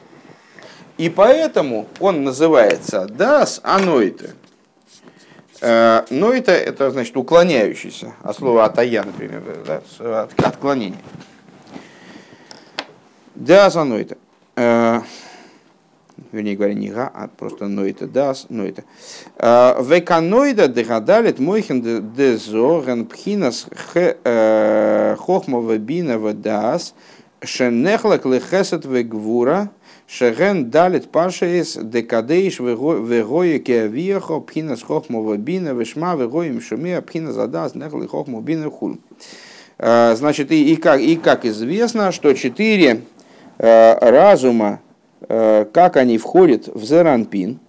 И 1.04 1.10
поэтому 1.10 1.88
он 2.00 2.24
называется 2.24 3.08
дас 3.08 3.60
аноита. 3.62 4.30
Э, 5.60 6.06
Ноита 6.10 6.54
это 6.54 6.92
значит 6.92 7.18
уклоняющийся, 7.18 8.14
а 8.22 8.34
слово 8.34 8.64
атая, 8.64 9.04
например, 9.04 9.44
да, 9.68 10.30
отклонение. 10.38 11.02
Дас 13.36 13.76
аноита. 13.76 14.16
Э, 14.56 15.02
вернее 16.32 16.56
говоря, 16.56 16.74
не 16.74 16.88
га, 16.88 17.12
а 17.14 17.28
просто 17.28 17.68
ноита, 17.68 18.08
дас, 18.08 18.46
ноита. 18.48 18.86
Э, 19.36 19.84
веканоида 19.84 20.70
дегадалит 20.70 21.38
мойхен 21.38 22.14
дезорен 22.14 23.08
пхинас 23.08 23.68
хохмова 25.20 25.78
бинова 25.78 26.32
дас 26.32 26.94
шенехлак 27.44 28.26
лехесет 28.26 28.86
вегвура 28.86 29.70
Шеген 30.08 30.70
далит 30.70 31.10
пашеес 31.10 31.78
декадейш 31.82 32.60
вегоя 32.60 33.60
кеавиехо 33.60 34.42
пхина 34.42 34.76
с 34.76 34.84
хохмова 34.84 35.38
бина 35.38 35.70
вешма 35.70 36.16
вегоим 36.16 36.62
шуме 36.62 37.02
пхина 37.02 37.32
задас 37.32 37.74
нехли 37.74 38.06
хохму 38.08 38.42
бина 38.42 38.70
хул. 38.70 38.98
Значит, 39.78 40.52
и, 40.52 40.74
и, 40.74 40.76
как, 40.76 41.00
и 41.00 41.16
как 41.16 41.46
известно, 41.46 42.12
что 42.12 42.34
четыре 42.34 43.02
э, 43.58 43.98
разума, 44.00 44.82
как 45.28 45.98
они 45.98 46.18
входят 46.18 46.68
в 46.68 46.84
Зеранпин, 46.86 47.60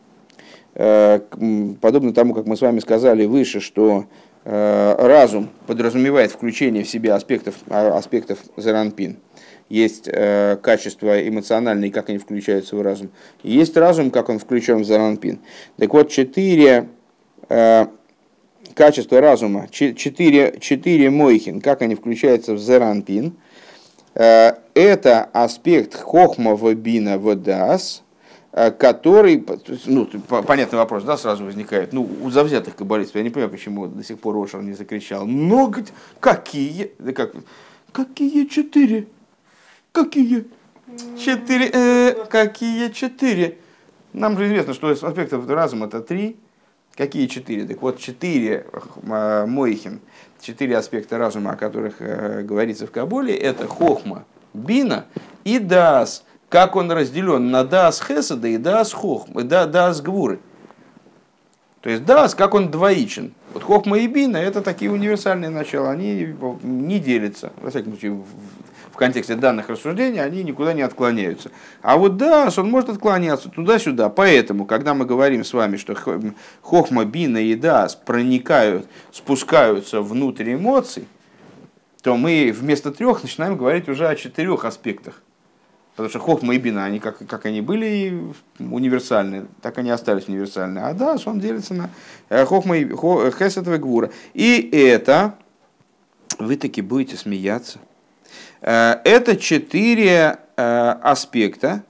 подобно 0.74 2.12
тому, 2.12 2.34
как 2.34 2.46
мы 2.46 2.56
с 2.56 2.60
вами 2.60 2.80
сказали 2.80 3.24
выше, 3.24 3.60
что 3.60 4.06
разум 4.44 5.48
подразумевает 5.66 6.32
включение 6.32 6.84
в 6.84 6.88
себя 6.90 7.14
аспектов, 7.14 7.54
а, 7.70 7.96
аспектов 7.96 8.40
Зеранпин– 8.56 9.16
есть 9.68 10.08
э, 10.12 10.56
качества 10.62 11.26
эмоциональные, 11.26 11.90
как 11.90 12.08
они 12.08 12.18
включаются 12.18 12.76
в 12.76 12.82
разум, 12.82 13.10
есть 13.42 13.76
разум, 13.76 14.10
как 14.10 14.28
он 14.28 14.38
включен 14.38 14.82
в 14.82 14.84
заранпин. 14.84 15.40
Так 15.78 15.92
вот, 15.92 16.10
четыре 16.10 16.88
э, 17.48 17.86
качества 18.74 19.20
разума, 19.20 19.68
четыре, 19.70 20.58
четыре 20.60 21.10
мойхин, 21.10 21.60
как 21.60 21.82
они 21.82 21.94
включаются 21.94 22.54
в 22.54 22.58
заранпин, 22.58 23.34
э, 24.14 24.52
это 24.74 25.24
аспект 25.32 25.94
хохма 25.94 26.56
вабина 26.56 27.18
водас, 27.18 28.02
э, 28.52 28.70
который, 28.70 29.44
ну, 29.86 30.06
понятный 30.46 30.78
вопрос, 30.78 31.04
да, 31.04 31.16
сразу 31.16 31.44
возникает, 31.44 31.92
ну, 31.92 32.08
у 32.22 32.30
завзятых 32.30 32.76
каббалистов, 32.76 33.16
я 33.16 33.22
не 33.22 33.30
понимаю, 33.30 33.50
почему 33.50 33.86
до 33.86 34.04
сих 34.04 34.18
пор 34.18 34.36
Ошер 34.36 34.62
не 34.62 34.74
закричал, 34.74 35.26
но, 35.26 35.72
какие, 36.20 36.92
да 36.98 37.12
как, 37.12 37.34
какие 37.92 38.46
четыре? 38.46 39.06
Какие? 39.94 40.48
Четыре. 41.16 41.70
Э, 41.72 42.26
какие 42.28 42.90
четыре? 42.90 43.58
Нам 44.12 44.36
же 44.36 44.46
известно, 44.46 44.74
что 44.74 44.88
аспектов 44.88 45.48
разума 45.48 45.86
это 45.86 46.00
три. 46.00 46.36
Какие 46.96 47.28
четыре? 47.28 47.64
Так 47.64 47.80
вот, 47.80 48.00
четыре 48.00 48.66
э, 48.72 49.46
Мойхин, 49.46 50.00
четыре 50.40 50.78
аспекта 50.78 51.16
разума, 51.16 51.52
о 51.52 51.56
которых 51.56 51.94
э, 52.00 52.42
говорится 52.42 52.88
в 52.88 52.90
Кабуле, 52.90 53.36
это 53.36 53.68
Хохма, 53.68 54.24
Бина 54.52 55.06
и 55.44 55.60
Дас. 55.60 56.24
Как 56.48 56.74
он 56.74 56.90
разделен 56.90 57.52
на 57.52 57.62
Дас 57.62 58.02
Хесада 58.02 58.48
и 58.48 58.58
Дас 58.58 58.92
Хохма, 58.92 59.44
да, 59.44 59.66
Дас 59.66 60.00
Гвуры. 60.00 60.40
То 61.82 61.90
есть 61.90 62.04
Дас, 62.04 62.34
как 62.34 62.54
он 62.54 62.68
двоичен. 62.68 63.32
Вот 63.52 63.62
Хохма 63.62 63.98
и 63.98 64.08
Бина 64.08 64.38
это 64.38 64.60
такие 64.60 64.90
универсальные 64.90 65.50
начала, 65.50 65.92
они 65.92 66.34
не 66.64 66.98
делятся, 66.98 67.52
во 67.60 67.70
всяком 67.70 67.92
случае, 67.92 68.24
в 68.94 68.96
контексте 68.96 69.34
данных 69.34 69.70
рассуждений, 69.70 70.22
они 70.22 70.44
никуда 70.44 70.72
не 70.72 70.82
отклоняются. 70.82 71.50
А 71.82 71.96
вот 71.96 72.16
да, 72.16 72.48
он 72.56 72.70
может 72.70 72.90
отклоняться 72.90 73.48
туда-сюда. 73.48 74.08
Поэтому, 74.08 74.66
когда 74.66 74.94
мы 74.94 75.04
говорим 75.04 75.42
с 75.42 75.52
вами, 75.52 75.78
что 75.78 75.96
хохма, 76.62 77.04
бина 77.04 77.38
и 77.38 77.56
дас 77.56 77.96
проникают, 77.96 78.86
спускаются 79.10 80.00
внутрь 80.00 80.54
эмоций, 80.54 81.08
то 82.04 82.16
мы 82.16 82.54
вместо 82.56 82.92
трех 82.92 83.24
начинаем 83.24 83.56
говорить 83.56 83.88
уже 83.88 84.06
о 84.06 84.14
четырех 84.14 84.64
аспектах. 84.64 85.22
Потому 85.96 86.08
что 86.08 86.20
хохма 86.20 86.54
и 86.54 86.58
бина, 86.58 86.84
они 86.84 87.00
как, 87.00 87.18
как 87.26 87.46
они 87.46 87.62
были 87.62 88.32
универсальны, 88.60 89.46
так 89.60 89.76
они 89.78 89.90
остались 89.90 90.28
универсальны. 90.28 90.78
А 90.78 90.94
да, 90.94 91.16
он 91.24 91.40
делится 91.40 91.74
на 91.74 91.90
э, 92.28 92.44
хохма 92.44 92.76
и 92.76 92.86
хесет 92.86 93.66
и 93.66 93.76
гвура. 93.76 94.12
И 94.34 94.70
это, 94.72 95.34
вы 96.38 96.56
таки 96.56 96.80
будете 96.80 97.16
смеяться, 97.16 97.80
Э, 97.80 97.93
это 98.64 99.36
четыре 99.36 100.38
э, 100.56 100.88
аспекта, 101.02 101.82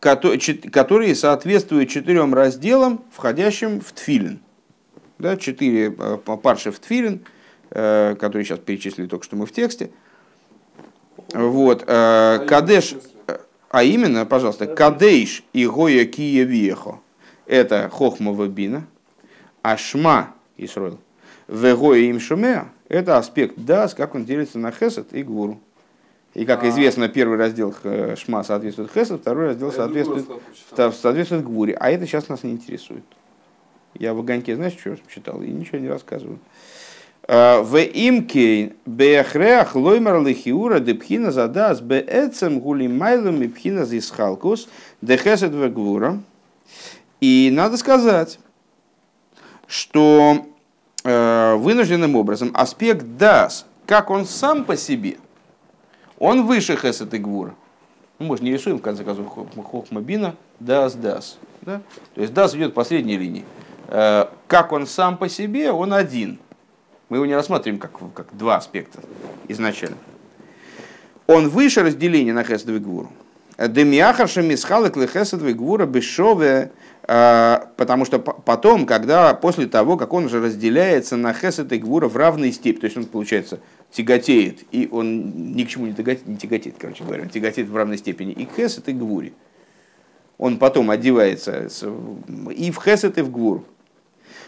которые 0.00 1.14
соответствуют 1.14 1.90
четырем 1.90 2.34
разделам, 2.34 3.04
входящим 3.10 3.80
в 3.80 3.92
тфилин. 3.92 4.40
Да, 5.18 5.36
четыре 5.36 5.94
э, 5.96 6.18
парши 6.42 6.70
в 6.70 6.78
тфилин, 6.78 7.24
которые 7.70 8.44
сейчас 8.44 8.60
перечислили 8.60 9.06
только 9.06 9.24
что 9.24 9.36
мы 9.36 9.46
в 9.46 9.52
тексте. 9.52 9.90
Вот, 11.32 11.84
э, 11.86 12.46
Кадеш, 12.48 12.94
а 13.70 13.82
именно, 13.82 14.24
пожалуйста, 14.26 14.66
Кадеш 14.66 15.42
и 15.52 15.66
Гоя 15.66 16.04
Кия 16.04 16.44
Вехо, 16.44 17.00
это 17.46 17.88
Хохмова 17.90 18.46
Бина, 18.46 18.86
а 19.62 19.76
Шма 19.76 20.34
Исроил, 20.56 21.00
Вегоя 21.48 22.00
им 22.00 22.20
Шумеа, 22.20 22.68
это 22.88 23.18
аспект 23.18 23.56
Дас, 23.56 23.94
как 23.94 24.14
он 24.14 24.24
делится 24.24 24.58
на 24.58 24.70
Хесед 24.70 25.12
и 25.12 25.22
Гуру. 25.22 25.60
И 26.34 26.44
как 26.44 26.64
А. 26.64 26.68
известно, 26.68 27.08
первый 27.08 27.38
раздел 27.38 27.74
э, 27.84 28.16
Шма 28.16 28.42
соответствует 28.42 28.90
Хесед, 28.92 29.20
второй 29.20 29.46
раздел 29.48 29.72
соответствует, 29.72 30.26
соответствует 30.74 31.44
Гуре. 31.44 31.76
А 31.78 31.90
это 31.90 32.06
сейчас 32.06 32.28
нас 32.28 32.42
не 32.42 32.50
интересует. 32.50 33.04
Я 33.94 34.14
в 34.14 34.18
огоньке, 34.18 34.56
знаешь, 34.56 34.76
что 34.78 34.96
читал? 35.08 35.40
И 35.42 35.46
ничего 35.46 35.78
не 35.78 35.88
рассказываю. 35.88 36.40
А, 37.28 37.62
В 37.62 37.78
имке 37.78 38.72
беахреах 38.84 39.76
лоймар 39.76 40.20
лихиура 40.20 40.80
депхина 40.80 41.30
задас 41.30 41.80
беэцем 41.80 42.58
гулимайлум 42.58 43.42
и 43.42 43.48
пхина 43.48 43.84
зисхалкус 43.84 44.68
дехесед 45.00 45.52
вегвура. 45.54 46.20
И 47.20 47.50
надо 47.52 47.76
сказать, 47.76 48.40
что 49.68 50.46
вынужденным 51.04 52.16
образом 52.16 52.50
аспект 52.54 53.04
дас, 53.18 53.66
как 53.86 54.10
он 54.10 54.24
сам 54.24 54.64
по 54.64 54.76
себе, 54.76 55.18
он 56.18 56.46
выше 56.46 56.76
хесед 56.76 57.12
и 57.12 57.18
гвура. 57.18 57.54
Ну, 58.18 58.26
мы 58.26 58.36
же 58.38 58.44
не 58.44 58.52
рисуем, 58.52 58.78
в 58.78 58.82
конце 58.82 59.04
концов, 59.04 59.26
хох- 59.26 59.62
хохма 59.64 60.00
бина, 60.00 60.34
дас, 60.60 60.94
дас. 60.94 61.36
Да? 61.62 61.82
То 62.14 62.20
есть 62.22 62.32
дас 62.32 62.54
идет 62.54 62.72
по 62.72 62.84
средней 62.84 63.18
линии. 63.18 63.44
Э, 63.88 64.26
Как 64.46 64.72
он 64.72 64.86
сам 64.86 65.18
по 65.18 65.28
себе, 65.28 65.72
он 65.72 65.92
один. 65.92 66.38
Мы 67.10 67.18
его 67.18 67.26
не 67.26 67.34
рассматриваем 67.34 67.78
как, 67.80 67.92
как 68.14 68.28
два 68.36 68.56
аспекта 68.56 69.00
изначально. 69.48 69.96
Он 71.26 71.48
выше 71.48 71.82
разделения 71.82 72.32
на 72.32 72.44
хесед 72.44 72.68
и 72.68 72.78
гвуру. 72.78 73.10
Демиахаша 73.58 74.42
мисхалек 74.42 74.96
лехесед 74.96 75.42
и 75.42 75.52
гвура 75.52 75.84
бешове, 75.86 76.46
э, 76.46 76.68
потому 77.06 78.04
что 78.06 78.18
по- 78.18 78.32
потом, 78.32 78.86
когда, 78.86 79.34
после 79.34 79.66
того, 79.66 79.96
как 79.96 80.12
он 80.12 80.24
уже 80.24 80.40
разделяется 80.40 81.16
на 81.16 81.34
хесед 81.34 81.72
и 81.72 81.78
гвура 81.78 82.08
в 82.08 82.16
равной 82.16 82.50
степени, 82.52 82.80
то 82.80 82.84
есть 82.86 82.96
он, 82.96 83.04
получается, 83.04 83.60
тяготеет, 83.90 84.64
и 84.72 84.88
он 84.90 85.52
ни 85.54 85.64
к 85.64 85.68
чему 85.68 85.86
не 85.86 85.92
тяготеет, 85.92 86.26
не 86.26 86.36
тяготеет 86.36 86.76
короче 86.78 87.04
говоря, 87.04 87.22
он 87.24 87.28
тяготеет 87.28 87.68
в 87.68 87.76
равной 87.76 87.98
степени 87.98 88.32
и 88.32 88.46
к 88.46 88.54
хесед, 88.56 88.88
и 88.88 88.92
к 88.92 88.96
гвуре. 88.96 89.32
Он 90.38 90.58
потом 90.58 90.90
одевается 90.90 91.68
и 92.50 92.70
в 92.70 92.82
хесед, 92.82 93.18
и 93.18 93.22
в 93.22 93.30
гвуру. 93.30 93.64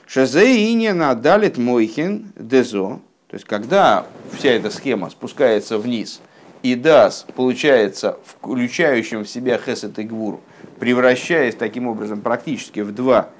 Шазеине 0.06 0.94
надалит 0.94 1.58
мойхин 1.58 2.32
дезо, 2.36 3.00
то 3.28 3.34
есть 3.34 3.44
когда 3.44 4.06
вся 4.32 4.50
эта 4.50 4.70
схема 4.70 5.10
спускается 5.10 5.78
вниз, 5.78 6.20
и 6.62 6.74
дас 6.74 7.26
получается 7.34 8.18
включающим 8.24 9.24
в 9.24 9.28
себя 9.28 9.58
хесед 9.58 9.98
и 9.98 10.04
гвуру, 10.04 10.40
превращаясь 10.78 11.54
таким 11.54 11.86
образом 11.86 12.20
практически 12.20 12.80
в 12.80 12.92
два 12.92 13.30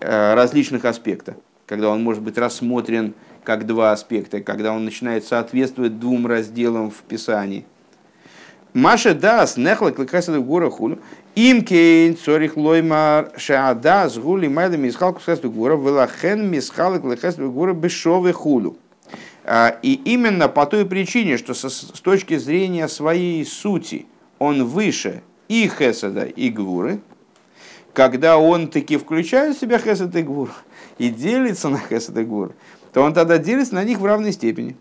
э, 0.00 0.34
различных 0.34 0.84
аспекта, 0.84 1.36
когда 1.66 1.90
он 1.90 2.02
может 2.02 2.22
быть 2.22 2.38
рассмотрен 2.38 3.14
как 3.44 3.66
два 3.66 3.92
аспекта, 3.92 4.40
когда 4.40 4.72
он 4.72 4.84
начинает 4.84 5.24
соответствовать 5.24 5.98
двум 5.98 6.26
разделам 6.26 6.90
в 6.90 7.02
Писании. 7.02 7.64
Маша 8.76 9.14
дас 9.14 9.56
нехлак 9.56 9.98
лекасады 9.98 10.38
в 10.40 10.44
гора 10.44 10.68
хулю. 10.68 10.98
Им 11.34 11.64
кейн 11.64 12.14
цорих 12.14 12.58
лоймар 12.58 13.32
шаадас 13.38 14.18
гули 14.18 14.48
майда 14.48 14.76
мисхалку 14.76 15.20
хесду 15.20 15.50
гора 15.50 15.76
велахен 15.76 16.50
мисхалок 16.50 17.02
лекасады 17.04 17.48
гора 17.48 17.72
бешовы 17.72 18.34
хулю. 18.34 18.76
А, 19.44 19.78
И 19.80 19.94
именно 19.94 20.48
по 20.48 20.66
той 20.66 20.84
причине, 20.84 21.38
что 21.38 21.54
с 21.54 21.68
точки 22.02 22.36
зрения 22.36 22.86
своей 22.88 23.46
сути 23.46 24.04
он 24.38 24.64
выше 24.64 25.22
и 25.48 25.68
Хеседа, 25.68 26.24
и 26.24 26.50
Гвуры, 26.50 27.00
когда 27.92 28.38
он 28.38 28.68
таки 28.68 28.96
включает 28.96 29.56
в 29.56 29.60
себя 29.60 29.78
Хесед 29.78 30.14
и 30.16 30.22
Гвур 30.22 30.50
и 30.98 31.08
делится 31.08 31.68
на 31.68 31.78
Хесед 31.78 32.16
и 32.16 32.24
Гвур, 32.24 32.52
то 32.92 33.02
он 33.02 33.14
тогда 33.14 33.38
делится 33.38 33.74
на 33.74 33.84
них 33.84 33.98
в 33.98 34.04
равной 34.04 34.32
степени. 34.32 34.76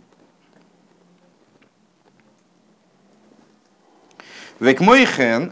Век 4.59 4.79
мой 4.79 5.05
хен, 5.05 5.51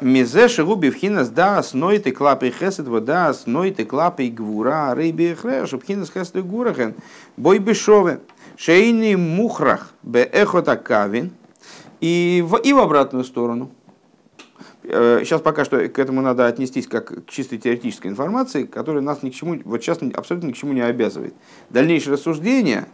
мизе 0.00 0.48
шигу 0.48 0.76
бифхинас 0.76 1.28
даас 1.28 1.74
нойты 1.74 2.10
клапы 2.10 2.50
хесед 2.50 2.88
водаас 2.88 3.46
нойты 3.46 3.84
клапы 3.84 4.28
гвура 4.28 4.94
рейби 4.94 5.36
хре 5.38 5.66
шубхинас 5.66 6.10
хесед 6.10 6.44
гвура 6.44 6.72
хен 6.72 6.94
бой 7.36 7.58
бешове 7.58 8.20
шейни 8.56 9.14
мухрах 9.14 9.92
бе 10.02 10.22
эхота 10.22 10.76
кавин 10.76 11.32
и 12.00 12.42
в, 12.46 12.56
и 12.56 12.72
в 12.72 12.78
обратную 12.78 13.24
сторону. 13.24 13.70
Э, 14.84 15.20
Сейчас 15.24 15.40
пока 15.40 15.64
что 15.64 15.88
к 15.88 15.98
этому 15.98 16.20
надо 16.20 16.46
отнестись 16.46 16.86
как 16.86 17.26
к 17.26 17.30
чистой 17.30 17.58
теоретической 17.58 18.10
информации, 18.10 18.64
которая 18.64 19.02
нас 19.02 19.22
ни 19.22 19.30
к 19.30 19.34
чему, 19.34 19.58
вот 19.64 19.82
сейчас 19.82 19.98
абсолютно 20.14 20.48
ни 20.48 20.52
к 20.52 20.56
чему 20.56 20.72
не 20.72 20.82
обязывает. 20.82 21.34
Дальнейшие 21.70 22.14
рассуждения, 22.14 22.86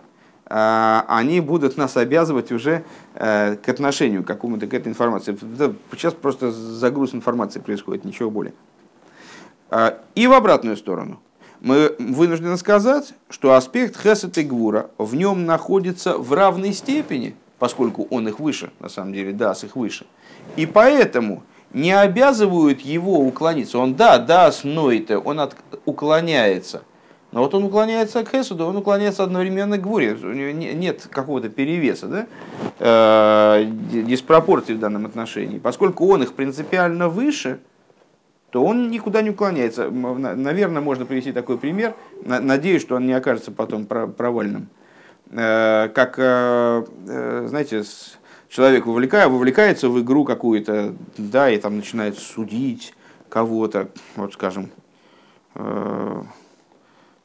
а, 0.47 1.05
они 1.09 1.41
будут 1.41 1.77
нас 1.77 1.97
обязывать 1.97 2.53
уже 2.53 2.85
э, 3.15 3.57
к 3.57 3.69
отношению 3.69 4.23
к 4.23 4.27
какому-то 4.27 4.67
к 4.67 4.75
этой 4.75 4.89
информации. 4.89 5.37
Сейчас 5.93 6.15
просто 6.15 6.53
загруз 6.53 7.15
информации 7.15 7.61
происходит, 7.61 8.05
ничего 8.05 8.31
более. 8.31 8.55
И 10.17 10.27
в 10.27 10.33
обратную 10.33 10.77
сторону. 10.77 11.21
Мы 11.61 11.95
вынуждены 11.99 12.57
сказать, 12.57 13.15
что 13.29 13.55
аспект 13.55 14.01
Хесед 14.01 14.37
и 14.39 14.43
Гвура 14.43 14.91
в 14.97 15.15
нем 15.15 15.45
находится 15.45 16.17
в 16.17 16.33
равной 16.33 16.73
степени, 16.73 17.37
поскольку 17.59 18.09
он 18.11 18.27
их 18.27 18.41
выше, 18.41 18.73
на 18.81 18.89
самом 18.89 19.13
деле, 19.13 19.33
дас 19.33 19.63
их 19.63 19.77
выше. 19.77 20.07
И 20.57 20.65
поэтому 20.65 21.45
не 21.73 21.93
обязывают 21.93 22.81
его 22.81 23.19
уклониться. 23.21 23.79
Он, 23.79 23.95
да, 23.95 24.19
да, 24.19 24.51
ноет, 24.65 25.11
он 25.11 25.41
от, 25.41 25.57
уклоняется. 25.85 26.83
Но 27.33 27.43
вот 27.43 27.55
он 27.55 27.63
уклоняется 27.65 28.25
к 28.25 28.31
Хесуду, 28.31 28.67
он 28.67 28.77
уклоняется 28.77 29.23
одновременно 29.23 29.79
к 29.79 29.83
Гвуре. 29.83 30.15
У 30.21 30.33
него 30.33 30.51
не- 30.51 30.75
нет 30.75 31.07
какого-то 31.09 31.49
перевеса, 31.49 32.07
да? 32.09 32.27
Э, 32.81 33.65
ди- 33.65 34.03
диспропорции 34.03 34.75
в 34.75 34.81
данном 34.81 35.07
отношении. 35.07 35.59
Поскольку 35.61 36.09
он 36.09 36.25
их 36.25 36.33
принципиально 36.35 37.09
выше, 37.09 37.61
то 38.51 38.65
он 38.65 38.91
никуда 38.91 39.23
не 39.23 39.31
уклоняется. 39.31 39.89
Наверное, 39.91 40.83
можно 40.83 41.07
привести 41.07 41.31
такой 41.31 41.57
пример. 41.57 41.95
На- 42.25 42.41
Надеюсь, 42.41 42.83
что 42.83 42.97
он 42.97 43.07
не 43.07 43.13
окажется 43.13 43.53
потом 43.53 43.87
про- 43.87 44.09
провальным. 44.09 44.67
Э, 45.31 45.89
Как, 45.95 46.15
э, 46.19 46.85
знаете, 47.47 47.85
с- 47.85 48.19
человек 48.51 48.85
вовлекая, 48.85 49.29
вовлекается 49.29 49.89
в 49.89 50.01
игру 50.03 50.25
какую-то, 50.25 50.95
да, 51.17 51.51
и 51.51 51.59
там 51.59 51.77
начинает 51.77 52.19
судить 52.19 52.93
кого-то, 53.29 53.89
вот 54.17 54.35
скажем, 54.35 54.71
э, 55.55 56.23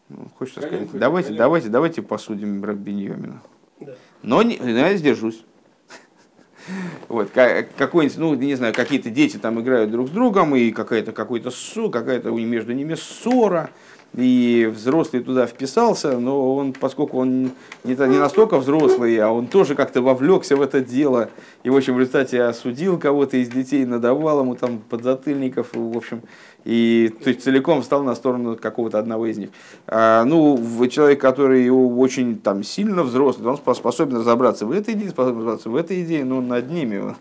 ну, 0.09 0.27
хочется 0.37 0.61
сказать, 0.61 0.91
хоть, 0.91 0.99
давайте, 0.99 1.29
конем. 1.29 1.39
давайте, 1.39 1.69
давайте 1.69 2.01
посудим 2.03 2.63
Рабиньомина. 2.63 3.41
Да. 3.79 3.93
Но 4.21 4.43
не, 4.43 4.55
я 4.55 4.95
сдержусь. 4.95 5.43
Вот, 7.09 7.29
ка- 7.31 7.67
какой-нибудь, 7.77 8.17
ну, 8.17 8.33
не 8.35 8.55
знаю, 8.55 8.73
какие-то 8.73 9.09
дети 9.09 9.37
там 9.37 9.59
играют 9.61 9.91
друг 9.91 10.07
с 10.07 10.11
другом, 10.11 10.55
и 10.55 10.71
какая-то 10.71 11.11
какой-то 11.11 11.51
ссу, 11.51 11.89
какая-то 11.89 12.31
между 12.31 12.73
ними 12.73 12.95
ссора, 12.95 13.69
и 14.13 14.71
взрослый 14.73 15.21
туда 15.21 15.45
вписался, 15.45 16.17
но 16.17 16.55
он, 16.55 16.73
поскольку 16.73 17.17
он 17.19 17.51
не, 17.83 17.95
не 17.95 18.17
настолько 18.17 18.57
взрослый, 18.57 19.17
а 19.17 19.29
он 19.29 19.47
тоже 19.47 19.75
как-то 19.75 20.01
вовлекся 20.01 20.55
в 20.55 20.61
это 20.61 20.79
дело, 20.79 21.29
и, 21.63 21.69
в 21.69 21.75
общем, 21.75 21.95
в 21.95 21.99
результате 21.99 22.43
осудил 22.43 22.97
кого-то 22.97 23.37
из 23.37 23.49
детей, 23.49 23.85
надавал 23.85 24.41
ему 24.41 24.55
там 24.55 24.79
подзатыльников, 24.89 25.69
в 25.73 25.97
общем, 25.97 26.21
и 26.65 27.13
то 27.23 27.29
есть 27.29 27.43
целиком 27.43 27.81
встал 27.81 28.03
на 28.03 28.15
сторону 28.15 28.57
какого-то 28.57 28.97
одного 28.99 29.27
из 29.27 29.37
них. 29.37 29.49
А, 29.87 30.25
ну, 30.25 30.59
человек, 30.87 31.21
который 31.21 31.69
очень 31.69 32.37
там 32.39 32.63
сильно 32.63 33.03
взрослый, 33.03 33.47
он 33.47 33.55
спос- 33.55 33.75
способен 33.75 34.17
разобраться 34.17 34.65
в 34.65 34.71
этой 34.71 34.95
идее, 34.95 35.09
способен 35.09 35.37
разобраться 35.37 35.69
в 35.69 35.75
этой 35.75 36.03
идее, 36.03 36.25
но 36.25 36.41
над 36.41 36.69
ними 36.71 36.97
он, 36.97 37.15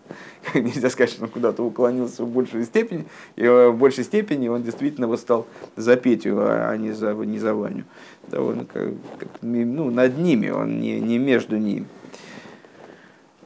нельзя 0.55 0.89
сказать, 0.89 1.11
что 1.11 1.25
он 1.25 1.29
куда-то 1.31 1.63
уклонился 1.63 2.25
в 2.25 2.29
большей 2.29 2.65
степени, 2.65 3.05
и 3.37 3.45
э, 3.45 3.69
в 3.69 3.77
большей 3.77 4.05
степени 4.05 4.49
он 4.49 4.63
действительно 4.63 5.07
восстал 5.09 5.47
за 5.77 5.97
Петю, 5.97 6.37
а 6.39 6.71
а 6.71 6.77
не 6.77 6.93
за, 6.93 7.13
не 7.13 7.39
за 7.39 7.55
Ваню. 7.55 7.85
Да, 8.29 8.41
он 8.41 8.65
как- 8.65 8.95
как 9.19 9.29
ну, 9.43 9.91
над 9.91 10.19
ними, 10.19 10.49
он 10.49 10.81
не, 10.81 10.99
не 11.01 11.19
между 11.19 11.59
ними. 11.59 11.85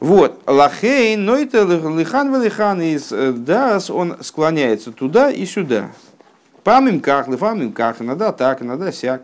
Вот, 0.01 0.41
лахей, 0.47 1.17
но 1.17 1.37
это 1.37 1.65
лихан 1.65 2.33
велихан 2.33 2.81
из 2.81 3.11
э, 3.11 3.33
дас, 3.33 3.91
он 3.91 4.17
склоняется 4.21 4.93
туда 4.93 5.31
и 5.31 5.45
сюда. 5.45 5.91
Памим 6.63 7.01
как, 7.01 7.27
лифамим 7.27 7.73
как, 7.73 8.01
иногда 8.01 8.31
так, 8.31 8.63
иногда 8.63 8.93
сяк. 8.93 9.23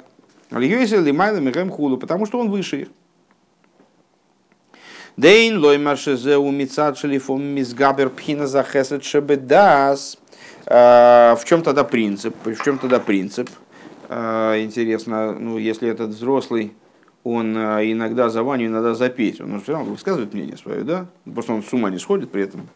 Льюисе 0.51 0.99
лимайла 0.99 1.37
мирем 1.37 1.71
хулу, 1.71 1.97
потому 1.97 2.27
что 2.27 2.41
он 2.41 2.51
выше 2.51 2.83
их. 2.83 2.89
Дейн 5.17 5.59
лой 5.59 5.79
маршезе 5.79 6.39
у 6.39 6.51
мицад 6.51 6.99
шелифом 6.99 7.41
мизгабер 7.43 8.11
пхина 8.11 8.49
за 8.49 8.65
хесед 8.65 9.05
шебедас. 9.05 10.19
В 10.67 11.41
чем 11.45 11.63
тогда 11.63 11.85
принцип? 11.85 12.35
В 12.45 12.65
чем 12.65 12.79
тогда 12.79 12.99
принцип? 12.99 13.49
Э, 14.09 14.61
Интересно, 14.61 15.33
ну, 15.33 15.59
если 15.59 15.89
этот 15.89 16.11
взрослый, 16.11 16.73
он 17.25 17.57
э, 17.57 17.91
иногда 17.91 18.29
за 18.29 18.43
Ваню, 18.43 18.67
иногда 18.67 18.95
за 18.95 19.09
Петю. 19.09 19.45
Он 19.45 19.61
все 19.61 19.73
равно 19.73 19.91
высказывает 19.91 20.35
мнение 20.35 20.57
свое, 20.59 20.83
да? 20.83 21.07
Просто 21.25 21.55
он 21.55 21.63
с 21.63 21.73
ума 21.73 21.91
не 21.91 21.99
сходит 21.99 22.31
при 22.31 22.43
этом. 22.43 22.69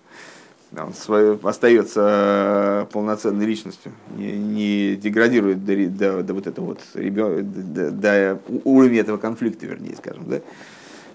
Да, 0.71 0.85
он 0.85 0.93
свое, 0.93 1.39
остается 1.43 2.85
э, 2.85 2.93
полноценной 2.93 3.47
личностью, 3.47 3.93
не, 4.17 4.33
не 4.33 4.97
деградирует 4.97 5.65
до, 5.65 5.87
до, 5.87 6.23
до 6.23 6.35
вот 6.35 6.47
этого 6.47 6.65
вот 6.67 6.81
ребен, 6.93 7.51
до, 7.73 7.91
до 7.91 8.41
уровня 8.65 9.01
этого 9.01 9.17
конфликта, 9.17 9.65
вернее, 9.67 9.97
скажем, 9.97 10.25
да? 10.29 10.41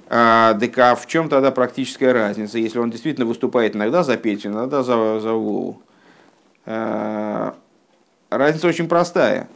А, 0.09 0.53
так 0.55 0.77
а 0.79 0.95
в 0.95 1.05
чем 1.05 1.29
тогда 1.29 1.51
практическая 1.51 2.13
разница, 2.13 2.57
если 2.57 2.79
он 2.79 2.89
действительно 2.89 3.27
выступает 3.27 3.75
иногда 3.75 4.03
за 4.03 4.17
Петю, 4.17 4.49
иногда 4.49 4.81
за, 4.81 5.19
за 5.19 5.33
Вову? 5.33 5.81
А, 6.65 7.55
разница 8.31 8.67
очень 8.67 8.87
простая. 8.87 9.47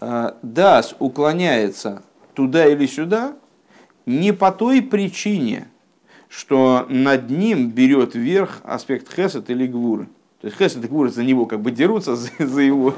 А, 0.00 0.36
Дас 0.42 0.94
уклоняется 0.98 2.02
туда 2.34 2.66
или 2.66 2.86
сюда 2.86 3.36
не 4.06 4.32
по 4.32 4.52
той 4.52 4.82
причине, 4.82 5.68
что 6.28 6.86
над 6.88 7.30
ним 7.30 7.70
берет 7.70 8.14
верх 8.14 8.60
аспект 8.64 9.12
хесед 9.12 9.50
или 9.50 9.66
гвуры. 9.66 10.08
То 10.40 10.46
есть 10.46 10.56
хесед 10.56 10.84
и 10.84 10.88
гвуры 10.88 11.10
за 11.10 11.22
него 11.22 11.44
как 11.44 11.60
бы 11.60 11.70
дерутся 11.70 12.16
за, 12.16 12.30
за 12.38 12.62
его, 12.62 12.94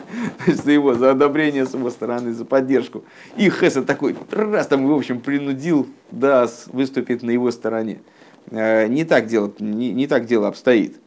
за 0.47 0.71
его, 0.71 0.95
за 0.95 1.11
одобрение 1.11 1.67
с 1.67 1.75
его 1.75 1.91
стороны, 1.91 2.33
за 2.33 2.45
поддержку. 2.45 3.05
И 3.37 3.51
хесед 3.51 3.87
такой, 3.87 4.15
раз 4.31 4.67
там, 4.69 4.87
в 4.87 4.93
общем, 4.93 5.21
принудил 5.21 5.89
Дас 6.11 6.67
выступить 6.67 7.23
на 7.23 7.31
его 7.31 7.51
стороне. 7.51 8.01
Э, 8.51 8.87
не 8.87 9.05
так 9.05 9.27
дело, 9.27 9.53
не, 9.59 9.93
не 9.93 10.07
так 10.07 10.27
дело 10.27 10.49
обстоит. 10.49 11.01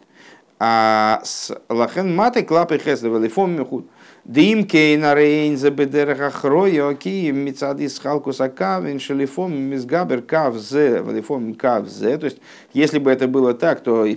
А 0.59 1.21
с 1.23 1.55
лахен 1.69 2.15
маты 2.15 2.43
клапы 2.43 2.79
хесед 2.79 3.03
велифом 3.03 3.51
мехуд. 3.53 3.87
Дим 4.25 4.65
кейна 4.65 5.13
рейнзе 5.13 5.69
бедереха 5.69 6.31
хроя 6.31 6.95
ки 6.95 7.31
мицадис 7.31 7.99
халкус 7.99 8.41
акавин 8.41 8.99
шелифом 8.99 9.53
мизгабер 9.55 10.23
кав 10.23 10.55
зе 10.55 11.01
валифом 11.03 11.53
кав 11.53 11.87
зе. 11.87 12.17
То 12.17 12.25
есть, 12.25 12.39
если 12.73 12.97
бы 12.97 13.11
это 13.11 13.27
было 13.27 13.53
так, 13.53 13.81
то 13.81 14.07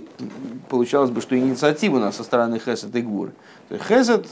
получалось 0.67 1.11
бы, 1.11 1.21
что 1.21 1.37
инициатива 1.37 1.97
у 1.97 1.99
нас 1.99 2.15
со 2.15 2.23
стороны 2.23 2.57
Хесед 2.57 2.95
и 2.95 3.01
есть 3.75 3.85
Хесед, 3.87 4.25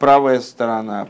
правая 0.00 0.40
сторона, 0.40 1.06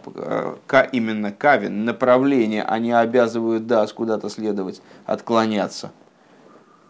именно 0.92 1.32
Кавин, 1.32 1.86
направление, 1.86 2.64
они 2.64 2.92
обязывают 2.92 3.66
Дас 3.66 3.94
куда-то 3.94 4.28
следовать, 4.28 4.82
отклоняться. 5.06 5.90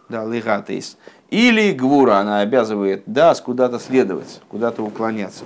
Да, 0.09 0.25
лигатейс. 0.25 0.97
Или 1.29 1.71
Гвура, 1.71 2.15
она 2.15 2.41
обязывает 2.41 3.03
Дас 3.05 3.39
куда-то 3.39 3.79
следовать, 3.79 4.41
куда-то 4.49 4.83
уклоняться. 4.83 5.45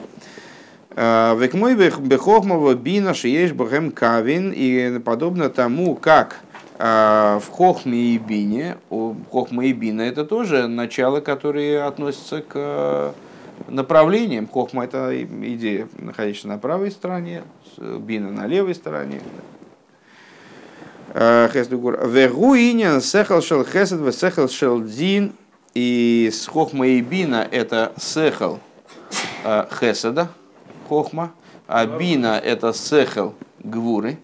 Э, 0.96 1.36
Векмой 1.38 1.76
бехохмова 1.76 2.74
бина 2.74 3.14
шиеш 3.14 3.52
бахем 3.52 3.92
кавин 3.92 4.54
и 4.56 4.98
подобно 5.00 5.50
тому, 5.50 5.96
как 5.96 6.40
э, 6.80 7.40
в 7.42 7.50
хохме 7.52 7.98
и 7.98 8.18
бине, 8.18 8.78
хохма 8.90 9.66
и 9.66 9.74
бина 9.74 10.04
это 10.04 10.24
тоже 10.24 10.68
начало, 10.68 11.20
которые 11.20 11.84
относятся 11.84 12.42
к 12.42 12.52
э, 12.54 13.12
направлениям. 13.68 14.48
Хохма 14.48 14.86
это 14.86 15.22
идея, 15.22 15.90
находящаяся 16.00 16.48
на 16.48 16.58
правой 16.58 16.92
стороне, 16.92 17.44
бина 17.78 18.32
на 18.32 18.48
левой 18.48 18.74
стороне. 18.74 19.20
Вегуинен 21.14 23.02
сехал 23.02 23.42
шел 23.42 23.66
хесед, 23.66 24.16
сехал 24.16 24.48
шел 24.48 24.82
дин. 24.82 25.34
И 25.74 26.30
с 26.32 26.48
хохма 26.48 26.88
и 26.88 27.02
бина 27.02 27.46
это 27.52 27.92
сехал 27.98 28.62
хеседа, 29.44 30.30
хохма, 30.88 31.34
а 31.68 31.86
бина 31.86 32.40
это 32.40 32.74
сехел 32.74 33.36
гвуры. 33.60 34.18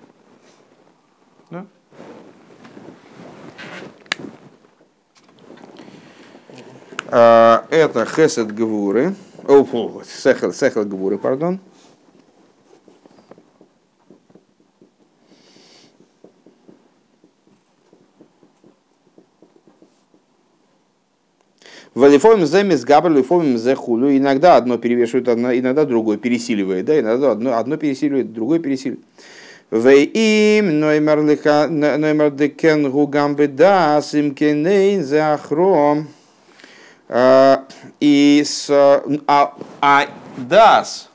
Да? 1.49 1.65
А, 7.07 7.65
это 7.69 8.05
хесед 8.05 8.53
гвуры, 8.53 9.15
о, 9.47 10.01
сехел, 10.05 10.53
сехел 10.53 10.85
гвуры, 10.85 11.17
пардон. 11.17 11.59
Валифомим 21.93 22.45
зе 22.45 22.63
мизгабр, 22.63 23.09
лифомим 23.09 23.57
зе 23.57 23.75
хулю. 23.75 24.15
Иногда 24.15 24.55
одно 24.55 24.77
перевешивает, 24.77 25.27
иногда 25.27 25.85
другое 25.85 26.17
пересиливает. 26.17 26.85
Да? 26.85 26.99
Иногда 26.99 27.31
одно, 27.31 27.57
одно 27.57 27.77
пересиливает, 27.77 28.31
другое 28.31 28.59
пересиливает. 28.59 29.03
Вейим 29.71 30.79
ноймер 30.79 32.31
декен 32.31 32.91
гугам 32.91 33.35
бедас 33.35 34.13
им 34.13 34.35
кенейн 34.35 35.03
зе 35.03 35.19
ахром. 35.19 36.07
А, 37.07 37.65
и 37.99 38.41
с, 38.45 38.69
а, 38.69 39.53
а 39.81 40.07
дас, 40.37 41.09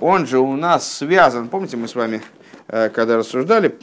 он 0.00 0.26
же 0.26 0.38
у 0.38 0.54
нас 0.54 0.92
связан, 0.92 1.48
помните, 1.48 1.76
мы 1.76 1.88
с 1.88 1.96
вами, 1.96 2.22
э, 2.68 2.88
когда 2.88 3.16
рассуждали 3.16 3.74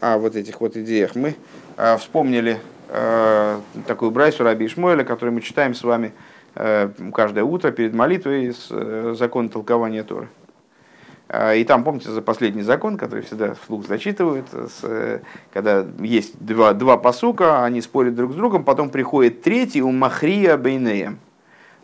о 0.00 0.18
вот 0.18 0.36
этих 0.36 0.60
вот 0.60 0.76
идеях, 0.76 1.16
мы 1.16 1.34
э, 1.76 1.96
вспомнили 1.98 2.60
такую 2.88 4.10
брайсу 4.10 4.44
Раби 4.44 4.66
Ишмоэля, 4.66 5.04
которую 5.04 5.34
мы 5.34 5.40
читаем 5.40 5.74
с 5.74 5.82
вами 5.82 6.12
э, 6.54 6.90
каждое 7.14 7.44
утро 7.44 7.70
перед 7.70 7.94
молитвой 7.94 8.46
из 8.46 8.68
э, 8.70 9.14
закона 9.18 9.48
толкования 9.48 10.02
Торы. 10.02 10.28
И 11.56 11.64
там, 11.64 11.82
помните, 11.82 12.10
за 12.10 12.22
последний 12.22 12.62
закон, 12.62 12.96
который 12.96 13.24
всегда 13.24 13.54
вслух 13.54 13.84
зачитывают, 13.84 14.46
когда 15.52 15.84
есть 15.98 16.38
два, 16.38 16.72
два 16.72 16.98
посука, 16.98 17.64
они 17.64 17.80
спорят 17.80 18.14
друг 18.14 18.30
с 18.30 18.36
другом, 18.36 18.62
потом 18.62 18.90
приходит 18.90 19.42
третий 19.42 19.82
у 19.82 19.90
Махрия 19.90 20.56
Бейнея. 20.56 21.16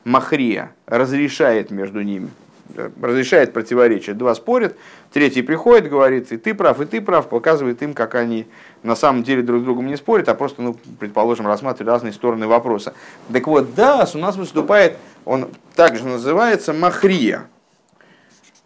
Махрия 0.04 0.72
разрешает 0.86 1.72
между 1.72 2.02
ними, 2.02 2.28
разрешает 3.00 3.52
противоречие. 3.52 4.14
Два 4.14 4.34
спорят, 4.34 4.76
третий 5.12 5.42
приходит, 5.42 5.90
говорит, 5.90 6.32
и 6.32 6.36
ты 6.36 6.54
прав, 6.54 6.80
и 6.80 6.84
ты 6.84 7.00
прав, 7.00 7.28
показывает 7.28 7.82
им, 7.82 7.94
как 7.94 8.14
они 8.14 8.46
на 8.82 8.96
самом 8.96 9.22
деле 9.22 9.42
друг 9.42 9.62
с 9.62 9.64
другом 9.64 9.86
не 9.86 9.96
спорят, 9.96 10.28
а 10.28 10.34
просто, 10.34 10.62
ну, 10.62 10.76
предположим, 10.98 11.46
рассматривают 11.46 11.92
разные 11.92 12.12
стороны 12.12 12.46
вопроса. 12.46 12.94
Так 13.32 13.46
вот, 13.46 13.74
Дас 13.74 14.14
у 14.14 14.18
нас 14.18 14.36
выступает, 14.36 14.96
он 15.24 15.48
также 15.74 16.06
называется 16.06 16.72
Махрия. 16.72 17.46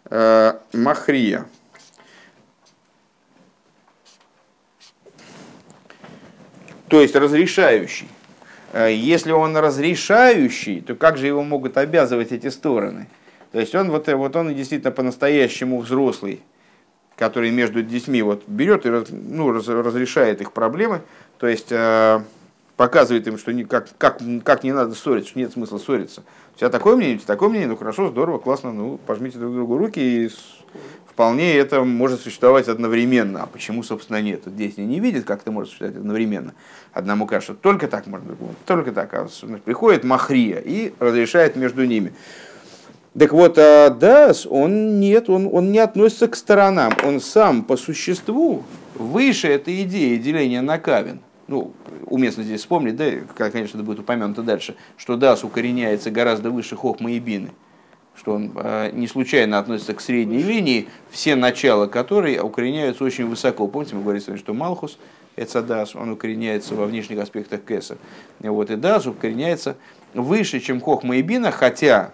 Э, 0.09 0.59
махрия. 0.73 1.45
То 6.87 7.01
есть 7.01 7.15
разрешающий. 7.15 8.07
Э, 8.71 8.93
если 8.93 9.31
он 9.31 9.57
разрешающий, 9.57 10.79
то 10.79 10.95
как 10.95 11.17
же 11.17 11.27
его 11.27 11.43
могут 11.43 11.77
обязывать 11.77 12.31
эти 12.31 12.47
стороны? 12.47 13.07
То 13.51 13.59
есть 13.59 13.73
он 13.75 13.89
вот, 13.91 14.07
вот 14.07 14.35
он 14.35 14.53
действительно 14.53 14.91
по-настоящему 14.91 15.79
взрослый, 15.79 16.41
который 17.15 17.51
между 17.51 17.81
детьми 17.81 18.21
вот 18.21 18.43
берет 18.47 18.85
и 18.85 18.89
ну, 19.11 19.51
разрешает 19.51 20.41
их 20.41 20.51
проблемы, 20.51 21.01
то 21.39 21.47
есть 21.47 21.71
э, 21.71 22.21
показывает 22.77 23.27
им, 23.27 23.37
что 23.37 23.51
не, 23.53 23.63
как, 23.65 23.87
как, 23.97 24.19
как 24.43 24.63
не 24.63 24.71
надо 24.71 24.93
ссориться, 24.95 25.31
что 25.31 25.39
нет 25.39 25.51
смысла 25.51 25.79
ссориться. 25.79 26.23
У 26.55 26.59
тебя 26.59 26.69
такое 26.69 26.95
мнение, 26.95 27.15
у 27.15 27.19
тебя 27.19 27.27
такое 27.27 27.49
мнение, 27.49 27.67
ну 27.67 27.75
хорошо, 27.75 28.09
здорово, 28.09 28.37
классно, 28.37 28.71
ну 28.71 28.99
пожмите 29.05 29.39
друг 29.39 29.53
другу 29.53 29.77
руки, 29.77 29.99
и 29.99 30.29
вполне 31.17 31.55
это 31.55 31.83
может 31.83 32.21
существовать 32.21 32.67
одновременно. 32.67 33.41
А 33.43 33.47
почему, 33.47 33.81
собственно, 33.81 34.21
нет? 34.21 34.43
Здесь 34.45 34.77
не 34.77 34.99
видит, 34.99 35.25
как 35.25 35.41
это 35.41 35.51
может 35.51 35.69
существовать 35.69 35.97
одновременно. 35.97 36.53
Одному 36.93 37.25
кажется, 37.25 37.55
только 37.55 37.87
так 37.87 38.05
можно, 38.05 38.35
только 38.67 38.91
так. 38.91 39.11
А 39.15 39.27
приходит 39.65 40.03
Махрия 40.03 40.59
и 40.59 40.93
разрешает 40.99 41.55
между 41.55 41.85
ними. 41.85 42.13
Так 43.17 43.33
вот, 43.33 43.57
а 43.57 43.89
Дас, 43.89 44.45
он 44.45 44.99
нет, 44.99 45.27
он, 45.29 45.49
он 45.51 45.71
не 45.71 45.79
относится 45.79 46.27
к 46.27 46.35
сторонам. 46.35 46.93
Он 47.03 47.19
сам 47.19 47.63
по 47.63 47.75
существу 47.75 48.63
выше 48.93 49.47
этой 49.47 49.81
идеи 49.83 50.17
деления 50.17 50.61
на 50.61 50.77
кавин. 50.77 51.19
Ну, 51.47 51.71
уместно 52.05 52.43
здесь 52.43 52.59
вспомнить, 52.61 52.95
да, 52.95 53.09
конечно, 53.35 53.77
это 53.77 53.85
будет 53.85 53.99
упомянуто 53.99 54.43
дальше, 54.43 54.75
что 54.97 55.15
Дас 55.15 55.43
укореняется 55.43 56.11
гораздо 56.11 56.51
выше 56.51 56.75
Хохма 56.75 57.11
и 57.11 57.19
Бины 57.19 57.49
что 58.17 58.33
он 58.33 58.51
э, 58.55 58.89
не 58.93 59.07
случайно 59.07 59.59
относится 59.59 59.93
к 59.93 60.01
средней 60.01 60.41
линии, 60.41 60.87
все 61.11 61.35
начала 61.35 61.85
которой 61.85 62.39
укореняются 62.39 63.03
очень 63.03 63.27
высоко. 63.27 63.67
Помните, 63.67 63.95
мы 63.95 64.01
говорили, 64.01 64.35
что 64.37 64.55
Малхус, 64.55 64.97
Эцадас, 65.35 65.95
он 65.95 66.09
укореняется 66.09 66.73
во 66.73 66.87
внешних 66.87 67.19
аспектах 67.19 67.61
Кеса. 67.61 67.97
Вот, 68.39 68.71
и 68.71 68.75
Дас 68.75 69.05
укореняется 69.05 69.77
выше, 70.21 70.59
чем 70.59 70.81
Хохма 70.81 71.17
и 71.17 71.21
Бина, 71.21 71.51
хотя 71.51 72.11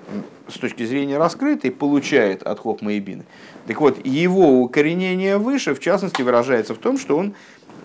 с 0.47 0.57
точки 0.57 0.85
зрения 0.85 1.17
раскрытой 1.17 1.71
получает 1.71 2.43
от 2.43 2.59
Хохма 2.59 2.93
и 2.93 2.99
Бины. 2.99 3.23
Так 3.67 3.79
вот, 3.79 4.05
его 4.05 4.61
укоренение 4.61 5.37
выше, 5.37 5.73
в 5.73 5.79
частности, 5.79 6.21
выражается 6.21 6.73
в 6.75 6.77
том, 6.77 6.97
что 6.97 7.17
он, 7.17 7.33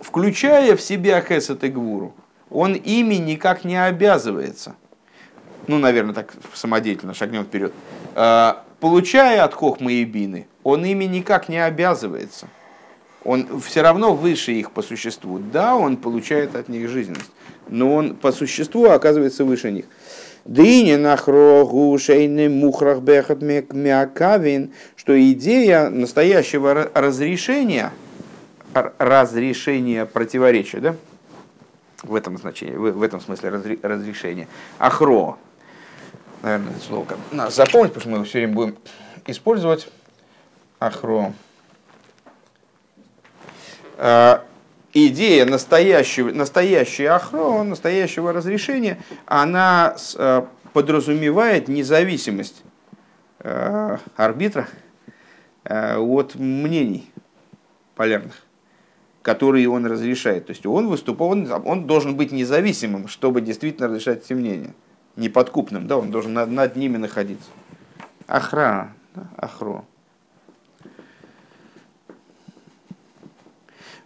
включая 0.01 0.75
в 0.75 0.81
себя 0.81 1.21
Хесет 1.21 1.63
и 1.63 1.69
Гвуру, 1.69 2.13
он 2.49 2.73
ими 2.73 3.15
никак 3.15 3.63
не 3.63 3.81
обязывается. 3.81 4.75
Ну, 5.67 5.77
наверное, 5.77 6.13
так 6.13 6.33
самодеятельно 6.53 7.13
шагнем 7.13 7.43
вперед. 7.43 7.73
А, 8.15 8.63
получая 8.79 9.43
от 9.43 9.53
Хохма 9.53 9.91
и 9.91 10.03
Бины, 10.03 10.47
он 10.63 10.83
ими 10.83 11.05
никак 11.05 11.47
не 11.47 11.63
обязывается. 11.63 12.47
он 13.23 13.59
все 13.61 13.81
равно 13.81 14.13
выше 14.13 14.53
их 14.53 14.71
по 14.71 14.81
существу. 14.81 15.39
Да, 15.39 15.75
он 15.75 15.97
получает 15.97 16.55
от 16.55 16.69
них 16.69 16.89
жизненность, 16.89 17.31
но 17.69 17.93
он 17.93 18.15
по 18.15 18.31
существу 18.31 18.85
оказывается 18.85 19.45
выше 19.45 19.71
них. 19.71 19.85
Дыни 20.45 20.95
нахрогу 20.95 21.97
шейны 21.99 22.49
мухрах 22.49 22.99
бехат 22.99 23.41
мякавин, 23.41 24.71
что 24.95 25.19
идея 25.31 25.89
настоящего 25.89 26.89
разрешения, 26.93 27.91
разрешения 28.73 30.05
противоречия, 30.05 30.79
да, 30.79 30.95
в 32.03 32.15
этом 32.15 32.37
значении, 32.37 32.75
в 32.75 33.03
этом 33.03 33.21
смысле 33.21 33.49
разрешения, 33.49 34.47
ахро, 34.79 35.37
наверное, 36.41 36.71
это 36.71 36.81
слово 36.85 37.05
надо 37.31 37.51
запомнить, 37.51 37.93
потому 37.93 38.01
что 38.01 38.09
мы 38.09 38.15
его 38.17 38.25
все 38.25 38.39
время 38.39 38.53
будем 38.53 38.75
использовать, 39.27 39.89
ахро, 40.79 41.33
а, 43.97 44.43
идея 44.93 45.45
настоящего, 45.45 46.31
настоящей 46.31 47.05
ахро, 47.05 47.63
настоящего 47.63 48.33
разрешения, 48.33 48.99
она 49.25 49.95
э, 50.15 50.43
подразумевает 50.73 51.67
независимость 51.67 52.63
э, 53.39 53.97
арбитра 54.15 54.67
э, 55.63 55.97
от 55.97 56.35
мнений 56.35 57.11
полярных, 57.95 58.43
которые 59.21 59.69
он 59.69 59.85
разрешает. 59.85 60.47
То 60.47 60.51
есть 60.51 60.65
он 60.65 60.87
выступал, 60.87 61.29
он, 61.29 61.51
он 61.65 61.85
должен 61.85 62.15
быть 62.15 62.31
независимым, 62.31 63.07
чтобы 63.07 63.41
действительно 63.41 63.87
разрешать 63.87 64.23
все 64.23 64.35
мнения. 64.35 64.73
Неподкупным, 65.15 65.87
да, 65.87 65.97
он 65.97 66.11
должен 66.11 66.33
над, 66.33 66.49
над 66.49 66.75
ними 66.75 66.97
находиться. 66.97 67.49
Ахра, 68.27 68.93
да, 69.15 69.27
ахро. 69.35 69.83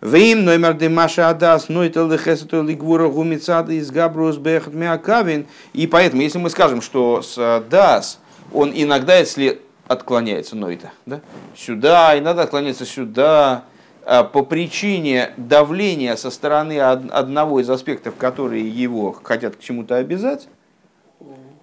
Вим 0.03 0.43
номер 0.43 0.77
Маша 0.89 1.29
Адас, 1.29 1.69
но 1.69 1.85
это 1.85 2.05
лехесету 2.05 2.61
лигвура 2.61 3.07
гумицада 3.07 3.71
из 3.71 3.89
Габрус 3.89 4.35
Бехат 4.35 4.73
Миакавин. 4.73 5.47
И 5.71 5.87
поэтому, 5.87 6.21
если 6.21 6.39
мы 6.39 6.49
скажем, 6.49 6.81
что 6.81 7.21
с 7.21 7.63
Дас, 7.69 8.19
он 8.51 8.73
иногда, 8.75 9.15
если 9.15 9.61
отклоняется, 9.87 10.57
но 10.57 10.69
это, 10.69 10.91
да, 11.05 11.21
сюда, 11.55 12.19
иногда 12.19 12.41
отклоняется 12.41 12.85
сюда, 12.85 13.63
а, 14.05 14.25
по 14.25 14.43
причине 14.43 15.31
давления 15.37 16.17
со 16.17 16.31
стороны 16.31 16.81
одного 16.81 17.61
из 17.61 17.69
аспектов, 17.69 18.15
которые 18.17 18.67
его 18.67 19.13
хотят 19.23 19.55
к 19.55 19.61
чему-то 19.61 19.95
обязать, 19.95 20.49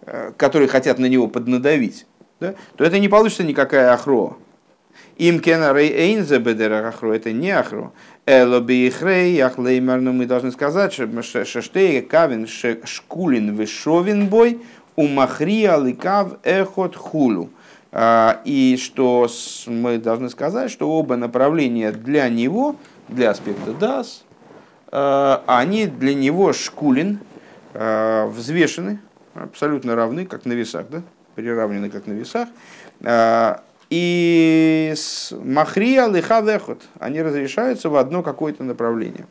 э, 0.07 0.32
которые 0.38 0.68
хотят 0.68 0.99
на 0.99 1.05
него 1.05 1.28
поднадавить, 1.28 2.07
да, 2.41 2.55
то 2.76 2.84
это 2.84 2.99
не 2.99 3.09
получится 3.09 3.45
никакая 3.45 3.93
ахро. 3.93 4.38
Им 5.21 5.41
кена 5.41 5.75
рей 5.75 5.93
эйнзе 5.93 6.39
бедера 6.39 6.89
ахро, 6.89 7.12
это 7.12 7.31
не 7.31 7.51
ахро. 7.51 7.93
Элобиихрей, 8.25 9.39
Ахлеймер, 9.43 10.01
но 10.01 10.14
мы 10.14 10.25
должны 10.25 10.51
сказать, 10.51 10.95
что 10.95 11.45
Шештей, 11.45 12.01
Кавин, 12.01 12.47
Шкулин, 12.47 13.55
Вишовин 13.55 14.29
бой, 14.29 14.62
Умахрия, 14.97 15.77
Ликав, 15.77 16.39
Эхот, 16.43 16.97
Хулу. 16.97 17.51
А, 17.93 18.41
и 18.47 18.79
что 18.83 19.29
мы 19.66 19.99
должны 19.99 20.31
сказать, 20.31 20.71
что 20.71 20.91
оба 20.91 21.16
направления 21.16 21.93
для 21.93 22.27
него, 22.31 22.77
для 23.09 23.29
аспекта 23.29 23.75
Дас, 23.75 24.25
а, 24.91 25.43
они 25.47 25.85
для 25.85 26.14
него 26.14 26.55
Шкулин, 26.55 27.18
а, 27.75 28.27
взвешены, 28.27 29.01
абсолютно 29.35 29.95
равны, 29.95 30.25
как 30.25 30.47
на 30.47 30.55
весах, 30.55 30.87
да? 30.89 31.03
приравнены 31.35 31.91
как 31.91 32.07
на 32.07 32.12
весах. 32.12 32.49
И 33.91 34.93
с 34.97 35.32
Махрия 35.32 36.07
Лихавехот, 36.07 36.80
они 37.01 37.20
разрешаются 37.20 37.91
в 37.91 37.97
одно 37.97 38.22
какое-то 38.22 38.62
направление. 38.62 39.26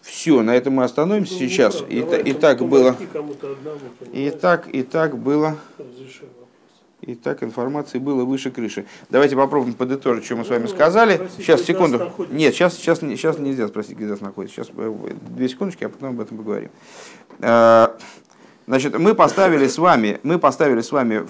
Все, 0.00 0.42
на 0.42 0.54
этом 0.54 0.74
мы 0.74 0.84
остановимся 0.84 1.34
ну, 1.34 1.40
сейчас. 1.40 1.82
И, 1.88 1.98
и 1.98 2.32
так 2.32 2.60
было. 2.62 2.96
И 4.12 4.30
так, 4.30 4.68
и 4.68 4.84
так 4.84 5.18
было. 5.18 5.58
И 7.00 7.14
так 7.14 7.42
информации 7.42 7.98
было 7.98 8.24
выше 8.24 8.50
крыши. 8.50 8.86
Давайте 9.10 9.36
попробуем 9.36 9.74
подытожить, 9.74 10.24
что 10.24 10.36
мы 10.36 10.44
с 10.44 10.48
вами 10.48 10.62
ну, 10.62 10.68
сказали. 10.68 11.28
Сейчас, 11.36 11.62
секунду. 11.62 12.12
Нет, 12.30 12.54
сейчас, 12.54 12.74
сейчас, 12.74 13.00
сейчас 13.00 13.38
нельзя 13.38 13.68
спросить, 13.68 13.96
где 13.96 14.06
нас 14.06 14.20
находится. 14.20 14.56
Сейчас 14.56 14.72
э, 14.76 15.14
две 15.30 15.48
секундочки, 15.48 15.84
а 15.84 15.88
потом 15.88 16.10
об 16.10 16.20
этом 16.20 16.38
поговорим. 16.38 16.70
Значит, 18.66 18.98
мы 18.98 19.14
поставили 19.14 19.68
с 19.68 19.78
вами, 19.78 20.18
мы 20.24 20.40
поставили 20.40 20.80
с 20.80 20.90
вами 20.90 21.24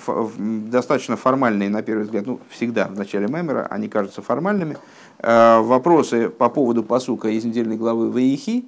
достаточно 0.71 1.17
формальные, 1.19 1.69
на 1.69 1.83
первый 1.83 2.05
взгляд, 2.05 2.25
ну, 2.25 2.41
всегда 2.49 2.87
в 2.87 2.97
начале 2.97 3.27
мемера 3.27 3.67
они 3.69 3.89
кажутся 3.89 4.23
формальными, 4.23 4.79
э, 5.19 5.61
вопросы 5.61 6.31
по 6.31 6.49
поводу 6.49 6.83
посука 6.83 7.29
из 7.29 7.45
недельной 7.45 7.77
главы 7.77 8.11
Ваихи, 8.11 8.65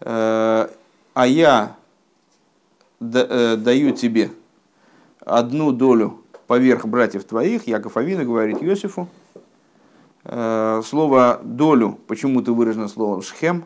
э, 0.00 0.68
а 1.14 1.26
я 1.26 1.76
э, 3.00 3.56
даю 3.56 3.92
тебе 3.92 4.30
одну 5.20 5.72
долю 5.72 6.20
поверх 6.46 6.84
братьев 6.84 7.24
твоих, 7.24 7.66
Яков 7.66 7.96
Авина 7.96 8.24
говорит 8.24 8.62
Иосифу, 8.62 9.08
слово 10.24 11.40
долю, 11.42 11.98
почему-то 12.06 12.54
выражено 12.54 12.88
словом 12.88 13.22
шхем, 13.22 13.64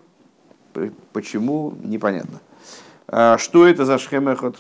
почему, 1.13 1.75
непонятно. 1.83 2.41
А 3.09 3.39
что 3.39 3.67
это 3.67 3.85
за 3.85 3.99
шхемехот? 3.99 4.59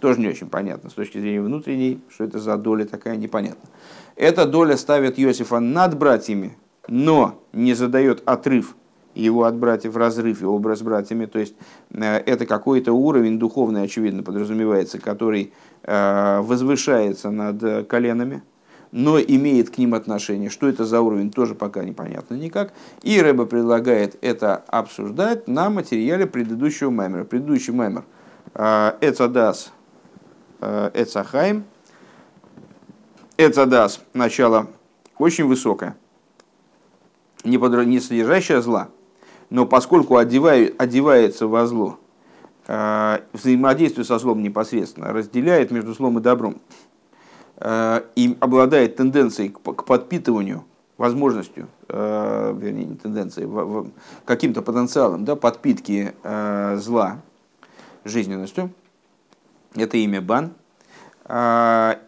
Тоже 0.00 0.20
не 0.20 0.28
очень 0.28 0.48
понятно. 0.48 0.90
С 0.90 0.92
точки 0.92 1.18
зрения 1.18 1.40
внутренней, 1.40 2.00
что 2.10 2.24
это 2.24 2.38
за 2.38 2.56
доля 2.58 2.84
такая, 2.84 3.16
непонятно. 3.16 3.70
Эта 4.16 4.46
доля 4.46 4.76
ставит 4.76 5.18
Иосифа 5.18 5.60
над 5.60 5.96
братьями, 5.96 6.58
но 6.88 7.42
не 7.52 7.72
задает 7.72 8.22
отрыв 8.26 8.76
его 9.14 9.44
от 9.44 9.56
братьев, 9.56 9.96
разрыв 9.96 10.42
его 10.42 10.54
образ 10.54 10.82
братьями. 10.82 11.24
То 11.24 11.38
есть 11.38 11.54
э, 11.90 12.18
это 12.18 12.44
какой-то 12.44 12.92
уровень 12.92 13.38
духовный, 13.38 13.82
очевидно, 13.82 14.22
подразумевается, 14.22 14.98
который 14.98 15.54
э, 15.84 16.40
возвышается 16.40 17.30
над 17.30 17.86
коленами, 17.86 18.42
но 18.94 19.18
имеет 19.18 19.70
к 19.70 19.78
ним 19.78 19.92
отношение. 19.92 20.48
Что 20.48 20.68
это 20.68 20.84
за 20.84 21.00
уровень, 21.00 21.32
тоже 21.32 21.56
пока 21.56 21.82
непонятно 21.82 22.36
никак. 22.36 22.72
И 23.02 23.20
Рэба 23.20 23.44
предлагает 23.44 24.16
это 24.20 24.62
обсуждать 24.68 25.48
на 25.48 25.68
материале 25.68 26.28
предыдущего 26.28 26.90
маймера. 26.90 27.24
Предыдущий 27.24 27.72
маймер 27.72 28.04
а, 28.54 28.96
Эцадас 29.00 29.72
а, 30.60 30.92
Эцахайм. 30.94 31.64
Эцадас, 33.36 34.00
начало 34.12 34.68
очень 35.18 35.46
высокое, 35.46 35.96
не, 37.42 37.58
под, 37.58 37.72
не 37.84 37.98
содержащее 37.98 38.62
зла, 38.62 38.90
но 39.50 39.66
поскольку 39.66 40.18
одевает, 40.18 40.80
одевается 40.80 41.48
во 41.48 41.66
зло, 41.66 41.98
а, 42.68 43.22
взаимодействие 43.32 44.04
со 44.04 44.20
злом 44.20 44.40
непосредственно, 44.40 45.12
разделяет 45.12 45.72
между 45.72 45.94
злом 45.94 46.20
и 46.20 46.22
добром, 46.22 46.60
Э, 46.60 46.83
и 47.60 48.36
обладает 48.40 48.96
тенденцией 48.96 49.50
к 49.50 49.84
подпитыванию, 49.84 50.64
возможностью, 50.96 51.68
э, 51.88 52.54
вернее, 52.56 52.84
не 52.84 52.96
тенденцией, 52.96 53.48
каким-то 54.24 54.62
потенциалом 54.62 55.24
да, 55.24 55.36
подпитки 55.36 56.14
э, 56.22 56.76
зла 56.78 57.18
жизненностью. 58.04 58.70
Это 59.74 59.96
имя 59.96 60.20
Бан. 60.20 60.52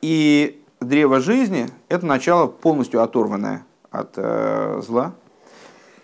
И 0.02 0.62
древо 0.80 1.20
жизни– 1.20 1.68
это 1.88 2.06
начало 2.06 2.46
полностью 2.48 3.02
оторванное 3.02 3.64
от 3.90 4.14
зла. 4.84 5.14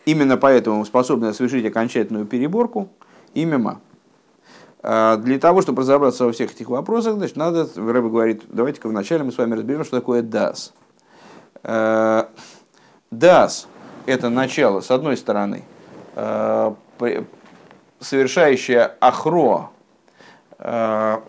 Именно 0.06 0.36
поэтому 0.36 0.84
способное 0.84 1.32
совершить 1.32 1.64
окончательную 1.66 2.26
переборку 2.26 2.88
имя 3.34 3.58
Ма. 3.58 3.80
А, 4.82 5.16
для 5.16 5.38
того, 5.38 5.62
чтобы 5.62 5.82
разобраться 5.82 6.24
во 6.24 6.32
всех 6.32 6.52
этих 6.52 6.68
вопросах, 6.68 7.14
значит, 7.14 7.36
надо, 7.36 7.68
Рэбе 7.76 8.08
говорит, 8.08 8.42
давайте-ка 8.48 8.88
вначале 8.88 9.22
мы 9.22 9.32
с 9.32 9.38
вами 9.38 9.54
разберем, 9.54 9.84
что 9.84 9.96
такое 9.96 10.22
дас. 10.22 10.72
А, 11.62 12.28
дас– 13.10 13.68
это 14.06 14.28
начало, 14.28 14.80
с 14.80 14.90
одной 14.90 15.16
стороны, 15.16 15.62
а, 16.16 16.74
совершающее 18.00 18.92
ахро, 19.00 19.70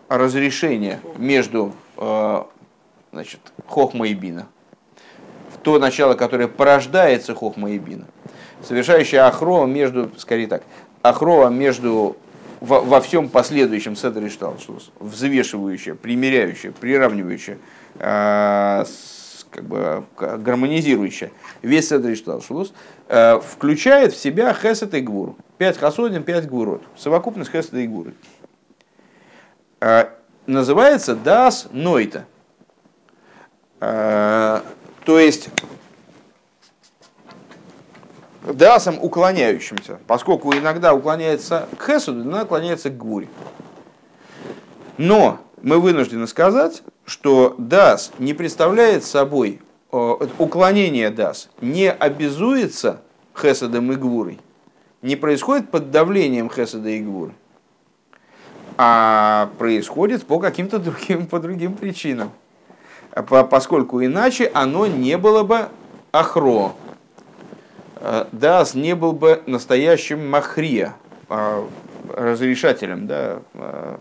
разрешение 0.10 1.00
между 1.18 1.74
значит, 3.12 3.40
хохма 3.66 4.08
и 4.08 4.14
бина, 4.14 4.46
в 5.52 5.58
то 5.58 5.80
начало, 5.80 6.14
которое 6.14 6.48
порождается 6.48 7.34
хохма 7.34 7.72
и 7.72 7.80
бина, 7.80 8.06
совершающее 8.62 9.22
ахро 9.22 9.66
между, 9.66 10.12
скорее 10.18 10.48
так, 10.48 10.62
ахро 11.02 11.50
между 11.50 12.16
во, 12.64 12.80
во 12.80 13.02
всем 13.02 13.28
последующем 13.28 13.98
Седри 13.98 14.30
Шталшус, 14.30 14.92
взвешивающее, 15.00 15.96
примеряющее, 15.96 16.72
приравнивающее, 16.72 17.58
э, 17.96 18.86
как 19.52 19.66
бы 19.66 20.06
гармонизирующее 20.18 21.34
весь 21.62 21.90
Седри 21.90 22.16
Шталшус, 22.16 22.74
э, 23.10 23.42
включает 23.42 24.14
в 24.14 24.18
себя 24.18 24.54
Хесет 24.54 24.94
и 24.94 25.02
Гвур. 25.02 25.36
Пять 25.58 25.78
хасодин, 25.78 26.24
пять 26.24 26.48
гвурот. 26.48 26.84
Совокупность 26.96 27.52
Хесета 27.52 27.80
и 27.80 27.88
Гвуры. 27.88 28.14
Э, 29.82 30.06
называется 30.48 31.16
Дас 31.16 31.68
Нойта. 31.74 32.26
Э, 33.82 34.62
то 35.04 35.20
есть 35.20 35.50
дасом 38.52 38.98
уклоняющимся, 39.02 40.00
поскольку 40.08 40.54
иногда 40.54 40.94
уклоняется 40.94 41.68
к 41.78 41.86
хесуду, 41.86 42.22
иногда 42.22 42.44
уклоняется 42.44 42.90
к 42.90 42.98
гвуре. 42.98 43.28
Но 44.98 45.40
мы 45.62 45.80
вынуждены 45.80 46.28
сказать, 46.28 46.84
что 47.06 47.56
дас 47.58 48.12
не 48.20 48.34
представляет 48.34 49.04
собой, 49.04 49.62
уклонение 49.92 51.10
дас 51.10 51.50
не 51.62 51.90
обязуется 51.92 53.02
хесадом 53.40 53.92
и 53.92 53.96
гвурой, 53.96 54.40
не 55.02 55.16
происходит 55.16 55.70
под 55.70 55.92
давлением 55.92 56.50
хесада 56.50 56.90
и 56.90 57.00
гвуры, 57.00 57.34
а 58.78 59.50
происходит 59.58 60.26
по 60.26 60.40
каким-то 60.40 60.80
другим, 60.80 61.28
по 61.28 61.40
другим 61.40 61.76
причинам. 61.76 62.32
Поскольку 63.50 64.04
иначе 64.04 64.50
оно 64.54 64.88
не 64.88 65.18
было 65.20 65.44
бы 65.44 65.68
ахро, 66.12 66.74
Э, 66.83 66.83
Дас 68.34 68.76
не 68.76 68.96
был 68.96 69.14
бы 69.14 69.42
настоящим 69.46 70.30
махрия, 70.30 70.94
а, 71.30 71.66
разрешателем, 72.14 73.08
да, 73.08 73.40
а, 73.54 74.00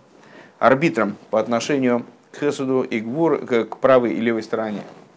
арбитром 0.59 1.17
по 1.31 1.39
отношению 1.39 2.05
к 2.33 2.41
Хесуду 2.41 2.83
и 2.83 2.99
Гвур, 2.99 3.39
к 3.47 3.77
правой 3.77 4.15
и 4.15 4.21
левой 4.21 4.43
стороне. 4.43 4.83